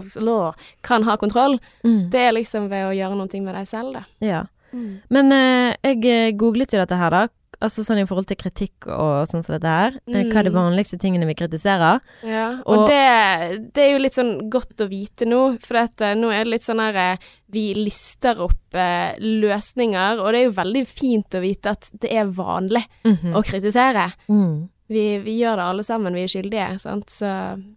kan 0.81 1.03
ha 1.03 1.17
kontroll, 1.17 1.59
Mm. 1.83 2.09
det 2.11 2.19
er 2.19 2.31
liksom 2.31 2.69
ved 2.69 2.85
å 2.87 2.95
gjøre 2.95 3.15
noe 3.19 3.41
med 3.43 3.55
deg 3.55 3.67
selv, 3.67 3.93
det. 3.93 4.05
Ja. 4.27 4.43
Men 5.09 5.31
eh, 5.33 5.75
jeg 5.83 6.05
eh, 6.05 6.31
googlet 6.37 6.71
jo 6.73 6.79
dette 6.79 6.95
her, 6.95 7.09
da. 7.09 7.27
Altså 7.61 7.83
sånn 7.83 7.99
i 7.99 8.05
forhold 8.07 8.25
til 8.29 8.37
kritikk 8.39 8.87
og 8.87 9.27
sånn 9.27 9.43
som 9.43 9.53
dette 9.57 9.67
her. 9.67 9.91
Mm. 10.07 10.29
Hva 10.31 10.39
er 10.39 10.43
de 10.47 10.49
Mm. 10.53 10.55
vanligste 10.55 10.97
tingene 10.97 11.25
vi 11.27 11.33
kritiserer? 11.35 11.99
Ja, 12.23 12.61
og, 12.65 12.77
Og- 12.77 12.87
det, 12.87 13.73
det 13.73 13.83
er 13.83 13.91
jo 13.91 13.97
litt 13.99 14.13
sånn 14.15 14.49
godt 14.49 14.77
å 14.79 14.87
vite 14.87 15.25
nå, 15.27 15.59
for 15.59 15.75
at, 15.77 15.99
eh, 16.01 16.13
nå 16.15 16.31
er 16.31 16.45
det 16.45 16.51
litt 16.53 16.63
sånn 16.63 16.79
her 16.79 16.95
eh, 16.95 17.17
Vi 17.51 17.73
lister 17.73 18.39
opp 18.39 18.75
eh, 18.75 19.15
løsninger, 19.19 20.19
og 20.21 20.31
det 20.31 20.39
er 20.39 20.45
jo 20.49 20.51
veldig 20.63 20.87
fint 20.87 21.29
å 21.35 21.41
vite 21.41 21.71
at 21.71 21.89
det 21.99 22.11
er 22.13 22.25
vanlig 22.27 22.85
Mhm. 23.03 23.33
å 23.33 23.43
kritisere. 23.43 24.13
Mm. 24.29 24.69
Vi, 24.89 25.03
vi 25.21 25.35
gjør 25.37 25.59
det 25.59 25.65
alle 25.69 25.83
sammen, 25.85 26.15
vi 26.17 26.23
er 26.25 26.31
skyldige, 26.31 26.79
sant, 26.81 27.11
så 27.13 27.27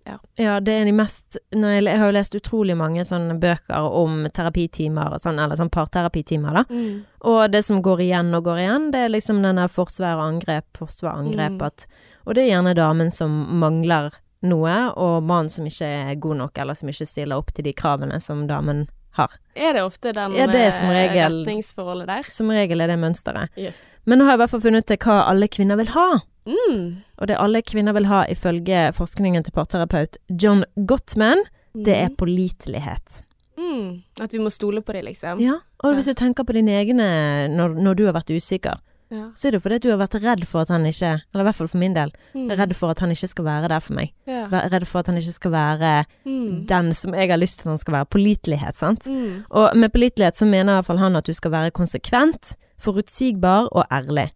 ja. 0.08 0.14
Ja, 0.40 0.54
det 0.64 0.72
er 0.80 0.86
de 0.88 0.94
mest 0.96 1.36
jeg, 1.52 1.82
jeg 1.84 1.98
har 2.00 2.06
jo 2.08 2.14
lest 2.16 2.34
utrolig 2.38 2.76
mange 2.80 3.04
sånne 3.04 3.34
bøker 3.42 3.84
om 4.00 4.22
terapitimer 4.32 5.12
og 5.12 5.20
sånn, 5.20 5.36
eller 5.44 5.60
sånn 5.60 5.68
parterapitimer, 5.74 6.62
da. 6.62 6.64
Mm. 6.72 7.02
Og 7.28 7.42
det 7.52 7.60
som 7.68 7.82
går 7.84 8.00
igjen 8.06 8.32
og 8.38 8.46
går 8.48 8.62
igjen, 8.64 8.90
det 8.94 9.04
er 9.04 9.12
liksom 9.12 9.42
denne 9.44 9.68
forsvar 9.68 10.16
og 10.16 10.24
angrep, 10.30 10.64
forsvar 10.80 11.12
og 11.18 11.26
angrep, 11.26 11.58
Mm. 11.60 11.66
at 11.68 11.86
Og 12.24 12.34
det 12.34 12.44
er 12.44 12.50
gjerne 12.56 12.74
damen 12.78 13.10
som 13.12 13.30
mangler 13.60 14.12
noe, 14.42 14.74
og 14.96 15.22
mannen 15.26 15.50
som 15.50 15.64
ikke 15.66 15.84
er 16.10 16.14
god 16.22 16.36
nok, 16.36 16.58
eller 16.58 16.74
som 16.74 16.88
ikke 16.88 17.06
stiller 17.06 17.36
opp 17.36 17.52
til 17.52 17.64
de 17.64 17.72
kravene 17.74 18.20
som 18.22 18.46
damen 18.46 18.86
har. 19.18 19.28
Er 19.54 19.74
det 19.74 19.82
ofte 19.84 20.12
den 20.14 20.32
Ja, 20.34 20.46
det 20.46 20.72
som 20.74 20.86
eh, 20.88 20.96
regel- 21.12 21.42
retningsforholdet 21.44 22.06
der? 22.06 22.22
Som 22.30 22.48
regel 22.48 22.80
er 22.80 22.86
det 22.88 22.98
mønsteret. 22.98 23.50
Yes. 23.58 23.90
Men 24.06 24.18
nå 24.18 24.24
har 24.24 24.32
jeg 24.32 24.38
i 24.38 24.42
hvert 24.46 24.50
fall 24.50 24.60
funnet 24.64 24.90
ut 24.90 24.98
hva 25.04 25.28
alle 25.28 25.48
kvinner 25.48 25.76
vil 25.76 25.90
ha. 25.92 26.06
Mm. 26.46 26.96
Og 27.18 27.28
det 27.28 27.36
alle 27.38 27.62
kvinner 27.62 27.92
vil 27.94 28.06
ha 28.10 28.24
ifølge 28.30 28.92
forskningen 28.96 29.44
til 29.44 29.52
parterapeut 29.52 30.16
John 30.42 30.64
Gottman, 30.86 31.38
det 31.74 31.94
er 31.96 32.08
pålitelighet. 32.18 33.22
mm. 33.58 34.02
At 34.20 34.32
vi 34.32 34.38
må 34.38 34.50
stole 34.50 34.80
på 34.82 34.92
dem, 34.92 35.04
liksom. 35.06 35.38
Ja, 35.40 35.58
og 35.84 35.94
hvis 35.94 36.06
du 36.10 36.14
tenker 36.14 36.44
på 36.44 36.52
dine 36.52 36.72
egne 36.80 37.48
når, 37.48 37.76
når 37.80 37.94
du 37.96 38.04
har 38.06 38.12
vært 38.12 38.30
usikker, 38.34 38.78
Ja. 39.12 39.26
så 39.36 39.48
er 39.48 39.50
det 39.52 39.62
fordi 39.62 39.78
du 39.78 39.90
har 39.90 39.98
vært 39.98 40.14
redd 40.22 40.46
for 40.48 40.62
at 40.62 40.68
han 40.68 40.86
ikke, 40.86 41.20
eller 41.34 41.42
i 41.44 41.46
hvert 41.46 41.54
fall 41.54 41.68
for 41.68 41.78
min 41.78 41.92
del, 41.94 42.10
Mm. 42.34 42.48
redd 42.58 42.74
for 42.74 42.90
at 42.90 42.98
han 43.00 43.10
ikke 43.10 43.28
skal 43.28 43.44
være 43.44 43.68
der 43.68 43.78
for 43.80 43.92
meg. 43.94 44.12
Ja. 44.26 44.46
Redd 44.48 44.86
for 44.86 44.98
at 45.00 45.06
han 45.06 45.16
ikke 45.16 45.32
skal 45.32 45.50
være 45.52 46.04
Mm. 46.24 46.66
den 46.66 46.92
som 46.94 47.12
jeg 47.14 47.28
har 47.28 47.36
lyst 47.36 47.60
til 47.60 47.68
at 47.68 47.72
han 47.72 47.78
skal 47.78 47.92
være. 47.92 48.06
Pålitelighet, 48.06 48.74
sant. 48.76 49.04
Mm. 49.06 49.44
Og 49.50 49.76
med 49.76 49.92
pålitelighet 49.92 50.34
så 50.34 50.46
mener 50.46 50.72
i 50.72 50.76
hvert 50.80 50.86
fall 50.86 50.98
han 50.98 51.16
at 51.16 51.24
du 51.26 51.32
skal 51.34 51.50
være 51.50 51.70
konsekvent, 51.70 52.56
forutsigbar 52.80 53.68
og 53.72 53.84
ærlig. 53.92 54.30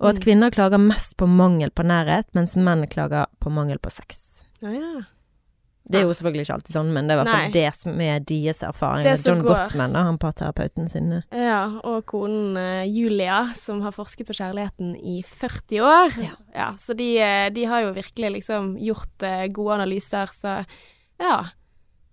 Og 0.00 0.10
at 0.10 0.18
Mm. 0.18 0.24
kvinner 0.24 0.50
klager 0.50 0.78
mest 0.78 1.16
på 1.16 1.26
mangel 1.26 1.70
på 1.70 1.82
nærhet, 1.82 2.26
mens 2.34 2.56
menn 2.56 2.86
klager 2.86 3.26
på 3.40 3.50
mangel 3.50 3.78
på 3.78 3.90
sex. 3.90 4.44
Ja, 4.60 4.70
ja. 4.70 5.02
Det 5.88 6.02
er 6.02 6.04
jo 6.04 6.12
selvfølgelig 6.12 6.44
ikke 6.44 6.54
alltid 6.58 6.74
sånn, 6.76 6.92
men 6.92 7.06
det 7.08 7.14
er 7.14 7.16
i 7.16 7.22
hvert 7.22 7.32
fall 7.32 7.52
det 7.54 7.68
som 7.74 8.00
er 8.04 8.20
deres 8.20 8.58
erfaring. 8.62 9.04
Det 9.06 9.14
John 9.24 9.40
går. 9.40 9.54
Gottman, 9.56 9.94
da, 9.96 10.02
han 10.04 10.18
parterapeuten 10.20 10.90
sin. 10.92 11.22
Ja, 11.32 11.80
og 11.82 12.04
konen 12.04 12.58
eh, 12.60 12.84
Julia, 12.92 13.54
som 13.56 13.80
har 13.80 13.92
forsket 13.96 14.28
på 14.28 14.36
kjærligheten 14.36 14.92
i 15.00 15.22
40 15.24 15.80
år. 15.80 16.18
Ja. 16.20 16.34
ja 16.54 16.68
så 16.76 16.92
de, 16.98 17.08
eh, 17.24 17.48
de 17.56 17.64
har 17.64 17.86
jo 17.86 17.94
virkelig 17.96 18.34
liksom 18.36 18.74
gjort 18.84 19.24
eh, 19.24 19.46
gode 19.48 19.78
analyser, 19.80 20.28
så 20.36 20.58
ja. 21.18 21.38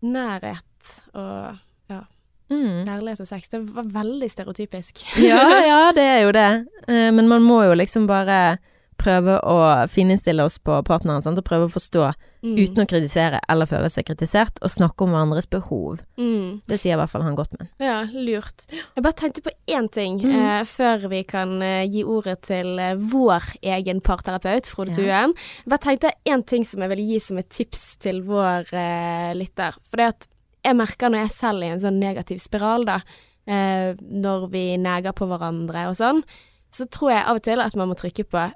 Nærhet 0.05 0.91
og 1.13 1.59
Mm. 2.49 2.85
kjærlighet 2.85 3.19
og 3.21 3.27
sex, 3.27 3.49
det 3.49 3.63
var 3.73 3.83
veldig 3.83 4.29
stereotypisk. 4.31 5.03
Ja, 5.29 5.41
ja, 5.65 5.91
det 5.97 6.03
er 6.03 6.21
jo 6.27 6.31
det. 6.31 6.49
Eh, 6.87 7.11
Men 7.11 7.27
man 7.27 7.41
må 7.41 7.63
jo 7.65 7.73
liksom 7.73 8.05
bare 8.07 8.57
prøve 8.97 9.41
å 9.43 9.55
fininnstille 9.91 10.39
oss 10.45 10.55
på 10.57 10.77
partneren, 10.87 11.21
sant? 11.21 11.37
og 11.37 11.43
prøve 11.43 11.67
å 11.67 11.73
forstå 11.73 12.13
Mm. 12.45 12.59
uten 12.61 12.83
å 12.83 12.85
kritisere 12.85 13.39
eller 13.49 13.65
føle 13.65 13.89
seg 13.89 14.05
kritisert, 14.05 14.59
og 14.61 14.69
snakke 14.69 15.01
om 15.01 15.09
hverandres 15.15 15.47
behov. 15.49 16.03
Mm. 16.15 16.61
Det 16.69 16.77
sier 16.79 16.93
i 16.93 16.99
hvert 16.99 17.09
fall 17.09 17.23
han 17.25 17.33
Gottman. 17.35 17.67
Ja, 17.81 18.03
lurt. 18.13 18.67
Jeg 18.93 19.01
bare 19.03 19.17
tenkte 19.17 19.41
på 19.41 19.49
én 19.67 19.89
ting 19.91 20.19
Mm. 20.21 20.35
eh, 20.35 20.63
før 20.63 21.09
vi 21.09 21.23
kan 21.23 21.59
eh, 21.63 21.87
gi 21.89 22.03
ordet 22.03 22.43
til 22.43 22.77
eh, 22.79 22.93
vår 22.95 23.41
egen 23.63 23.99
parterapeut, 23.99 24.67
Frode 24.69 24.93
Ja. 24.93 25.25
Tuen. 25.25 25.33
Jeg 25.33 25.65
bare 25.73 25.79
tenkte 25.87 26.11
én 26.27 26.45
ting 26.45 26.63
som 26.63 26.81
jeg 26.81 26.89
vil 26.93 26.99
gi 27.07 27.19
som 27.19 27.37
et 27.39 27.49
tips 27.49 27.95
til 27.97 28.21
vår 28.21 28.69
lytter. 29.33 29.73
For 29.89 29.97
det 29.97 30.05
at 30.13 30.27
jeg 30.65 30.77
merker 30.77 31.11
når 31.11 31.25
jeg 31.25 31.35
selv 31.37 31.63
er 31.63 31.71
i 31.71 31.75
en 31.75 31.85
sånn 31.85 32.01
negativ 32.01 32.41
spiral, 32.43 32.85
da, 32.87 32.99
eh, 33.47 33.93
når 34.01 34.49
vi 34.53 34.67
neger 34.81 35.15
på 35.15 35.29
hverandre 35.29 35.87
og 35.91 35.97
sånn, 35.99 36.21
så 36.73 36.87
tror 36.91 37.13
jeg 37.13 37.25
av 37.25 37.39
og 37.39 37.45
til 37.45 37.63
at 37.63 37.77
man 37.79 37.91
må 37.91 37.97
trykke 37.99 38.27
på 38.27 38.49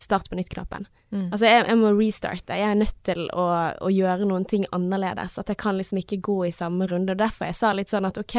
start 0.00 0.30
på 0.30 0.36
nytt-knappen. 0.38 0.86
Mm. 1.12 1.26
Altså, 1.28 1.44
jeg, 1.44 1.64
jeg 1.68 1.78
må 1.80 1.90
restarte. 1.92 2.56
Jeg 2.56 2.72
er 2.72 2.78
nødt 2.78 2.96
til 3.04 3.26
å, 3.36 3.46
å 3.84 3.90
gjøre 3.92 4.28
noen 4.30 4.46
ting 4.48 4.64
annerledes. 4.74 5.36
At 5.40 5.50
jeg 5.52 5.58
kan 5.60 5.76
liksom 5.76 6.00
ikke 6.00 6.20
gå 6.24 6.38
i 6.48 6.54
samme 6.54 6.88
runde. 6.90 7.12
Og 7.12 7.20
derfor 7.20 7.50
jeg 7.50 7.58
sa 7.58 7.74
litt 7.76 7.92
sånn 7.92 8.08
at 8.08 8.20
ok, 8.20 8.36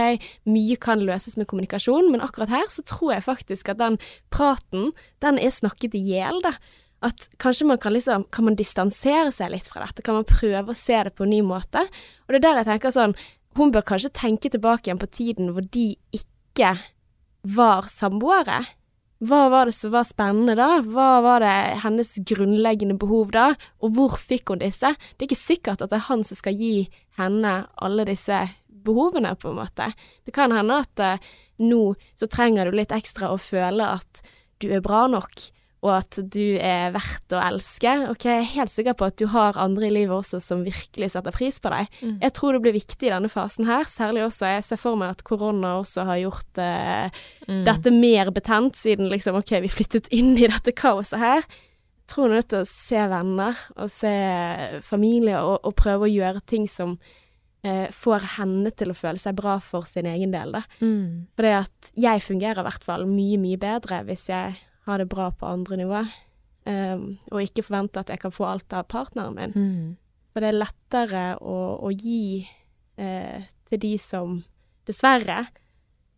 mye 0.50 0.78
kan 0.82 1.04
løses 1.06 1.38
med 1.38 1.50
kommunikasjon, 1.52 2.10
men 2.14 2.24
akkurat 2.26 2.54
her 2.54 2.70
så 2.74 2.86
tror 2.88 3.16
jeg 3.16 3.28
faktisk 3.28 3.74
at 3.74 3.82
den 3.82 4.00
praten, 4.34 4.90
den 5.24 5.38
er 5.42 5.54
snakket 5.54 5.98
i 6.00 6.04
hjel, 6.12 6.42
da. 6.46 6.56
At 7.02 7.28
kanskje 7.42 7.66
man 7.66 7.80
kan 7.82 7.96
liksom 7.96 8.28
Kan 8.30 8.46
man 8.46 8.58
distansere 8.60 9.32
seg 9.34 9.54
litt 9.54 9.70
fra 9.70 9.86
dette? 9.86 10.04
Kan 10.06 10.20
man 10.20 10.28
prøve 10.28 10.74
å 10.74 10.78
se 10.78 10.98
det 11.08 11.16
på 11.18 11.26
en 11.26 11.34
ny 11.34 11.42
måte? 11.46 11.86
Og 12.26 12.34
det 12.34 12.42
er 12.42 12.46
der 12.48 12.62
jeg 12.62 12.70
tenker 12.70 12.94
sånn 12.94 13.16
Hun 13.58 13.74
bør 13.74 13.88
kanskje 13.94 14.14
tenke 14.14 14.52
tilbake 14.52 14.90
igjen 14.90 15.02
på 15.02 15.10
tiden 15.12 15.52
hvor 15.56 15.66
de 15.66 15.96
ikke 16.16 16.76
var 17.42 17.90
samboere. 17.90 18.62
Hva 19.22 19.50
var 19.54 19.70
det 19.70 19.76
som 19.78 19.92
var 19.94 20.06
spennende 20.08 20.56
da? 20.58 20.80
Hva 20.82 21.20
var 21.22 21.44
det 21.44 21.82
hennes 21.84 22.16
grunnleggende 22.26 22.96
behov 23.02 23.34
da? 23.36 23.52
Og 23.86 23.94
hvor 23.98 24.18
fikk 24.18 24.50
hun 24.50 24.62
disse? 24.64 24.94
Det 24.98 25.26
er 25.26 25.30
ikke 25.30 25.38
sikkert 25.38 25.84
at 25.84 25.92
det 25.92 26.00
er 26.00 26.08
han 26.08 26.26
som 26.26 26.40
skal 26.40 26.58
gi 26.58 26.88
henne 27.20 27.52
alle 27.78 28.06
disse 28.10 28.40
behovene, 28.82 29.36
på 29.38 29.52
en 29.52 29.60
måte. 29.60 29.92
Det 30.26 30.34
kan 30.34 30.54
hende 30.56 30.80
at 30.82 31.04
eh, 31.06 31.30
nå 31.62 31.94
så 32.18 32.30
trenger 32.34 32.66
du 32.66 32.78
litt 32.80 32.94
ekstra 32.96 33.30
å 33.30 33.38
føle 33.42 33.92
at 34.00 34.24
du 34.62 34.72
er 34.74 34.82
bra 34.82 35.06
nok, 35.10 35.52
og 35.82 35.90
at 35.96 36.18
du 36.30 36.58
er 36.62 36.92
verdt 36.94 37.34
å 37.34 37.40
elske. 37.42 37.90
Ok, 38.12 38.28
jeg 38.30 38.44
er 38.44 38.50
helt 38.52 38.70
sikker 38.70 38.94
på 39.00 39.08
at 39.10 39.16
du 39.18 39.24
har 39.34 39.58
andre 39.58 39.88
i 39.88 39.94
livet 39.96 40.14
også 40.14 40.38
som 40.44 40.62
virkelig 40.62 41.10
setter 41.16 41.34
pris 41.34 41.58
på 41.58 41.72
deg. 41.74 41.90
Mm. 42.06 42.20
Jeg 42.22 42.34
tror 42.38 42.54
det 42.54 42.62
blir 42.68 42.76
viktig 42.76 43.08
i 43.10 43.14
denne 43.16 43.32
fasen 43.34 43.66
her, 43.66 43.88
særlig 43.90 44.28
også 44.28 44.52
Jeg 44.52 44.68
ser 44.68 44.78
for 44.78 45.00
meg 45.02 45.16
at 45.16 45.24
korona 45.26 45.74
også 45.80 46.06
har 46.06 46.22
gjort 46.22 46.62
eh, 46.62 47.10
Mm. 47.50 47.64
dette 47.66 47.92
mer 47.92 48.30
betent, 48.32 48.78
siden 48.78 49.10
liksom 49.10 49.36
ok, 49.42 49.56
vi 49.66 49.72
flyttet 49.74 50.08
inn 50.14 50.36
i 50.38 50.46
dette 50.48 50.72
kaoset 50.78 51.18
her. 51.20 51.42
Jeg 51.42 52.08
tror 52.14 52.28
hun 52.28 52.36
er 52.36 52.42
nødt 52.44 52.50
til 52.54 52.62
å 52.62 52.70
se 52.70 53.02
venner 53.10 53.58
og 53.76 53.90
se 53.90 54.12
familie 54.86 55.40
og, 55.42 55.60
og 55.66 55.76
prøve 55.80 56.06
å 56.08 56.12
gjøre 56.12 56.42
ting 56.46 56.68
som 56.70 56.98
eh, 57.66 57.88
får 57.94 58.26
henne 58.38 58.72
til 58.78 58.92
å 58.94 58.98
føle 58.98 59.18
seg 59.22 59.36
bra 59.38 59.58
for 59.64 59.88
sin 59.90 60.06
egen 60.10 60.32
del, 60.34 60.54
da. 60.56 60.62
Mm. 60.82 61.26
For 61.36 61.48
det 61.48 61.54
at 61.64 61.92
jeg 62.06 62.24
fungerer 62.26 62.62
i 62.62 62.68
hvert 62.70 62.86
fall 62.88 63.06
mye, 63.10 63.40
mye 63.42 63.60
bedre 63.62 64.04
hvis 64.08 64.28
jeg 64.32 64.60
har 64.88 65.02
det 65.02 65.10
bra 65.12 65.30
på 65.32 65.46
andre 65.46 65.78
nivå, 65.82 66.04
um, 66.66 67.04
og 67.32 67.44
ikke 67.44 67.66
forvente 67.66 68.02
at 68.02 68.10
jeg 68.10 68.22
kan 68.22 68.34
få 68.34 68.48
alt 68.50 68.74
av 68.74 68.88
partneren 68.90 69.38
min. 69.38 69.54
Mm. 69.56 69.98
For 70.32 70.44
det 70.44 70.52
er 70.52 70.62
lettere 70.62 71.26
å, 71.44 71.58
å 71.84 71.92
gi 71.92 72.48
eh, 72.96 73.44
til 73.68 73.82
de 73.84 73.96
som 74.00 74.38
dessverre 74.88 75.44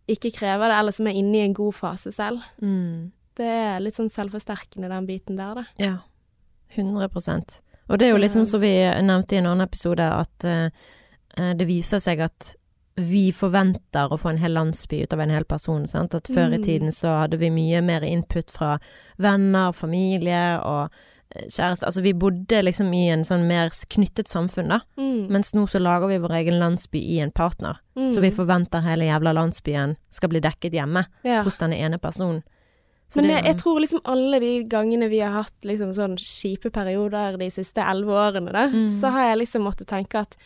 ikke 0.10 0.34
krever 0.36 0.70
det, 0.70 0.78
eller 0.78 0.96
som 0.96 1.08
er 1.10 1.18
inne 1.18 1.40
i 1.40 1.46
en 1.48 1.56
god 1.58 1.76
fase 1.76 2.12
selv. 2.14 2.44
Mm. 2.62 3.12
Det 3.38 3.48
er 3.48 3.82
litt 3.82 3.98
sånn 3.98 4.12
selvforsterkende, 4.14 4.92
den 4.92 5.08
biten 5.10 5.40
der, 5.40 5.62
da. 5.62 5.64
Ja. 5.82 5.96
100% 6.74 7.60
Og 7.92 8.00
det 8.00 8.08
er 8.08 8.16
jo 8.16 8.22
liksom 8.22 8.48
som 8.50 8.62
vi 8.64 8.72
nevnte 9.06 9.36
i 9.36 9.40
en 9.42 9.50
annen 9.52 9.66
episode, 9.66 10.06
at 10.06 10.46
eh, 10.50 10.68
eh, 11.38 11.54
det 11.58 11.68
viser 11.70 12.02
seg 12.04 12.24
at 12.26 12.54
vi 12.96 13.32
forventer 13.32 14.12
å 14.14 14.20
få 14.22 14.30
en 14.30 14.38
hel 14.38 14.54
landsby 14.54 15.02
ut 15.04 15.14
av 15.14 15.20
en 15.24 15.30
hel 15.34 15.46
person. 15.46 15.88
Sant? 15.88 16.14
At 16.14 16.28
før 16.30 16.54
i 16.54 16.58
Mm. 16.58 16.64
tiden 16.64 16.92
så 16.92 17.20
hadde 17.22 17.38
vi 17.40 17.50
mye 17.50 17.82
mer 17.82 18.02
input 18.02 18.52
fra 18.52 18.80
venner, 19.18 19.72
familie 19.72 20.60
og 20.64 20.90
eh, 21.36 21.48
kjæreste. 21.48 21.86
Altså 21.88 22.02
vi 22.04 22.14
bodde 22.14 22.62
liksom 22.64 22.94
i 22.94 23.08
en 23.10 23.24
sånn 23.24 23.48
mer 23.48 23.70
knyttet 23.90 24.28
samfunn, 24.28 24.68
da. 24.70 24.80
Mm. 24.98 25.28
Mens 25.34 25.52
nå 25.56 25.66
så 25.68 25.80
lager 25.82 26.08
vi 26.08 26.20
vår 26.20 26.36
egen 26.44 26.60
landsby 26.60 27.00
i 27.16 27.20
en 27.20 27.32
partner. 27.32 27.80
Mm. 27.98 28.12
Så 28.14 28.22
vi 28.22 28.30
forventer 28.32 28.82
hele 28.86 29.06
jævla 29.10 29.34
landsbyen 29.34 29.96
skal 30.12 30.30
bli 30.30 30.40
dekket 30.40 30.74
hjemme 30.74 31.06
ja. 31.26 31.42
hos 31.44 31.58
denne 31.58 31.80
ene 31.80 31.98
personen. 31.98 32.44
Så 33.10 33.18
Men 33.22 33.26
det- 33.30 33.36
jeg, 33.38 33.46
jeg 33.46 33.58
tror 33.58 33.80
liksom 33.80 34.00
alle 34.06 34.40
de 34.40 34.64
gangene 34.66 35.10
vi 35.10 35.20
har 35.20 35.32
hatt 35.44 35.54
liksom 35.64 35.94
sånn 35.94 36.16
kjipe 36.18 36.70
perioder 36.72 37.38
de 37.38 37.50
siste 37.50 37.82
elleve 37.82 38.10
årene, 38.14 38.52
da, 38.52 38.68
Mm. 38.68 38.88
så 39.02 39.12
har 39.12 39.30
jeg 39.36 39.38
liksom 39.48 39.62
måttet 39.64 39.88
tenke 39.88 40.16
at 40.20 40.38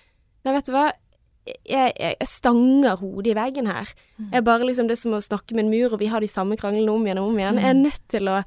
Nei, 0.45 0.53
vet 0.53 0.65
du 0.65 0.71
hva, 0.71 0.91
jeg, 1.47 1.91
jeg, 1.95 2.15
jeg 2.19 2.29
stanger 2.29 2.99
hodet 3.01 3.33
i 3.33 3.35
veggen 3.37 3.69
her. 3.71 3.91
Mm. 4.17 4.31
Jeg 4.33 4.47
bare 4.47 4.67
liksom 4.67 4.87
Det 4.89 4.97
er 4.97 5.03
som 5.03 5.17
å 5.17 5.23
snakke 5.23 5.57
med 5.57 5.65
en 5.65 5.73
mur, 5.73 5.93
og 5.93 6.01
vi 6.01 6.09
har 6.11 6.23
de 6.23 6.31
samme 6.31 6.57
kranglene 6.59 6.93
om 6.93 7.05
igjen 7.07 7.21
og 7.21 7.31
om 7.31 7.39
igjen. 7.39 7.57
Mm. 7.57 7.63
Jeg 7.63 7.73
er 7.73 7.79
nødt 7.81 8.09
til 8.13 8.31
å 8.31 8.39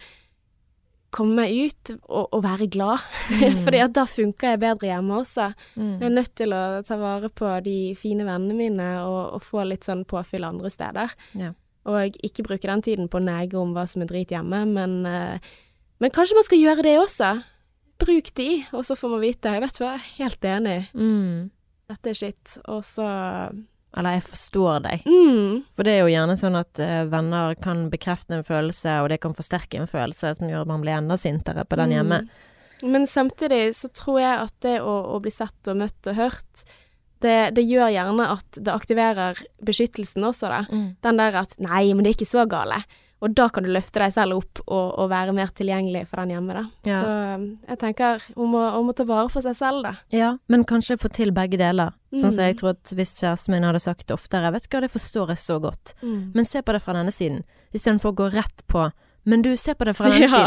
komme 1.11 1.43
meg 1.43 1.55
ut 1.67 1.93
og, 2.07 2.29
og 2.31 2.43
være 2.45 2.69
glad, 2.71 3.07
Mm. 3.41 3.57
Fordi 3.65 3.79
at 3.79 3.93
da 3.95 4.03
funker 4.11 4.53
jeg 4.53 4.61
bedre 4.63 4.89
hjemme 4.91 5.21
også. 5.23 5.47
Mm. 5.79 5.93
Jeg 6.01 6.07
er 6.09 6.15
nødt 6.17 6.33
til 6.39 6.55
å 6.55 6.63
ta 6.87 6.97
vare 7.01 7.31
på 7.33 7.51
de 7.65 7.77
fine 7.99 8.27
vennene 8.27 8.57
mine 8.59 8.89
og, 9.05 9.37
og 9.39 9.45
få 9.47 9.65
litt 9.69 9.87
sånn 9.87 10.03
påfyll 10.09 10.45
andre 10.49 10.71
steder. 10.73 11.15
Ja. 11.39 11.53
Og 11.89 12.19
ikke 12.27 12.45
bruke 12.45 12.69
den 12.69 12.83
tiden 12.85 13.09
på 13.09 13.21
å 13.21 13.25
nege 13.25 13.57
om 13.61 13.73
hva 13.77 13.87
som 13.89 14.03
er 14.05 14.11
drit 14.11 14.35
hjemme, 14.35 14.65
men, 14.69 14.99
eh, 15.09 15.55
men 16.03 16.13
kanskje 16.13 16.37
man 16.37 16.47
skal 16.49 16.61
gjøre 16.61 16.85
det 16.85 16.97
også. 17.01 17.31
Bruk 18.03 18.35
de, 18.37 18.51
og 18.75 18.85
så 18.89 18.99
får 18.99 19.15
man 19.15 19.25
vite. 19.25 19.55
Jeg 19.55 19.65
vet 19.65 19.81
hva, 19.81 19.95
helt 20.19 20.51
enig. 20.51 20.79
Mm. 20.93 21.49
Dette 21.91 22.13
er 22.13 22.19
shit. 22.19 22.57
Og 22.71 22.85
så 22.87 23.07
Eller 23.99 24.19
jeg 24.19 24.27
forstår 24.29 24.85
deg. 24.87 25.07
mm, 25.07 25.65
For 25.75 25.87
det 25.87 25.97
er 25.97 26.05
jo 26.05 26.13
gjerne 26.13 26.37
sånn 26.39 26.59
at 26.61 26.79
uh, 26.79 27.03
venner 27.11 27.57
kan 27.59 27.89
bekrefte 27.93 28.39
en 28.39 28.47
følelse, 28.47 29.01
og 29.03 29.11
det 29.11 29.19
kan 29.25 29.35
forsterke 29.35 29.81
en 29.81 29.91
følelse 29.91 30.37
som 30.39 30.51
gjør 30.51 30.63
at 30.63 30.71
man 30.71 30.85
blir 30.85 30.99
enda 30.99 31.19
sintere 31.19 31.67
på 31.67 31.81
den 31.81 31.97
hjemme. 31.97 32.23
Mm. 32.23 32.47
Men 32.95 33.07
samtidig 33.11 33.75
så 33.77 33.91
tror 33.93 34.23
jeg 34.23 34.37
at 34.47 34.55
det 34.65 34.79
å, 34.81 34.95
å 35.13 35.19
bli 35.21 35.33
sett 35.35 35.69
og 35.69 35.83
møtt 35.83 36.07
og 36.09 36.17
hørt, 36.17 36.63
det, 37.21 37.53
det 37.57 37.67
gjør 37.69 37.91
gjerne 37.93 38.29
at 38.33 38.57
det 38.57 38.73
aktiverer 38.73 39.41
beskyttelsen 39.67 40.25
også, 40.25 40.49
da. 40.49 40.63
Mm. 40.71 40.87
Den 41.05 41.21
der 41.21 41.43
at 41.43 41.57
'nei, 41.61 41.91
men 41.93 42.05
det 42.05 42.15
er 42.15 42.19
ikke 42.21 42.31
så 42.31 42.47
gale'. 42.49 42.81
Og 43.21 43.35
da 43.37 43.49
kan 43.53 43.67
du 43.67 43.69
løfte 43.69 44.01
deg 44.01 44.15
selv 44.15 44.39
opp 44.39 44.63
og, 44.67 44.95
og 45.03 45.11
være 45.13 45.35
mer 45.37 45.51
tilgjengelig 45.53 46.07
for 46.09 46.23
den 46.23 46.31
hjemme, 46.33 46.55
da. 46.57 46.63
Ja. 46.89 47.01
Så 47.05 47.17
um, 47.37 47.43
jeg 47.69 47.79
tenker 47.83 48.23
hun 48.37 48.49
må, 48.55 48.63
hun 48.79 48.87
må 48.89 48.95
ta 48.97 49.05
vare 49.05 49.29
på 49.29 49.43
seg 49.45 49.59
selv, 49.59 49.83
da. 49.85 49.93
ja, 50.17 50.31
men 50.49 50.65
kanskje 50.65 50.97
få 51.03 51.11
til 51.13 51.35
begge 51.37 51.59
deler. 51.61 51.93
Sånn 52.17 52.33
som 52.33 52.41
Mm. 52.41 52.47
jeg 52.49 52.57
tror 52.59 52.71
at 52.73 52.91
hvis 52.97 53.13
kjæresten 53.21 53.53
min 53.55 53.63
hadde 53.69 53.79
sagt 53.85 54.07
det 54.09 54.17
oftere, 54.17 54.51
vet 54.57 54.65
du 54.65 54.73
hva, 54.75 54.81
det 54.87 54.91
forstår 54.91 55.29
jeg 55.35 55.39
så 55.45 55.61
godt. 55.63 55.95
Men 56.03 56.45
se 56.49 56.63
på 56.65 56.73
det 56.73 56.81
fra 56.83 56.97
denne 56.97 57.13
siden, 57.13 57.45
istedenfor 57.77 58.11
å 58.15 58.19
gå 58.25 58.31
rett 58.33 58.65
på 58.67 58.89
men 59.31 59.43
du, 59.47 59.53
ser 59.57 59.77
på 59.79 59.87
det 59.89 59.95
fra 59.97 60.11
den 60.11 60.23
Ja. 60.27 60.43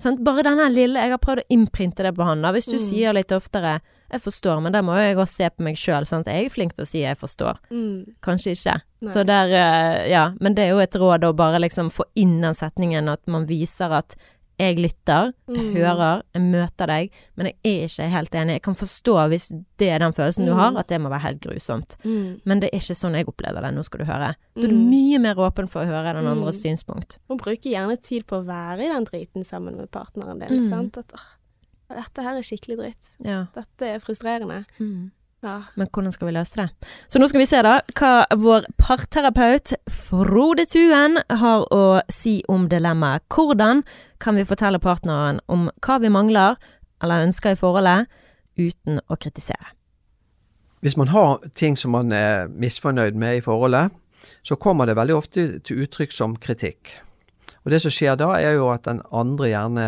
siden. 0.00 0.18
Bare 0.24 0.42
denne 0.46 0.66
lille 0.72 1.00
Jeg 1.04 1.12
har 1.14 1.20
prøvd 1.22 1.44
å 1.44 1.50
innprinte 1.54 2.02
det 2.06 2.14
på 2.16 2.24
han. 2.26 2.42
da 2.42 2.52
Hvis 2.56 2.66
du 2.70 2.78
Mm. 2.78 2.84
sier 2.88 3.12
litt 3.14 3.32
oftere 3.36 3.80
'jeg 4.12 4.20
forstår', 4.20 4.60
men 4.62 4.72
der 4.72 4.82
må 4.82 4.92
jo 4.96 5.04
jeg 5.08 5.16
også 5.16 5.36
se 5.36 5.48
på 5.50 5.62
meg 5.64 5.76
sjøl. 5.76 6.04
Jeg 6.04 6.44
er 6.46 6.50
flink 6.50 6.74
til 6.74 6.84
å 6.84 6.86
si 6.86 6.98
'jeg 7.02 7.16
forstår'. 7.18 7.56
Mm. 7.70 8.14
Kanskje 8.22 8.52
ikke. 8.56 8.80
Nei. 9.02 9.12
Så 9.12 9.24
der, 9.26 9.48
eh, 9.48 10.10
ja. 10.10 10.32
Men 10.40 10.54
det 10.54 10.64
er 10.64 10.70
jo 10.70 10.78
et 10.80 10.92
råd 10.94 11.20
å 11.24 11.34
bare 11.36 11.58
liksom 11.60 11.90
få 11.90 12.04
inn 12.16 12.40
den 12.40 12.54
setningen 12.54 13.08
at 13.10 13.26
man 13.26 13.46
viser 13.46 13.90
at 13.92 14.14
jeg 14.62 14.76
lytter, 14.78 15.32
jeg 15.48 15.56
Mm. 15.58 15.72
hører, 15.74 16.22
jeg 16.34 16.42
møter 16.42 16.86
deg, 16.86 17.10
men 17.36 17.46
jeg 17.46 17.56
er 17.64 17.86
ikke 17.88 18.08
helt 18.10 18.30
enig. 18.34 18.52
Jeg 18.54 18.62
kan 18.62 18.74
forstå 18.74 19.14
hvis 19.28 19.48
det 19.78 19.88
er 19.90 19.98
den 19.98 20.12
følelsen 20.12 20.46
du 20.46 20.52
Mm. 20.52 20.58
har, 20.58 20.78
at 20.78 20.86
det 20.88 21.00
må 21.00 21.08
være 21.10 21.20
helt 21.26 21.40
grusomt. 21.40 21.96
Mm. 22.04 22.40
Men 22.44 22.60
det 22.60 22.70
er 22.72 22.78
ikke 22.78 22.94
sånn 22.96 23.14
jeg 23.14 23.26
opplever 23.26 23.60
det, 23.62 23.74
nå 23.74 23.84
skal 23.84 23.98
du 23.98 24.04
høre. 24.04 24.34
Da 24.56 24.62
er 24.62 24.68
du 24.68 24.74
Mm. 24.74 24.90
mye 24.90 25.18
mer 25.20 25.34
åpen 25.36 25.68
for 25.68 25.82
å 25.84 25.86
høre 25.86 26.14
den 26.14 26.24
Mm. 26.24 26.32
andres 26.42 26.62
synspunkt. 26.62 27.18
Og 27.28 27.38
bruker 27.40 27.70
gjerne 27.70 28.00
tid 28.00 28.26
på 28.26 28.42
å 28.42 28.46
være 28.46 28.80
i 28.84 28.88
den 28.92 29.04
driten 29.04 29.44
sammen 29.44 29.76
med 29.76 29.90
partneren 29.90 30.38
din. 30.38 30.62
Mm. 30.62 30.68
Sant? 30.70 30.98
At 30.98 31.12
å, 31.12 31.18
dette 31.90 32.22
her 32.22 32.36
er 32.38 32.42
skikkelig 32.42 32.76
dritt. 32.78 33.16
Ja. 33.24 33.46
Dette 33.54 33.82
er 33.82 33.98
frustrerende. 33.98 34.64
Ja. 35.42 35.62
Men 35.74 35.88
hvordan 35.90 36.12
skal 36.14 36.28
vi 36.28 36.32
løse 36.36 36.60
det? 36.60 36.68
Så 37.10 37.18
nå 37.18 37.26
skal 37.26 37.42
vi 37.42 37.48
se 37.50 37.62
da 37.66 37.78
hva 37.98 38.12
vår 38.38 38.68
parterapeut 38.78 39.74
Frode 39.90 40.68
Tuen 40.70 41.18
har 41.18 41.64
å 41.74 41.82
si 42.12 42.36
om 42.48 42.68
dilemmaet. 42.70 43.26
Hvordan 43.26 43.82
kan 44.22 44.38
vi 44.38 44.46
fortelle 44.46 44.78
partneren 44.82 45.40
om 45.50 45.66
hva 45.82 45.98
vi 46.02 46.12
mangler 46.14 46.60
eller 47.02 47.26
ønsker 47.26 47.56
i 47.56 47.58
forholdet, 47.58 48.06
uten 48.54 49.00
å 49.10 49.18
kritisere? 49.18 49.74
Hvis 50.82 50.96
man 50.98 51.10
har 51.10 51.42
ting 51.58 51.74
som 51.78 51.94
man 51.94 52.12
er 52.14 52.46
misfornøyd 52.46 53.18
med 53.18 53.40
i 53.40 53.42
forholdet, 53.42 53.90
så 54.46 54.54
kommer 54.54 54.86
det 54.86 54.96
veldig 54.98 55.16
ofte 55.16 55.46
til 55.66 55.82
uttrykk 55.82 56.14
som 56.14 56.36
kritikk. 56.38 56.94
Og 57.64 57.74
det 57.74 57.82
som 57.82 57.90
skjer 57.94 58.14
da, 58.18 58.30
er 58.38 58.58
jo 58.58 58.70
at 58.70 58.86
den 58.86 59.02
andre 59.10 59.50
gjerne 59.50 59.86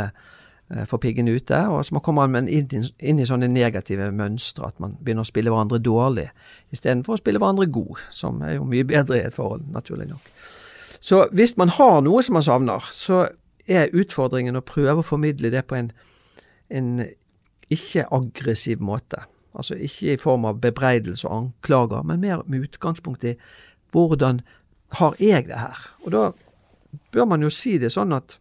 får 0.91 0.99
piggen 0.99 1.29
ute, 1.29 1.59
og 1.71 1.85
så 1.87 2.01
kommer 2.03 2.27
man 2.31 2.49
inn, 2.51 2.89
inn 2.99 3.21
i 3.23 3.27
sånne 3.29 3.49
negative 3.53 4.11
mønstre, 4.15 4.73
at 4.73 4.81
man 4.83 4.97
begynner 5.01 5.23
å 5.27 5.29
spille 5.29 5.53
hverandre 5.53 5.79
dårlig, 5.83 6.29
istedenfor 6.75 7.17
å 7.17 7.21
spille 7.21 7.43
hverandre 7.43 7.69
god, 7.71 8.03
som 8.15 8.43
er 8.43 8.57
jo 8.57 8.67
mye 8.69 8.87
bedre 8.89 9.21
i 9.21 9.27
et 9.29 9.37
forhold, 9.37 9.67
naturlig 9.75 10.09
nok. 10.11 10.33
Så 11.05 11.27
hvis 11.37 11.57
man 11.61 11.71
har 11.77 12.01
noe 12.03 12.23
som 12.25 12.39
man 12.39 12.47
savner, 12.47 12.87
så 12.93 13.27
er 13.71 13.93
utfordringen 13.97 14.57
å 14.57 14.65
prøve 14.65 15.03
å 15.03 15.07
formidle 15.07 15.53
det 15.53 15.65
på 15.69 15.79
en, 15.79 15.91
en 16.73 16.91
ikke-aggressiv 17.73 18.83
måte. 18.85 19.23
Altså 19.55 19.77
ikke 19.79 20.15
i 20.15 20.21
form 20.21 20.47
av 20.49 20.61
bebreidelse 20.65 21.29
og 21.29 21.37
anklager, 21.37 22.03
men 22.03 22.23
mer 22.25 22.43
med 22.51 22.67
utgangspunkt 22.67 23.25
i 23.29 23.37
hvordan 23.95 24.41
har 24.99 25.15
jeg 25.23 25.47
det 25.49 25.61
her? 25.61 25.85
Og 26.03 26.13
da 26.15 26.25
bør 27.15 27.29
man 27.31 27.45
jo 27.45 27.51
si 27.53 27.77
det 27.79 27.93
sånn 27.95 28.15
at 28.17 28.39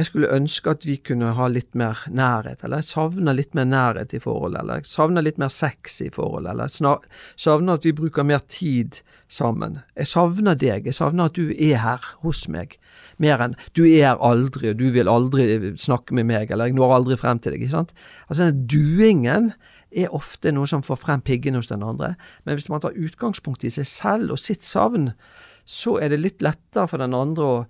jeg 0.00 0.08
skulle 0.08 0.30
ønske 0.32 0.72
at 0.72 0.84
vi 0.88 0.94
kunne 1.04 1.34
ha 1.36 1.46
litt 1.52 1.74
mer 1.76 1.98
nærhet, 2.08 2.62
eller 2.64 2.80
jeg 2.80 2.88
savner 2.88 3.36
litt 3.36 3.56
mer 3.56 3.66
nærhet 3.68 4.14
i 4.16 4.20
forholdet, 4.22 4.62
eller 4.62 4.80
jeg 4.80 4.88
savner 4.88 5.24
litt 5.26 5.40
mer 5.40 5.52
sex 5.52 5.98
i 6.00 6.08
forholdet, 6.14 6.54
eller 6.54 6.70
jeg 6.72 7.42
savner 7.44 7.76
at 7.76 7.84
vi 7.84 7.92
bruker 7.98 8.24
mer 8.24 8.40
tid 8.48 9.02
sammen. 9.28 9.80
Jeg 9.98 10.08
savner 10.08 10.56
deg, 10.56 10.88
jeg 10.88 10.96
savner 10.96 11.28
at 11.28 11.36
du 11.36 11.50
er 11.52 11.82
her 11.82 12.06
hos 12.24 12.46
meg, 12.48 12.78
mer 13.20 13.44
enn 13.44 13.58
du 13.76 13.82
er 13.84 14.06
her 14.12 14.22
aldri, 14.24 14.70
og 14.72 14.80
du 14.80 14.88
vil 14.94 15.10
aldri 15.12 15.74
snakke 15.76 16.16
med 16.16 16.30
meg, 16.30 16.48
eller 16.48 16.70
jeg 16.70 16.78
når 16.78 16.96
aldri 16.96 17.20
frem 17.20 17.42
til 17.42 17.52
deg, 17.52 17.66
ikke 17.66 17.76
sant? 17.76 17.92
Altså 18.30 18.46
denne 18.46 18.64
duingen 18.72 19.52
er 19.90 20.16
ofte 20.16 20.54
noe 20.54 20.70
som 20.70 20.86
får 20.86 21.02
frem 21.02 21.20
piggene 21.26 21.60
hos 21.60 21.68
den 21.68 21.84
andre, 21.84 22.14
men 22.46 22.56
hvis 22.56 22.70
man 22.72 22.80
tar 22.80 22.96
utgangspunkt 22.96 23.68
i 23.68 23.74
seg 23.74 23.90
selv 23.90 24.32
og 24.32 24.40
sitt 24.40 24.64
savn, 24.64 25.10
så 25.68 25.98
er 26.00 26.14
det 26.14 26.22
litt 26.24 26.40
lettere 26.40 26.88
for 26.88 27.02
den 27.02 27.12
andre 27.14 27.52
å 27.52 27.62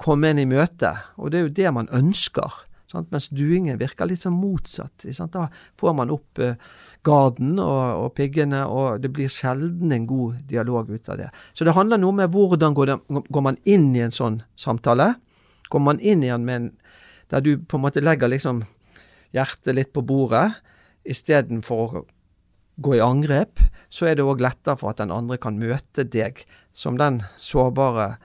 komme 0.00 0.32
en 0.32 0.40
i 0.40 0.48
møte, 0.48 0.94
og 1.20 1.30
det 1.30 1.38
er 1.38 1.46
jo 1.46 1.56
det 1.60 1.72
man 1.76 1.90
ønsker. 1.96 2.62
Sant? 2.90 3.10
Mens 3.14 3.28
duingen 3.30 3.78
virker 3.78 4.08
litt 4.10 4.24
sånn 4.24 4.38
motsatt. 4.38 5.04
Sant? 5.14 5.36
Da 5.36 5.46
får 5.78 5.94
man 5.94 6.10
opp 6.10 6.40
eh, 6.42 6.58
garden 7.06 7.60
og, 7.62 7.82
og 8.06 8.08
piggene, 8.16 8.64
og 8.66 9.04
det 9.04 9.12
blir 9.14 9.30
sjelden 9.30 9.94
en 9.94 10.08
god 10.10 10.40
dialog 10.50 10.90
ut 10.90 11.10
av 11.12 11.20
det. 11.20 11.28
Så 11.54 11.66
det 11.66 11.76
handler 11.76 12.00
noe 12.02 12.16
med 12.18 12.32
hvordan 12.34 12.74
går, 12.74 12.90
det, 12.90 13.24
går 13.30 13.46
man 13.46 13.60
inn 13.68 13.92
i 13.94 14.02
en 14.06 14.14
sånn 14.14 14.40
samtale. 14.58 15.12
Går 15.70 15.84
man 15.86 16.02
inn 16.02 16.24
i 16.26 16.32
med 16.34 16.56
en, 16.56 16.70
der 17.30 17.44
du 17.46 17.52
på 17.62 17.78
en 17.78 17.84
måte 17.84 18.02
legger 18.02 18.32
liksom 18.32 18.64
hjertet 19.36 19.76
litt 19.76 19.92
på 19.94 20.02
bordet, 20.02 20.48
istedenfor 21.06 22.00
å 22.00 22.04
gå 22.80 22.96
i 22.96 23.04
angrep, 23.04 23.60
så 23.92 24.08
er 24.08 24.18
det 24.18 24.26
òg 24.26 24.42
lettere 24.42 24.78
for 24.80 24.92
at 24.92 25.00
den 25.02 25.12
andre 25.14 25.38
kan 25.40 25.60
møte 25.60 26.04
deg 26.08 26.42
som 26.76 26.98
den 26.98 27.20
sårbare 27.38 28.16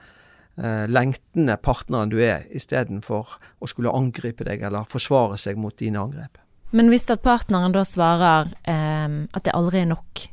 lengtende 0.56 1.58
partneren 1.60 2.08
du 2.08 2.16
er, 2.24 2.46
istedenfor 2.48 3.34
å 3.60 3.68
skulle 3.68 3.92
angripe 3.92 4.46
deg 4.46 4.62
eller 4.64 4.88
forsvare 4.88 5.36
seg 5.36 5.58
mot 5.60 5.76
dine 5.76 6.00
angrep. 6.00 6.38
Men 6.76 6.88
hvis 6.90 7.06
at 7.12 7.22
partneren 7.24 7.74
da 7.74 7.84
svarer 7.86 8.50
eh, 8.64 9.20
at 9.36 9.44
det 9.46 9.54
aldri 9.54 9.84
er 9.84 9.90
nok, 9.92 10.24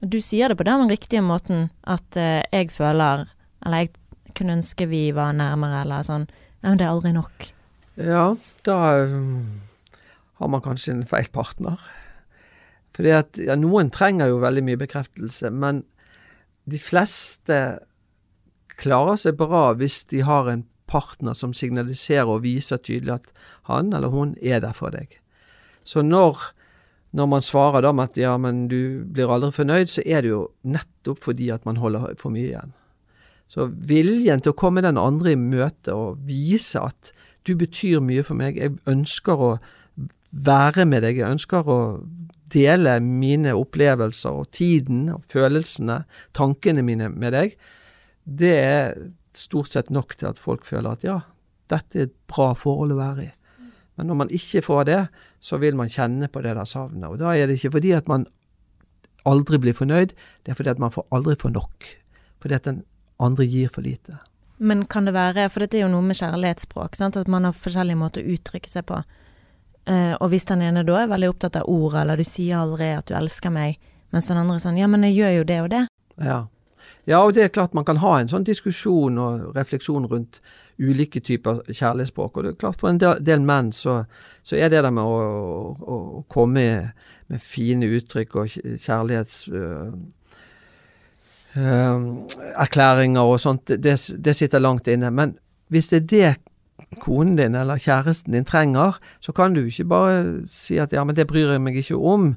og 0.00 0.12
du 0.12 0.18
sier 0.24 0.50
det 0.50 0.58
på 0.60 0.66
den 0.68 0.88
riktige 0.90 1.22
måten, 1.24 1.68
at 1.84 2.16
eh, 2.16 2.42
jeg 2.52 2.72
føler 2.72 3.28
Eller 3.60 3.84
jeg 3.84 3.90
kunne 4.34 4.54
ønske 4.56 4.86
vi 4.88 5.10
var 5.12 5.34
nærmere, 5.36 5.82
eller 5.82 6.04
sånn. 6.06 6.22
Men 6.64 6.78
det 6.80 6.86
er 6.86 6.94
aldri 6.94 7.10
nok. 7.12 7.50
Ja, 8.00 8.36
da 8.64 8.76
um, 9.04 9.60
har 10.40 10.48
man 10.48 10.62
kanskje 10.64 10.94
en 10.94 11.02
feil 11.04 11.28
partner. 11.28 11.76
Fordi 12.96 13.12
at 13.12 13.36
ja, 13.36 13.58
noen 13.60 13.90
trenger 13.92 14.30
jo 14.30 14.40
veldig 14.40 14.64
mye 14.64 14.80
bekreftelse, 14.80 15.50
men 15.52 15.82
de 16.64 16.80
fleste 16.80 17.58
klarer 18.80 19.18
seg 19.20 19.38
bra 19.40 19.70
hvis 19.78 20.02
de 20.10 20.24
har 20.26 20.48
en 20.50 20.64
partner 20.90 21.36
som 21.38 21.52
signaliserer 21.54 22.28
og 22.28 22.42
viser 22.44 22.80
tydelig 22.82 23.20
at 23.20 23.28
han 23.70 23.92
eller 23.94 24.10
hun 24.12 24.34
er 24.42 24.62
der 24.64 24.74
for 24.76 24.94
deg. 24.94 25.12
Så 25.86 26.02
når, 26.02 26.40
når 27.16 27.30
man 27.30 27.46
svarer 27.46 27.92
med 27.92 28.10
at 28.10 28.18
ja, 28.18 28.34
men 28.38 28.66
du 28.70 29.06
blir 29.06 29.30
aldri 29.30 29.52
fornøyd, 29.54 29.92
så 29.92 30.04
er 30.04 30.24
det 30.24 30.32
jo 30.32 30.42
nettopp 30.66 31.22
fordi 31.28 31.50
at 31.54 31.66
man 31.68 31.80
holder 31.80 32.14
for 32.20 32.34
mye 32.34 32.50
igjen. 32.50 32.74
Så 33.50 33.66
viljen 33.66 34.42
til 34.42 34.52
å 34.52 34.58
komme 34.58 34.82
den 34.84 34.98
andre 35.00 35.34
i 35.34 35.38
møte 35.38 35.94
og 35.94 36.20
vise 36.26 36.82
at 36.82 37.10
du 37.48 37.56
betyr 37.58 38.02
mye 38.04 38.22
for 38.26 38.38
meg, 38.38 38.58
jeg 38.60 38.76
ønsker 38.90 39.42
å 39.42 39.50
være 40.30 40.84
med 40.86 41.02
deg, 41.02 41.18
jeg 41.18 41.34
ønsker 41.34 41.66
å 41.66 41.80
dele 42.50 42.96
mine 43.02 43.54
opplevelser 43.58 44.42
og 44.42 44.50
tiden 44.54 45.08
og 45.14 45.24
følelsene, 45.30 46.02
tankene 46.36 46.84
mine 46.86 47.10
med 47.10 47.34
deg, 47.34 47.56
det 48.24 48.54
er 48.56 48.96
stort 49.36 49.72
sett 49.72 49.90
nok 49.90 50.16
til 50.18 50.30
at 50.30 50.40
folk 50.42 50.66
føler 50.66 50.96
at 50.96 51.04
ja, 51.06 51.20
dette 51.70 51.98
er 51.98 52.08
et 52.08 52.16
bra 52.30 52.50
forhold 52.58 52.94
å 52.94 52.98
være 52.98 53.28
i. 53.28 53.30
Men 53.98 54.08
når 54.10 54.18
man 54.22 54.32
ikke 54.32 54.62
får 54.64 54.86
det, 54.88 55.00
så 55.44 55.58
vil 55.60 55.76
man 55.76 55.90
kjenne 55.92 56.30
på 56.32 56.42
det 56.44 56.54
der 56.56 56.68
savnet. 56.68 57.10
Og 57.10 57.20
da 57.20 57.34
er 57.36 57.50
det 57.50 57.58
ikke 57.58 57.74
fordi 57.76 57.92
at 57.92 58.08
man 58.08 58.26
aldri 59.28 59.60
blir 59.60 59.76
fornøyd, 59.76 60.14
det 60.44 60.52
er 60.52 60.56
fordi 60.56 60.72
at 60.72 60.80
man 60.80 60.94
får 60.94 61.04
aldri 61.12 61.36
får 61.40 61.52
nok. 61.52 61.88
Fordi 62.40 62.56
at 62.56 62.68
den 62.68 62.82
andre 63.20 63.44
gir 63.44 63.68
for 63.72 63.84
lite. 63.84 64.16
Men 64.56 64.86
kan 64.92 65.04
det 65.08 65.12
være, 65.16 65.48
for 65.52 65.64
dette 65.64 65.78
er 65.78 65.84
jo 65.86 65.92
noe 65.92 66.04
med 66.04 66.18
kjærlighetsspråk, 66.18 66.96
sant? 66.96 67.16
at 67.16 67.28
man 67.28 67.46
har 67.48 67.56
forskjellige 67.56 68.00
måter 68.00 68.24
å 68.24 68.34
uttrykke 68.36 68.72
seg 68.72 68.86
på. 68.88 69.02
Uh, 69.88 70.14
og 70.20 70.30
hvis 70.32 70.44
den 70.48 70.64
ene 70.64 70.84
da 70.84 70.98
er 71.00 71.12
veldig 71.12 71.30
opptatt 71.32 71.56
av 71.60 71.68
ord, 71.68 71.96
eller 72.00 72.20
du 72.20 72.24
sier 72.28 72.60
aldri 72.60 72.90
at 72.92 73.08
du 73.08 73.14
elsker 73.16 73.52
meg, 73.52 73.80
mens 74.12 74.28
den 74.28 74.40
andre 74.40 74.58
er 74.58 74.64
sånn 74.64 74.80
ja, 74.80 74.88
men 74.90 75.06
jeg 75.08 75.16
gjør 75.16 75.36
jo 75.38 75.46
det 75.48 75.60
og 75.64 75.70
det. 75.72 75.84
Ja. 76.20 76.40
Ja, 77.10 77.20
og 77.24 77.34
det 77.34 77.42
er 77.42 77.52
klart 77.52 77.74
man 77.74 77.86
kan 77.88 77.98
ha 78.04 78.16
en 78.20 78.30
sånn 78.30 78.46
diskusjon 78.46 79.18
og 79.18 79.56
refleksjon 79.56 80.06
rundt 80.10 80.38
ulike 80.80 81.20
typer 81.20 81.64
kjærlighetsspråk. 81.66 82.36
Og 82.36 82.46
det 82.46 82.52
er 82.54 82.60
klart 82.60 82.80
for 82.80 82.92
en 82.92 83.00
del, 83.00 83.42
menn 83.44 83.72
så, 83.76 84.04
så, 84.46 84.56
er 84.56 84.70
det 84.70 84.84
der 84.84 84.94
med 84.94 85.04
å, 85.04 85.18
å, 85.74 85.98
å 86.20 86.22
komme 86.30 86.64
med 87.30 87.44
fine 87.44 87.90
uttrykk 87.98 88.40
og 88.40 88.56
kjærlighets... 88.86 89.44
Øh, 89.50 89.92
erklæringer 91.50 93.26
og 93.26 93.40
sånt, 93.42 93.66
det, 93.66 93.96
det, 94.24 94.34
sitter 94.38 94.62
langt 94.62 94.86
inne. 94.86 95.10
Men 95.10 95.34
hvis 95.66 95.88
det 95.90 95.98
er 95.98 96.06
det 96.12 96.98
konen 97.02 97.36
din 97.38 97.58
eller 97.58 97.78
kjæresten 97.78 98.34
din 98.34 98.46
trenger, 98.46 99.00
så 99.20 99.32
kan 99.32 99.54
du 99.54 99.64
ikke 99.64 99.88
bare 99.90 100.46
si 100.46 100.78
at 100.78 100.92
ja, 100.92 101.04
men 101.04 101.16
det 101.16 101.26
bryr 101.26 101.50
jeg 101.50 101.62
meg 101.62 101.76
ikke 101.76 101.98
om. 101.98 102.34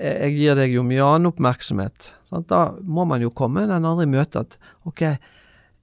Jeg 0.00 0.36
gir 0.36 0.56
deg 0.56 0.72
jo 0.72 0.84
mye 0.84 1.04
annen 1.04 1.32
oppmerksomhet. 1.32 2.14
Sant? 2.30 2.48
Da 2.50 2.70
må 2.82 3.04
man 3.08 3.22
jo 3.22 3.32
komme 3.34 3.66
den 3.68 3.84
andre 3.84 4.06
i 4.06 4.10
møte 4.10 4.44
at 4.44 4.56
ok, 4.88 5.04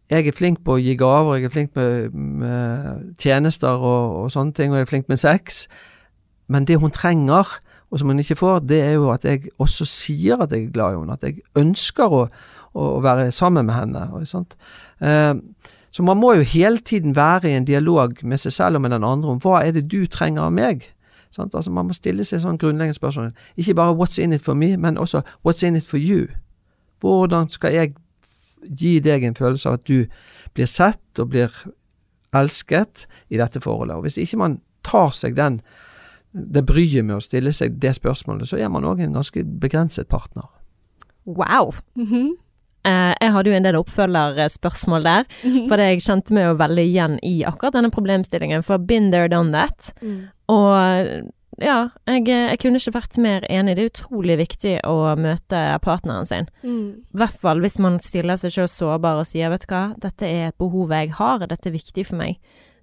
jeg 0.08 0.28
er 0.28 0.36
flink 0.36 0.64
på 0.64 0.78
å 0.78 0.82
gi 0.82 0.95
gaver, 1.00 1.38
jeg 1.38 1.50
er 1.50 1.54
flink 1.54 1.74
med, 1.76 2.14
med 2.16 3.16
tjenester 3.20 3.76
og, 3.76 4.18
og, 4.24 4.28
sånne 4.32 4.56
ting, 4.56 4.72
og 4.72 4.80
jeg 4.80 4.88
er 4.88 4.91
flink 4.93 5.10
med 5.12 5.20
sex, 5.20 5.66
men 6.48 6.68
det 6.68 6.80
hun 6.80 6.93
trenger, 6.95 7.58
og 7.91 8.00
som 8.00 8.12
hun 8.12 8.24
ikke 8.24 8.39
får, 8.39 8.62
det 8.68 8.80
er 8.84 8.93
jo 8.95 9.10
at 9.12 9.28
jeg 9.28 9.50
også 9.60 9.88
sier 9.88 10.39
at 10.43 10.56
jeg 10.56 10.70
er 10.70 10.76
glad 10.76 10.95
i 10.95 11.02
henne, 11.02 11.20
at 11.20 11.28
jeg 11.28 11.43
ønsker 11.60 12.16
å 12.16 12.28
å 12.78 13.00
være 13.04 13.32
sammen 13.36 13.68
med 13.68 13.76
henne. 13.78 14.06
Eh, 15.00 15.34
så 15.91 16.06
man 16.06 16.20
må 16.20 16.34
jo 16.38 16.45
hele 16.45 16.82
tiden 16.86 17.16
være 17.18 17.50
i 17.50 17.58
en 17.58 17.68
dialog 17.68 18.20
med 18.24 18.41
seg 18.41 18.54
selv 18.54 18.80
og 18.80 18.86
med 18.86 18.93
den 18.93 19.08
andre 19.08 19.34
om 19.34 19.41
hva 19.41 19.64
er 19.64 19.74
det 19.76 19.88
du 19.91 20.06
trenger 20.12 20.48
av 20.48 20.56
meg. 20.56 20.88
Sant? 21.32 21.55
Altså 21.55 21.71
Man 21.71 21.86
må 21.86 21.93
stille 21.93 22.23
seg 22.23 22.41
sånn 22.41 22.57
grunnleggende 22.57 22.97
spørsmål. 22.97 23.32
Ikke 23.57 23.75
bare 23.75 23.95
'what's 23.95 24.19
in 24.21 24.34
it 24.34 24.41
for 24.41 24.53
me', 24.53 24.78
men 24.78 24.97
også 24.97 25.21
'what's 25.45 25.65
in 25.65 25.75
it 25.75 25.88
for 25.88 25.97
you'. 25.97 26.28
Hvordan 26.99 27.49
skal 27.49 27.73
jeg 27.73 27.93
gi 28.78 28.99
deg 28.99 29.23
en 29.23 29.36
følelse 29.36 29.69
av 29.69 29.73
at 29.73 29.88
du 29.88 30.05
blir 30.53 30.65
sett 30.65 31.19
og 31.19 31.30
blir 31.30 31.51
elsket 32.34 33.07
i 33.30 33.38
dette 33.38 33.61
forholdet? 33.61 33.95
Og 33.95 34.01
Hvis 34.01 34.17
ikke 34.17 34.38
man 34.38 34.61
tar 34.84 35.11
seg 35.11 35.36
den 35.36 35.61
det 36.34 36.65
bryet 36.65 37.05
med 37.05 37.15
å 37.15 37.23
stille 37.23 37.53
seg 37.53 37.80
det 37.82 37.95
spørsmålet, 37.95 38.47
så 38.47 38.57
er 38.57 38.69
man 38.69 38.86
òg 38.86 39.01
en 39.01 39.13
ganske 39.13 39.43
begrenset 39.43 40.07
partner. 40.07 40.45
Wow! 41.25 41.73
Mm 41.95 42.05
-hmm. 42.05 42.47
Eh, 42.88 43.13
jeg 43.19 43.33
hadde 43.35 43.51
jo 43.51 43.57
en 43.57 43.67
del 43.67 43.79
oppfølgerspørsmål 43.81 45.07
der, 45.07 45.31
mhm. 45.43 45.63
for 45.69 45.83
jeg 45.83 46.03
kjente 46.05 46.35
meg 46.35 46.47
jo 46.47 46.59
veldig 46.61 46.85
igjen 46.88 47.17
i 47.25 47.35
akkurat 47.47 47.75
denne 47.79 47.91
problemstillingen. 47.93 48.63
For 48.65 48.79
been 48.79 49.11
there, 49.11 49.31
done 49.31 49.51
that. 49.55 49.91
Mm. 50.01 50.29
Og 50.53 51.27
ja, 51.57 51.77
jeg, 52.05 52.27
jeg, 52.29 52.59
kunne 52.61 52.79
ikke 52.79 52.93
vært 52.99 53.17
mer 53.21 53.45
enig. 53.49 53.75
Det 53.77 53.83
er 53.83 53.91
utrolig 53.91 54.38
viktig 54.43 54.75
å 54.88 55.15
møte 55.19 55.61
partneren 55.83 56.29
sin. 56.29 56.49
Mm. 56.61 57.07
Hvert 57.17 57.39
fall 57.41 57.63
hvis 57.63 57.79
man 57.81 57.97
stiller 58.03 58.38
seg 58.39 58.53
selv 58.53 58.71
sårbar 58.71 59.23
og 59.23 59.27
sier 59.29 59.51
vet 59.51 59.65
du 59.65 59.73
hva, 59.73 59.88
dette 59.97 60.29
er 60.29 60.51
et 60.51 60.59
behov 60.61 60.93
jeg 60.93 61.15
har, 61.17 61.47
dette 61.49 61.71
er 61.71 61.75
viktig 61.75 62.05
for 62.11 62.21
meg. 62.21 62.38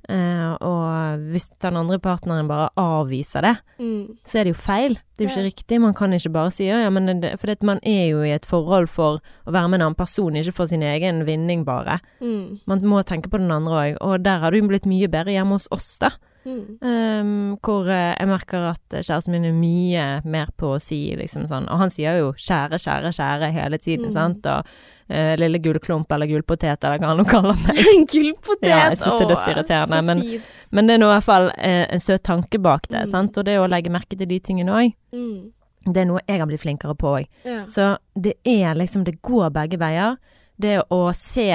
Uh, 0.04 0.52
og 0.60 1.22
hvis 1.32 1.46
den 1.64 1.78
andre 1.80 1.96
partneren 2.02 2.48
bare 2.50 2.68
avviser 2.76 3.46
det, 3.46 3.54
mm. 3.78 4.20
så 4.26 4.40
er 4.40 4.44
det 4.44 4.52
jo 4.52 4.60
feil. 4.60 4.98
Det 5.14 5.24
er 5.24 5.28
jo 5.28 5.32
ikke 5.32 5.40
ja. 5.40 5.48
riktig. 5.48 5.80
Man 5.80 5.96
kan 5.96 6.12
ikke 6.12 6.32
bare 6.34 6.52
si 6.52 6.66
ja, 6.68 6.90
men 6.92 7.22
det, 7.22 7.34
For 7.40 7.54
man 7.64 7.80
er 7.82 8.10
jo 8.10 8.20
i 8.26 8.34
et 8.34 8.46
forhold 8.48 8.90
for 8.92 9.22
å 9.22 9.54
være 9.54 9.70
med 9.70 9.80
en 9.80 9.86
annen 9.88 9.98
person, 9.98 10.36
ikke 10.36 10.56
for 10.58 10.68
sin 10.68 10.84
egen 10.84 11.24
vinning, 11.24 11.64
bare. 11.64 12.00
Mm. 12.20 12.60
Man 12.68 12.84
må 12.84 13.00
tenke 13.02 13.32
på 13.32 13.40
den 13.40 13.54
andre 13.54 13.80
òg. 13.80 13.98
Og 14.04 14.24
der 14.24 14.44
har 14.44 14.52
du 14.52 14.60
blitt 14.68 14.88
mye 14.90 15.08
bedre 15.08 15.32
hjemme 15.32 15.56
hos 15.56 15.70
oss, 15.72 15.94
da. 16.02 16.12
Mm. 16.44 16.76
Um, 16.84 17.58
hvor 17.64 17.86
uh, 17.88 18.12
jeg 18.12 18.28
merker 18.28 18.66
at 18.68 18.96
kjæresten 18.98 19.32
min 19.32 19.46
er 19.48 19.54
mye 19.56 20.02
mer 20.28 20.50
på 20.60 20.74
å 20.74 20.80
si 20.82 20.98
liksom 21.16 21.46
sånn 21.48 21.70
Og 21.72 21.80
han 21.80 21.92
sier 21.92 22.18
jo 22.20 22.34
'kjære, 22.36 22.76
kjære, 22.82 23.12
kjære' 23.16 23.50
hele 23.54 23.78
tiden, 23.80 24.10
mm. 24.10 24.12
sant. 24.12 24.46
Og 24.52 24.68
uh, 25.08 25.32
'lille 25.40 25.62
gullklump' 25.64 26.12
eller 26.12 26.28
'gullpotet' 26.28 26.84
eller 26.84 27.00
hva 27.00 27.12
han 27.14 27.22
nå 27.22 27.26
kaller 27.28 27.58
meg. 27.64 27.80
gullpotet! 28.12 28.68
Ja, 28.68 28.84
jeg 28.90 29.00
syns 29.00 29.16
det 29.16 29.24
er 29.24 29.32
dødsirriterende. 29.32 30.02
Men, 30.04 30.22
men, 30.70 30.86
det 30.86 30.96
er 30.96 31.02
nå 31.02 31.08
i 31.08 31.14
hvert 31.16 31.28
fall 31.30 31.50
uh, 31.50 31.84
en 31.88 32.04
søt 32.04 32.24
tanke 32.28 32.60
bak 32.60 32.88
det, 32.90 33.06
mm. 33.06 33.12
sant. 33.16 33.40
Og 33.40 33.48
det 33.48 33.58
å 33.60 33.68
legge 33.70 33.92
merke 33.94 34.16
til 34.16 34.28
de 34.28 34.40
tingene 34.44 34.76
òg. 34.76 34.96
Mm. 35.16 35.52
Det 35.84 36.00
er 36.00 36.08
noe 36.08 36.24
jeg 36.24 36.40
har 36.40 36.48
blitt 36.48 36.64
flinkere 36.64 36.96
på 36.96 37.18
òg. 37.18 37.28
Ja. 37.44 37.62
Så 37.68 37.94
det 38.16 38.38
er 38.44 38.76
liksom 38.76 39.04
Det 39.04 39.20
går 39.24 39.48
begge 39.52 39.80
veier. 39.80 40.16
Det 40.56 40.82
å 40.92 41.06
se 41.16 41.50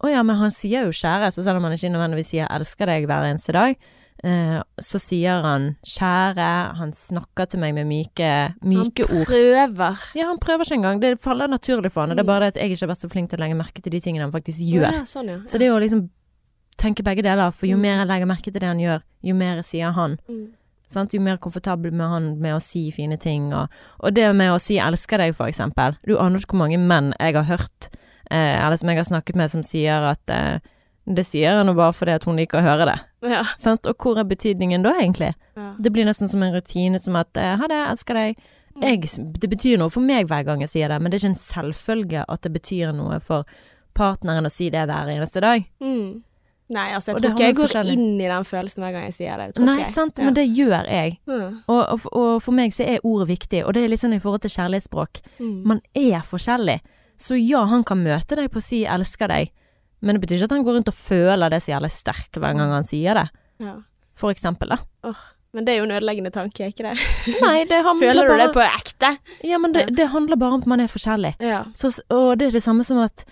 å 0.00 0.08
ja, 0.08 0.22
men 0.24 0.38
han 0.38 0.52
sier 0.54 0.86
jo 0.86 0.94
kjære, 0.96 1.28
så 1.28 1.42
selv 1.44 1.58
om 1.58 1.66
han 1.66 1.74
ikke 1.76 1.90
nødvendigvis 1.92 2.30
sier 2.32 2.46
'elsker 2.48 2.88
deg' 2.88 3.04
hver 3.04 3.26
eneste 3.28 3.52
dag, 3.52 3.74
Eh, 3.76 3.98
så 4.20 4.98
sier 5.00 5.40
han 5.40 5.76
'kjære', 5.80 6.76
han 6.76 6.92
snakker 6.92 7.48
til 7.48 7.60
meg 7.62 7.74
med 7.74 7.86
myke, 7.88 8.52
myke 8.60 9.06
ord. 9.08 9.24
Han 9.24 9.26
prøver. 9.26 9.96
Ja, 10.14 10.26
han 10.28 10.38
prøver 10.38 10.64
ikke 10.64 10.76
engang. 10.76 11.00
Det 11.00 11.18
faller 11.24 11.48
naturlig 11.48 11.92
for 11.92 12.02
han. 12.02 12.10
og 12.10 12.16
Det 12.16 12.24
er 12.24 12.32
bare 12.32 12.44
det 12.44 12.54
at 12.54 12.56
jeg 12.60 12.70
ikke 12.70 12.84
har 12.84 12.92
vært 12.92 13.04
så 13.04 13.08
flink 13.08 13.30
til 13.30 13.40
å 13.40 13.44
legge 13.44 13.56
merke 13.56 13.80
til 13.80 13.92
de 13.92 14.00
tingene 14.00 14.28
han 14.28 14.32
faktisk 14.32 14.60
gjør. 14.60 14.92
Ja, 14.92 15.04
sånn, 15.04 15.28
ja. 15.28 15.38
Så 15.46 15.58
det 15.58 15.66
er 15.66 15.72
å 15.72 15.80
liksom 15.80 16.10
tenke 16.80 17.04
begge 17.04 17.24
deler, 17.24 17.52
for 17.52 17.68
jo 17.68 17.76
mm. 17.76 17.84
mer 17.84 18.00
jeg 18.00 18.08
legger 18.10 18.30
merke 18.30 18.50
til 18.50 18.60
det 18.60 18.70
han 18.70 18.80
gjør, 18.80 19.04
jo 19.28 19.36
mer 19.36 19.62
sier 19.66 19.94
han. 19.96 20.16
Mm. 20.28 20.48
Sant? 20.90 21.14
Jo 21.14 21.22
mer 21.22 21.38
komfortabel 21.42 21.94
med 21.94 22.10
han 22.10 22.28
med 22.42 22.56
å 22.56 22.62
si 22.64 22.88
fine 22.94 23.18
ting, 23.20 23.52
og, 23.54 23.70
og 24.00 24.14
det 24.16 24.26
med 24.34 24.50
å 24.54 24.58
si 24.62 24.80
'elsker 24.82 25.22
deg', 25.22 25.36
for 25.38 25.46
eksempel. 25.46 25.96
Du 26.06 26.16
aner 26.18 26.40
ikke 26.40 26.56
hvor 26.56 26.64
mange 26.64 26.80
menn 26.82 27.12
jeg 27.20 27.36
har 27.36 27.46
hørt, 27.46 27.90
eh, 28.30 28.56
eller 28.58 28.76
som 28.76 28.90
jeg 28.90 28.98
har 28.98 29.10
snakket 29.12 29.36
med, 29.36 29.50
som 29.50 29.62
sier 29.62 30.08
at 30.10 30.34
eh, 30.34 30.58
det 31.16 31.26
sier 31.26 31.50
jeg 31.50 31.66
nå 31.66 31.74
bare 31.78 31.94
fordi 31.96 32.14
at 32.18 32.24
hun 32.28 32.38
liker 32.38 32.60
å 32.60 32.64
høre 32.64 32.86
det. 32.90 32.96
Ja. 33.32 33.42
Og 33.76 33.90
hvor 34.00 34.20
er 34.20 34.28
betydningen 34.28 34.84
da, 34.86 34.94
egentlig? 35.00 35.32
Ja. 35.58 35.72
Det 35.78 35.92
blir 35.94 36.08
nesten 36.08 36.30
som 36.30 36.42
en 36.44 36.54
rutine, 36.54 37.00
som 37.02 37.18
at 37.20 37.36
eh, 37.36 37.56
'ha 37.58 37.68
det, 37.70 37.82
elsker 37.90 38.18
deg'. 38.18 38.40
Mm. 38.76 38.82
Jeg, 38.86 39.10
det 39.42 39.50
betyr 39.50 39.78
noe 39.80 39.90
for 39.90 40.04
meg 40.04 40.28
hver 40.30 40.44
gang 40.46 40.62
jeg 40.62 40.70
sier 40.70 40.88
det, 40.88 41.00
men 41.02 41.10
det 41.10 41.18
er 41.18 41.26
ikke 41.26 41.34
en 41.34 41.42
selvfølge 41.42 42.24
at 42.28 42.42
det 42.46 42.52
betyr 42.54 42.92
noe 42.94 43.18
for 43.20 43.44
partneren 43.98 44.46
å 44.46 44.52
si 44.52 44.70
det 44.70 44.86
hver 44.86 45.10
eneste 45.10 45.42
dag. 45.42 45.64
Mm. 45.82 46.22
Nei, 46.70 46.86
altså, 46.94 47.10
jeg 47.10 47.18
tror 47.18 47.32
ikke 47.32 47.46
jeg 47.48 47.56
går 47.58 47.66
forskjellig. 47.66 47.94
inn 47.98 48.20
i 48.22 48.28
den 48.30 48.44
følelsen 48.46 48.84
hver 48.84 48.92
gang 48.94 49.06
jeg 49.08 49.16
sier 49.16 49.40
det. 49.42 49.62
Nei, 49.66 49.80
sant, 49.90 50.20
ja. 50.20 50.28
men 50.28 50.36
det 50.36 50.46
gjør 50.46 50.86
jeg. 50.86 51.16
Mm. 51.26 51.56
Og, 51.66 51.80
og, 51.80 52.04
og, 52.14 52.30
for 52.44 52.54
meg 52.54 52.74
så 52.76 52.86
er 52.86 53.02
ordet 53.02 53.26
viktig, 53.32 53.64
og 53.64 53.74
det 53.74 53.82
er 53.82 53.90
litt 53.90 54.02
sånn 54.04 54.14
i 54.14 54.20
forhold 54.22 54.44
til 54.44 54.54
kjærlighetsspråk. 54.54 55.22
Mm. 55.40 55.56
Man 55.66 55.82
er 55.98 56.22
forskjellig. 56.26 56.78
Så 57.20 57.36
ja, 57.40 57.64
han 57.68 57.82
kan 57.84 57.98
møte 58.04 58.38
deg 58.38 58.52
på 58.54 58.62
å 58.62 58.64
si 58.64 58.84
'elsker 58.86 59.28
deg', 59.28 59.50
men 60.00 60.16
det 60.16 60.22
betyr 60.24 60.38
ikke 60.38 60.50
at 60.50 60.56
han 60.56 60.64
går 60.66 60.78
rundt 60.78 60.92
og 60.92 60.96
føler 60.96 61.52
det 61.52 61.60
så 61.64 61.74
jævlig 61.74 61.92
sterkt 61.94 62.40
hver 62.40 62.56
gang 62.56 62.72
han 62.72 62.88
sier 62.88 63.18
det. 63.18 63.26
Ja. 63.60 63.76
For 64.16 64.32
eksempel, 64.32 64.72
da. 64.72 64.80
Oh, 65.06 65.22
men 65.56 65.66
det 65.66 65.74
er 65.74 65.80
jo 65.80 65.86
en 65.88 65.94
ødeleggende 65.96 66.32
tanke, 66.34 66.70
ikke 66.70 66.86
det? 66.86 66.94
Nei, 67.44 67.64
det 67.68 67.80
Føler 67.84 68.22
du 68.22 68.32
bare... 68.32 68.46
det 68.46 68.54
på 68.54 68.64
ekte? 68.64 69.14
Ja, 69.46 69.58
men 69.58 69.74
det, 69.74 69.88
det 69.98 70.10
handler 70.12 70.38
bare 70.40 70.56
om 70.56 70.64
at 70.64 70.70
man 70.70 70.84
er 70.84 70.92
forskjellig. 70.92 71.34
Ja. 71.42 71.64
Så, 71.74 71.92
og 72.12 72.38
det 72.38 72.50
er 72.50 72.58
det 72.58 72.64
samme 72.64 72.86
som 72.86 73.02
at 73.02 73.24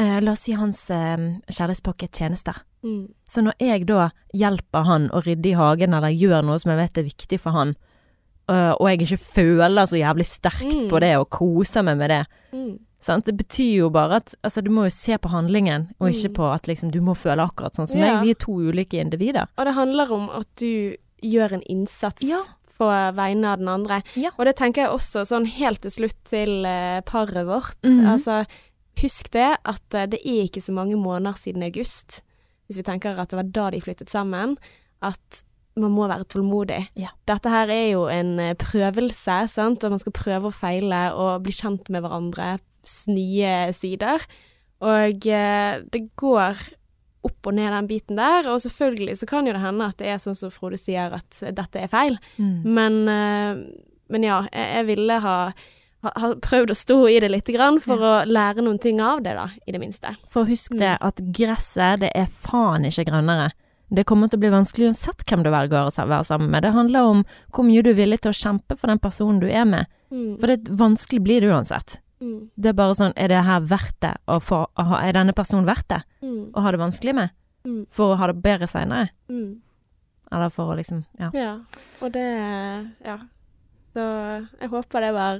eh, 0.00 0.18
La 0.24 0.34
oss 0.34 0.44
si 0.48 0.56
hans 0.58 0.84
eh, 0.90 1.28
kjærlighetspakke 1.48 2.10
tjenester. 2.10 2.64
Mm. 2.82 3.12
Så 3.30 3.44
når 3.46 3.56
jeg 3.62 3.86
da 3.86 4.10
hjelper 4.34 4.88
han 4.88 5.08
å 5.14 5.22
rydde 5.22 5.52
i 5.52 5.56
hagen, 5.58 5.94
eller 5.94 6.12
gjør 6.12 6.42
noe 6.48 6.58
som 6.58 6.74
jeg 6.74 6.82
vet 6.82 7.00
er 7.00 7.08
viktig 7.12 7.40
for 7.44 7.54
han, 7.54 7.76
og 8.78 8.88
jeg 8.90 9.00
ikke 9.02 9.18
føler 9.18 9.86
så 9.88 9.98
jævlig 10.00 10.26
sterkt 10.28 10.74
Mm. 10.76 10.88
på 10.90 11.00
det 11.00 11.16
og 11.18 11.28
koser 11.30 11.82
meg 11.82 11.96
med 11.98 12.10
det, 12.10 12.26
Mm. 12.52 12.78
sant? 13.00 13.24
det 13.26 13.36
betyr 13.36 13.76
jo 13.78 13.90
bare 13.90 14.16
at 14.16 14.34
altså, 14.44 14.62
du 14.62 14.70
må 14.70 14.84
jo 14.84 14.90
se 14.90 15.16
på 15.18 15.28
handlingen, 15.28 15.90
og 16.00 16.10
ikke 16.10 16.28
Mm. 16.30 16.34
på 16.34 16.54
at 16.54 16.66
liksom 16.68 16.90
du 16.92 17.00
må 17.00 17.14
føle 17.14 17.42
akkurat 17.48 17.74
sånn 17.74 17.88
som 17.88 17.98
Ja. 17.98 18.14
meg. 18.20 18.24
Vi 18.24 18.30
er 18.30 18.34
to 18.34 18.52
ulike 18.52 19.00
individer. 19.00 19.46
Og 19.58 19.64
det 19.66 19.74
handler 19.74 20.10
om 20.12 20.30
at 20.30 20.46
du 20.56 20.96
gjør 21.22 21.52
en 21.52 21.62
innsats 21.70 22.22
Ja. 22.22 22.40
på 22.78 22.84
vegne 23.14 23.44
av 23.46 23.58
den 23.58 23.68
andre. 23.68 24.02
Ja. 24.16 24.30
Og 24.38 24.44
det 24.46 24.56
tenker 24.56 24.82
jeg 24.82 24.90
også 24.90 25.24
sånn 25.24 25.46
helt 25.46 25.80
til 25.82 25.90
slutt 25.90 26.24
til 26.24 26.64
uh, 26.66 27.00
paret 27.02 27.46
vårt. 27.46 27.76
-hmm. 27.82 28.06
Altså, 28.10 28.44
husk 29.00 29.30
det 29.30 29.56
at 29.64 29.94
uh, 29.94 30.06
det 30.06 30.20
er 30.24 30.44
ikke 30.48 30.60
så 30.60 30.72
mange 30.72 30.96
måneder 30.96 31.34
siden 31.38 31.62
august, 31.62 32.22
hvis 32.68 32.76
vi 32.78 32.82
tenker 32.82 33.18
at 33.18 33.28
det 33.30 33.36
var 33.36 33.42
da 33.44 33.70
de 33.70 33.80
flyttet 33.80 34.10
sammen, 34.10 34.56
at 35.02 35.44
man 35.80 35.94
må 35.94 36.06
være 36.10 36.26
tålmodig. 36.28 36.80
Ja. 37.00 37.12
Dette 37.28 37.52
her 37.52 37.70
er 37.72 37.86
jo 37.94 38.04
en 38.12 38.36
eh, 38.42 38.56
prøvelse, 38.58 39.38
sant, 39.52 39.84
og 39.84 39.94
man 39.94 40.02
skal 40.02 40.14
prøve 40.16 40.50
og 40.50 40.56
feile 40.56 41.06
og 41.16 41.46
bli 41.46 41.54
kjent 41.56 41.88
med 41.92 42.04
hverandre, 42.04 42.56
nye 43.08 43.56
sider. 43.76 44.24
Og 44.82 45.26
eh, 45.30 45.82
det 45.94 46.02
går 46.18 46.64
opp 47.22 47.46
og 47.46 47.54
ned 47.54 47.70
den 47.70 47.88
biten 47.90 48.18
der, 48.18 48.48
og 48.50 48.60
selvfølgelig 48.64 49.20
så 49.20 49.28
kan 49.30 49.46
jo 49.46 49.54
det 49.54 49.62
hende 49.62 49.86
at 49.86 50.00
det 50.00 50.10
er 50.10 50.18
sånn 50.22 50.36
som 50.36 50.50
Frode 50.52 50.80
sier, 50.80 51.14
at 51.14 51.38
dette 51.54 51.78
er 51.78 51.90
feil. 51.90 52.18
Mm. 52.36 52.56
Men, 52.66 52.98
eh, 53.08 53.62
men 54.12 54.26
ja, 54.26 54.42
jeg, 54.50 54.68
jeg 54.76 54.88
ville 54.90 55.18
ha, 55.24 55.36
ha, 56.02 56.14
ha 56.24 56.32
prøvd 56.42 56.74
å 56.74 56.78
stå 56.82 56.98
i 57.14 57.20
det 57.22 57.30
lite 57.32 57.54
grann 57.54 57.78
for 57.84 58.02
å 58.02 58.14
lære 58.28 58.66
noen 58.66 58.82
ting 58.82 59.00
av 59.00 59.22
det, 59.24 59.36
da, 59.38 59.48
i 59.64 59.74
det 59.74 59.80
minste. 59.80 60.16
For 60.28 60.50
husk 60.50 60.74
det 60.82 60.96
at 60.98 61.22
gresset, 61.32 62.02
det 62.02 62.10
er 62.18 62.28
faen 62.28 62.90
ikke 62.90 63.06
grønnere. 63.12 63.52
Det 63.94 64.04
kommer 64.08 64.28
til 64.32 64.38
å 64.38 64.40
bli 64.40 64.50
vanskelig 64.54 64.86
uansett 64.88 65.24
hvem 65.28 65.42
du 65.44 65.50
velger 65.52 65.84
å 65.88 66.06
være 66.08 66.24
sammen 66.24 66.48
med. 66.50 66.62
Det 66.64 66.72
handler 66.72 67.08
om 67.10 67.24
hvor 67.52 67.64
mye 67.68 67.82
du 67.84 67.90
er 67.90 67.98
villig 67.98 68.20
til 68.24 68.30
å 68.32 68.38
kjempe 68.38 68.76
for 68.78 68.88
den 68.88 68.98
personen 69.02 69.40
du 69.42 69.48
er 69.50 69.64
med. 69.68 69.86
Mm. 70.10 70.38
For 70.40 70.46
det 70.48 70.70
vanskelig 70.80 71.20
blir 71.22 71.40
det 71.44 71.50
uansett. 71.52 71.98
Mm. 72.22 72.48
Det 72.56 72.68
er 72.70 72.72
bare 72.78 72.94
sånn, 72.94 73.12
er 73.16 73.28
det 73.28 73.42
her 73.44 73.60
verdt 73.60 73.98
det? 74.00 74.14
få- 74.46 74.68
Er 74.78 75.12
denne 75.12 75.32
personen 75.34 75.66
verdt 75.66 75.88
det? 75.88 76.02
Mm. 76.22 76.52
Å 76.54 76.60
ha 76.62 76.70
det 76.70 76.78
vanskelig 76.80 77.14
med? 77.14 77.30
Mm. 77.66 77.86
For 77.90 78.14
å 78.14 78.18
ha 78.18 78.26
det 78.32 78.42
bedre 78.42 78.66
seinere? 78.66 79.10
Mm. 79.28 79.60
Eller 80.32 80.48
for 80.48 80.72
å 80.72 80.76
liksom 80.76 81.04
Ja. 81.20 81.30
Ja, 81.34 81.58
og 82.00 82.12
det 82.12 82.92
Ja. 83.04 83.18
Så 83.94 84.48
jeg 84.60 84.70
håper 84.70 85.00
det 85.00 85.12
var 85.12 85.38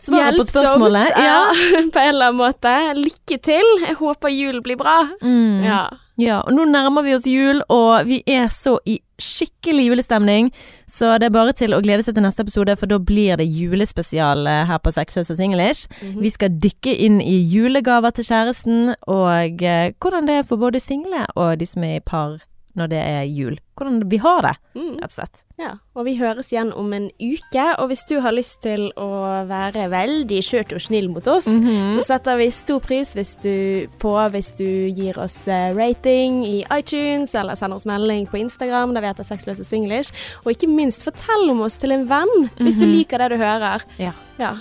Svaret 0.00 0.34
på 0.40 0.44
spørsmålet? 0.48 1.10
Ja, 1.22 1.52
på 1.94 1.98
en 2.00 2.08
eller 2.14 2.32
annen 2.32 2.40
måte. 2.40 2.72
Lykke 2.98 3.36
til. 3.42 3.68
Jeg 3.86 3.94
håper 4.00 4.28
jul 4.32 4.60
blir 4.64 4.76
bra. 4.80 4.96
Mm. 5.22 5.62
Ja. 5.64 5.84
Ja, 6.20 6.40
og 6.46 6.54
nå 6.54 6.64
nærmer 6.70 7.02
vi 7.02 7.14
oss 7.16 7.26
jul, 7.26 7.58
og 7.72 8.06
vi 8.06 8.20
er 8.30 8.46
så 8.52 8.76
i 8.86 9.00
skikkelig 9.18 9.88
julestemning, 9.88 10.50
så 10.90 11.16
det 11.18 11.28
er 11.28 11.34
bare 11.34 11.54
til 11.58 11.74
å 11.74 11.80
glede 11.82 12.04
seg 12.06 12.14
til 12.14 12.24
neste 12.26 12.44
episode, 12.46 12.76
for 12.78 12.90
da 12.90 13.00
blir 13.02 13.38
det 13.38 13.46
julespesial 13.50 14.46
eh, 14.50 14.62
her 14.68 14.78
på 14.82 14.92
Sexløs 14.94 15.30
og 15.30 15.38
Singlish. 15.38 15.88
-hmm. 15.90 16.20
Vi 16.20 16.30
skal 16.30 16.60
dykke 16.62 16.94
inn 16.94 17.20
i 17.20 17.36
julegaver 17.54 18.10
til 18.10 18.24
kjæresten, 18.24 18.94
og 19.02 19.62
eh, 19.62 19.92
hvordan 20.00 20.26
det 20.26 20.34
er 20.34 20.42
for 20.42 20.56
både 20.56 20.80
single 20.80 21.26
og 21.34 21.60
de 21.60 21.66
som 21.66 21.84
er 21.84 21.96
i 21.96 22.00
par 22.00 22.38
når 22.76 22.88
det 22.90 22.98
er 22.98 23.22
jul. 23.24 23.58
Hvordan 23.76 24.02
vi 24.10 24.16
har 24.18 24.40
det, 24.42 24.56
Mm. 24.74 24.94
rett 25.00 25.04
og 25.04 25.10
slett. 25.10 25.42
Ja, 25.58 25.70
og 25.96 26.04
vi 26.06 26.16
høres 26.18 26.48
igjen 26.52 26.72
om 26.76 26.92
en 26.92 27.10
uke. 27.20 27.64
Og 27.78 27.88
hvis 27.88 28.04
du 28.08 28.20
har 28.20 28.32
lyst 28.32 28.60
til 28.62 28.92
å 28.96 29.46
være 29.46 29.88
veldig 29.90 30.40
skjørt 30.42 30.72
og 30.74 30.80
snill 30.80 31.08
mot 31.10 31.26
oss, 31.28 31.46
Mhm. 31.46 31.94
så 31.96 32.02
setter 32.04 32.36
vi 32.36 32.50
stor 32.50 32.80
pris 32.80 33.14
hvis 33.14 33.36
du, 33.40 33.86
på 33.98 34.30
hvis 34.30 34.52
du 34.56 34.90
gir 34.94 35.18
oss 35.18 35.46
eh, 35.48 35.72
rating 35.74 36.44
i 36.46 36.64
iTunes, 36.70 37.34
eller 37.34 37.54
sender 37.54 37.76
oss 37.76 37.86
melding 37.86 38.26
på 38.28 38.38
Instagram, 38.40 38.94
der 38.94 39.00
vi 39.00 39.06
heter 39.06 39.24
Sexløse 39.24 39.64
Singlish. 39.64 40.12
Og 40.44 40.52
ikke 40.52 40.68
minst, 40.68 41.02
fortell 41.04 41.50
om 41.50 41.60
oss 41.62 41.76
til 41.78 41.92
en 41.92 42.06
venn, 42.08 42.50
hvis 42.58 42.78
du 42.78 42.86
Mhm. 42.86 42.92
liker 42.94 43.18
det 43.18 43.30
du 43.30 43.36
hører. 43.36 43.82
Ja. 43.98 44.12
Ja. 44.38 44.56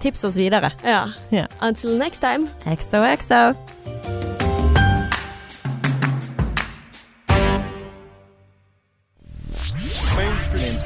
Tips 0.00 0.24
oss 0.24 0.36
videre. 0.36 0.72
ja. 0.84 1.06
Ja. 1.30 1.46
Until 1.60 1.98
next 1.98 2.20
time. 2.20 2.48
XOXO. 2.64 3.54
Mainstream. 3.84 4.37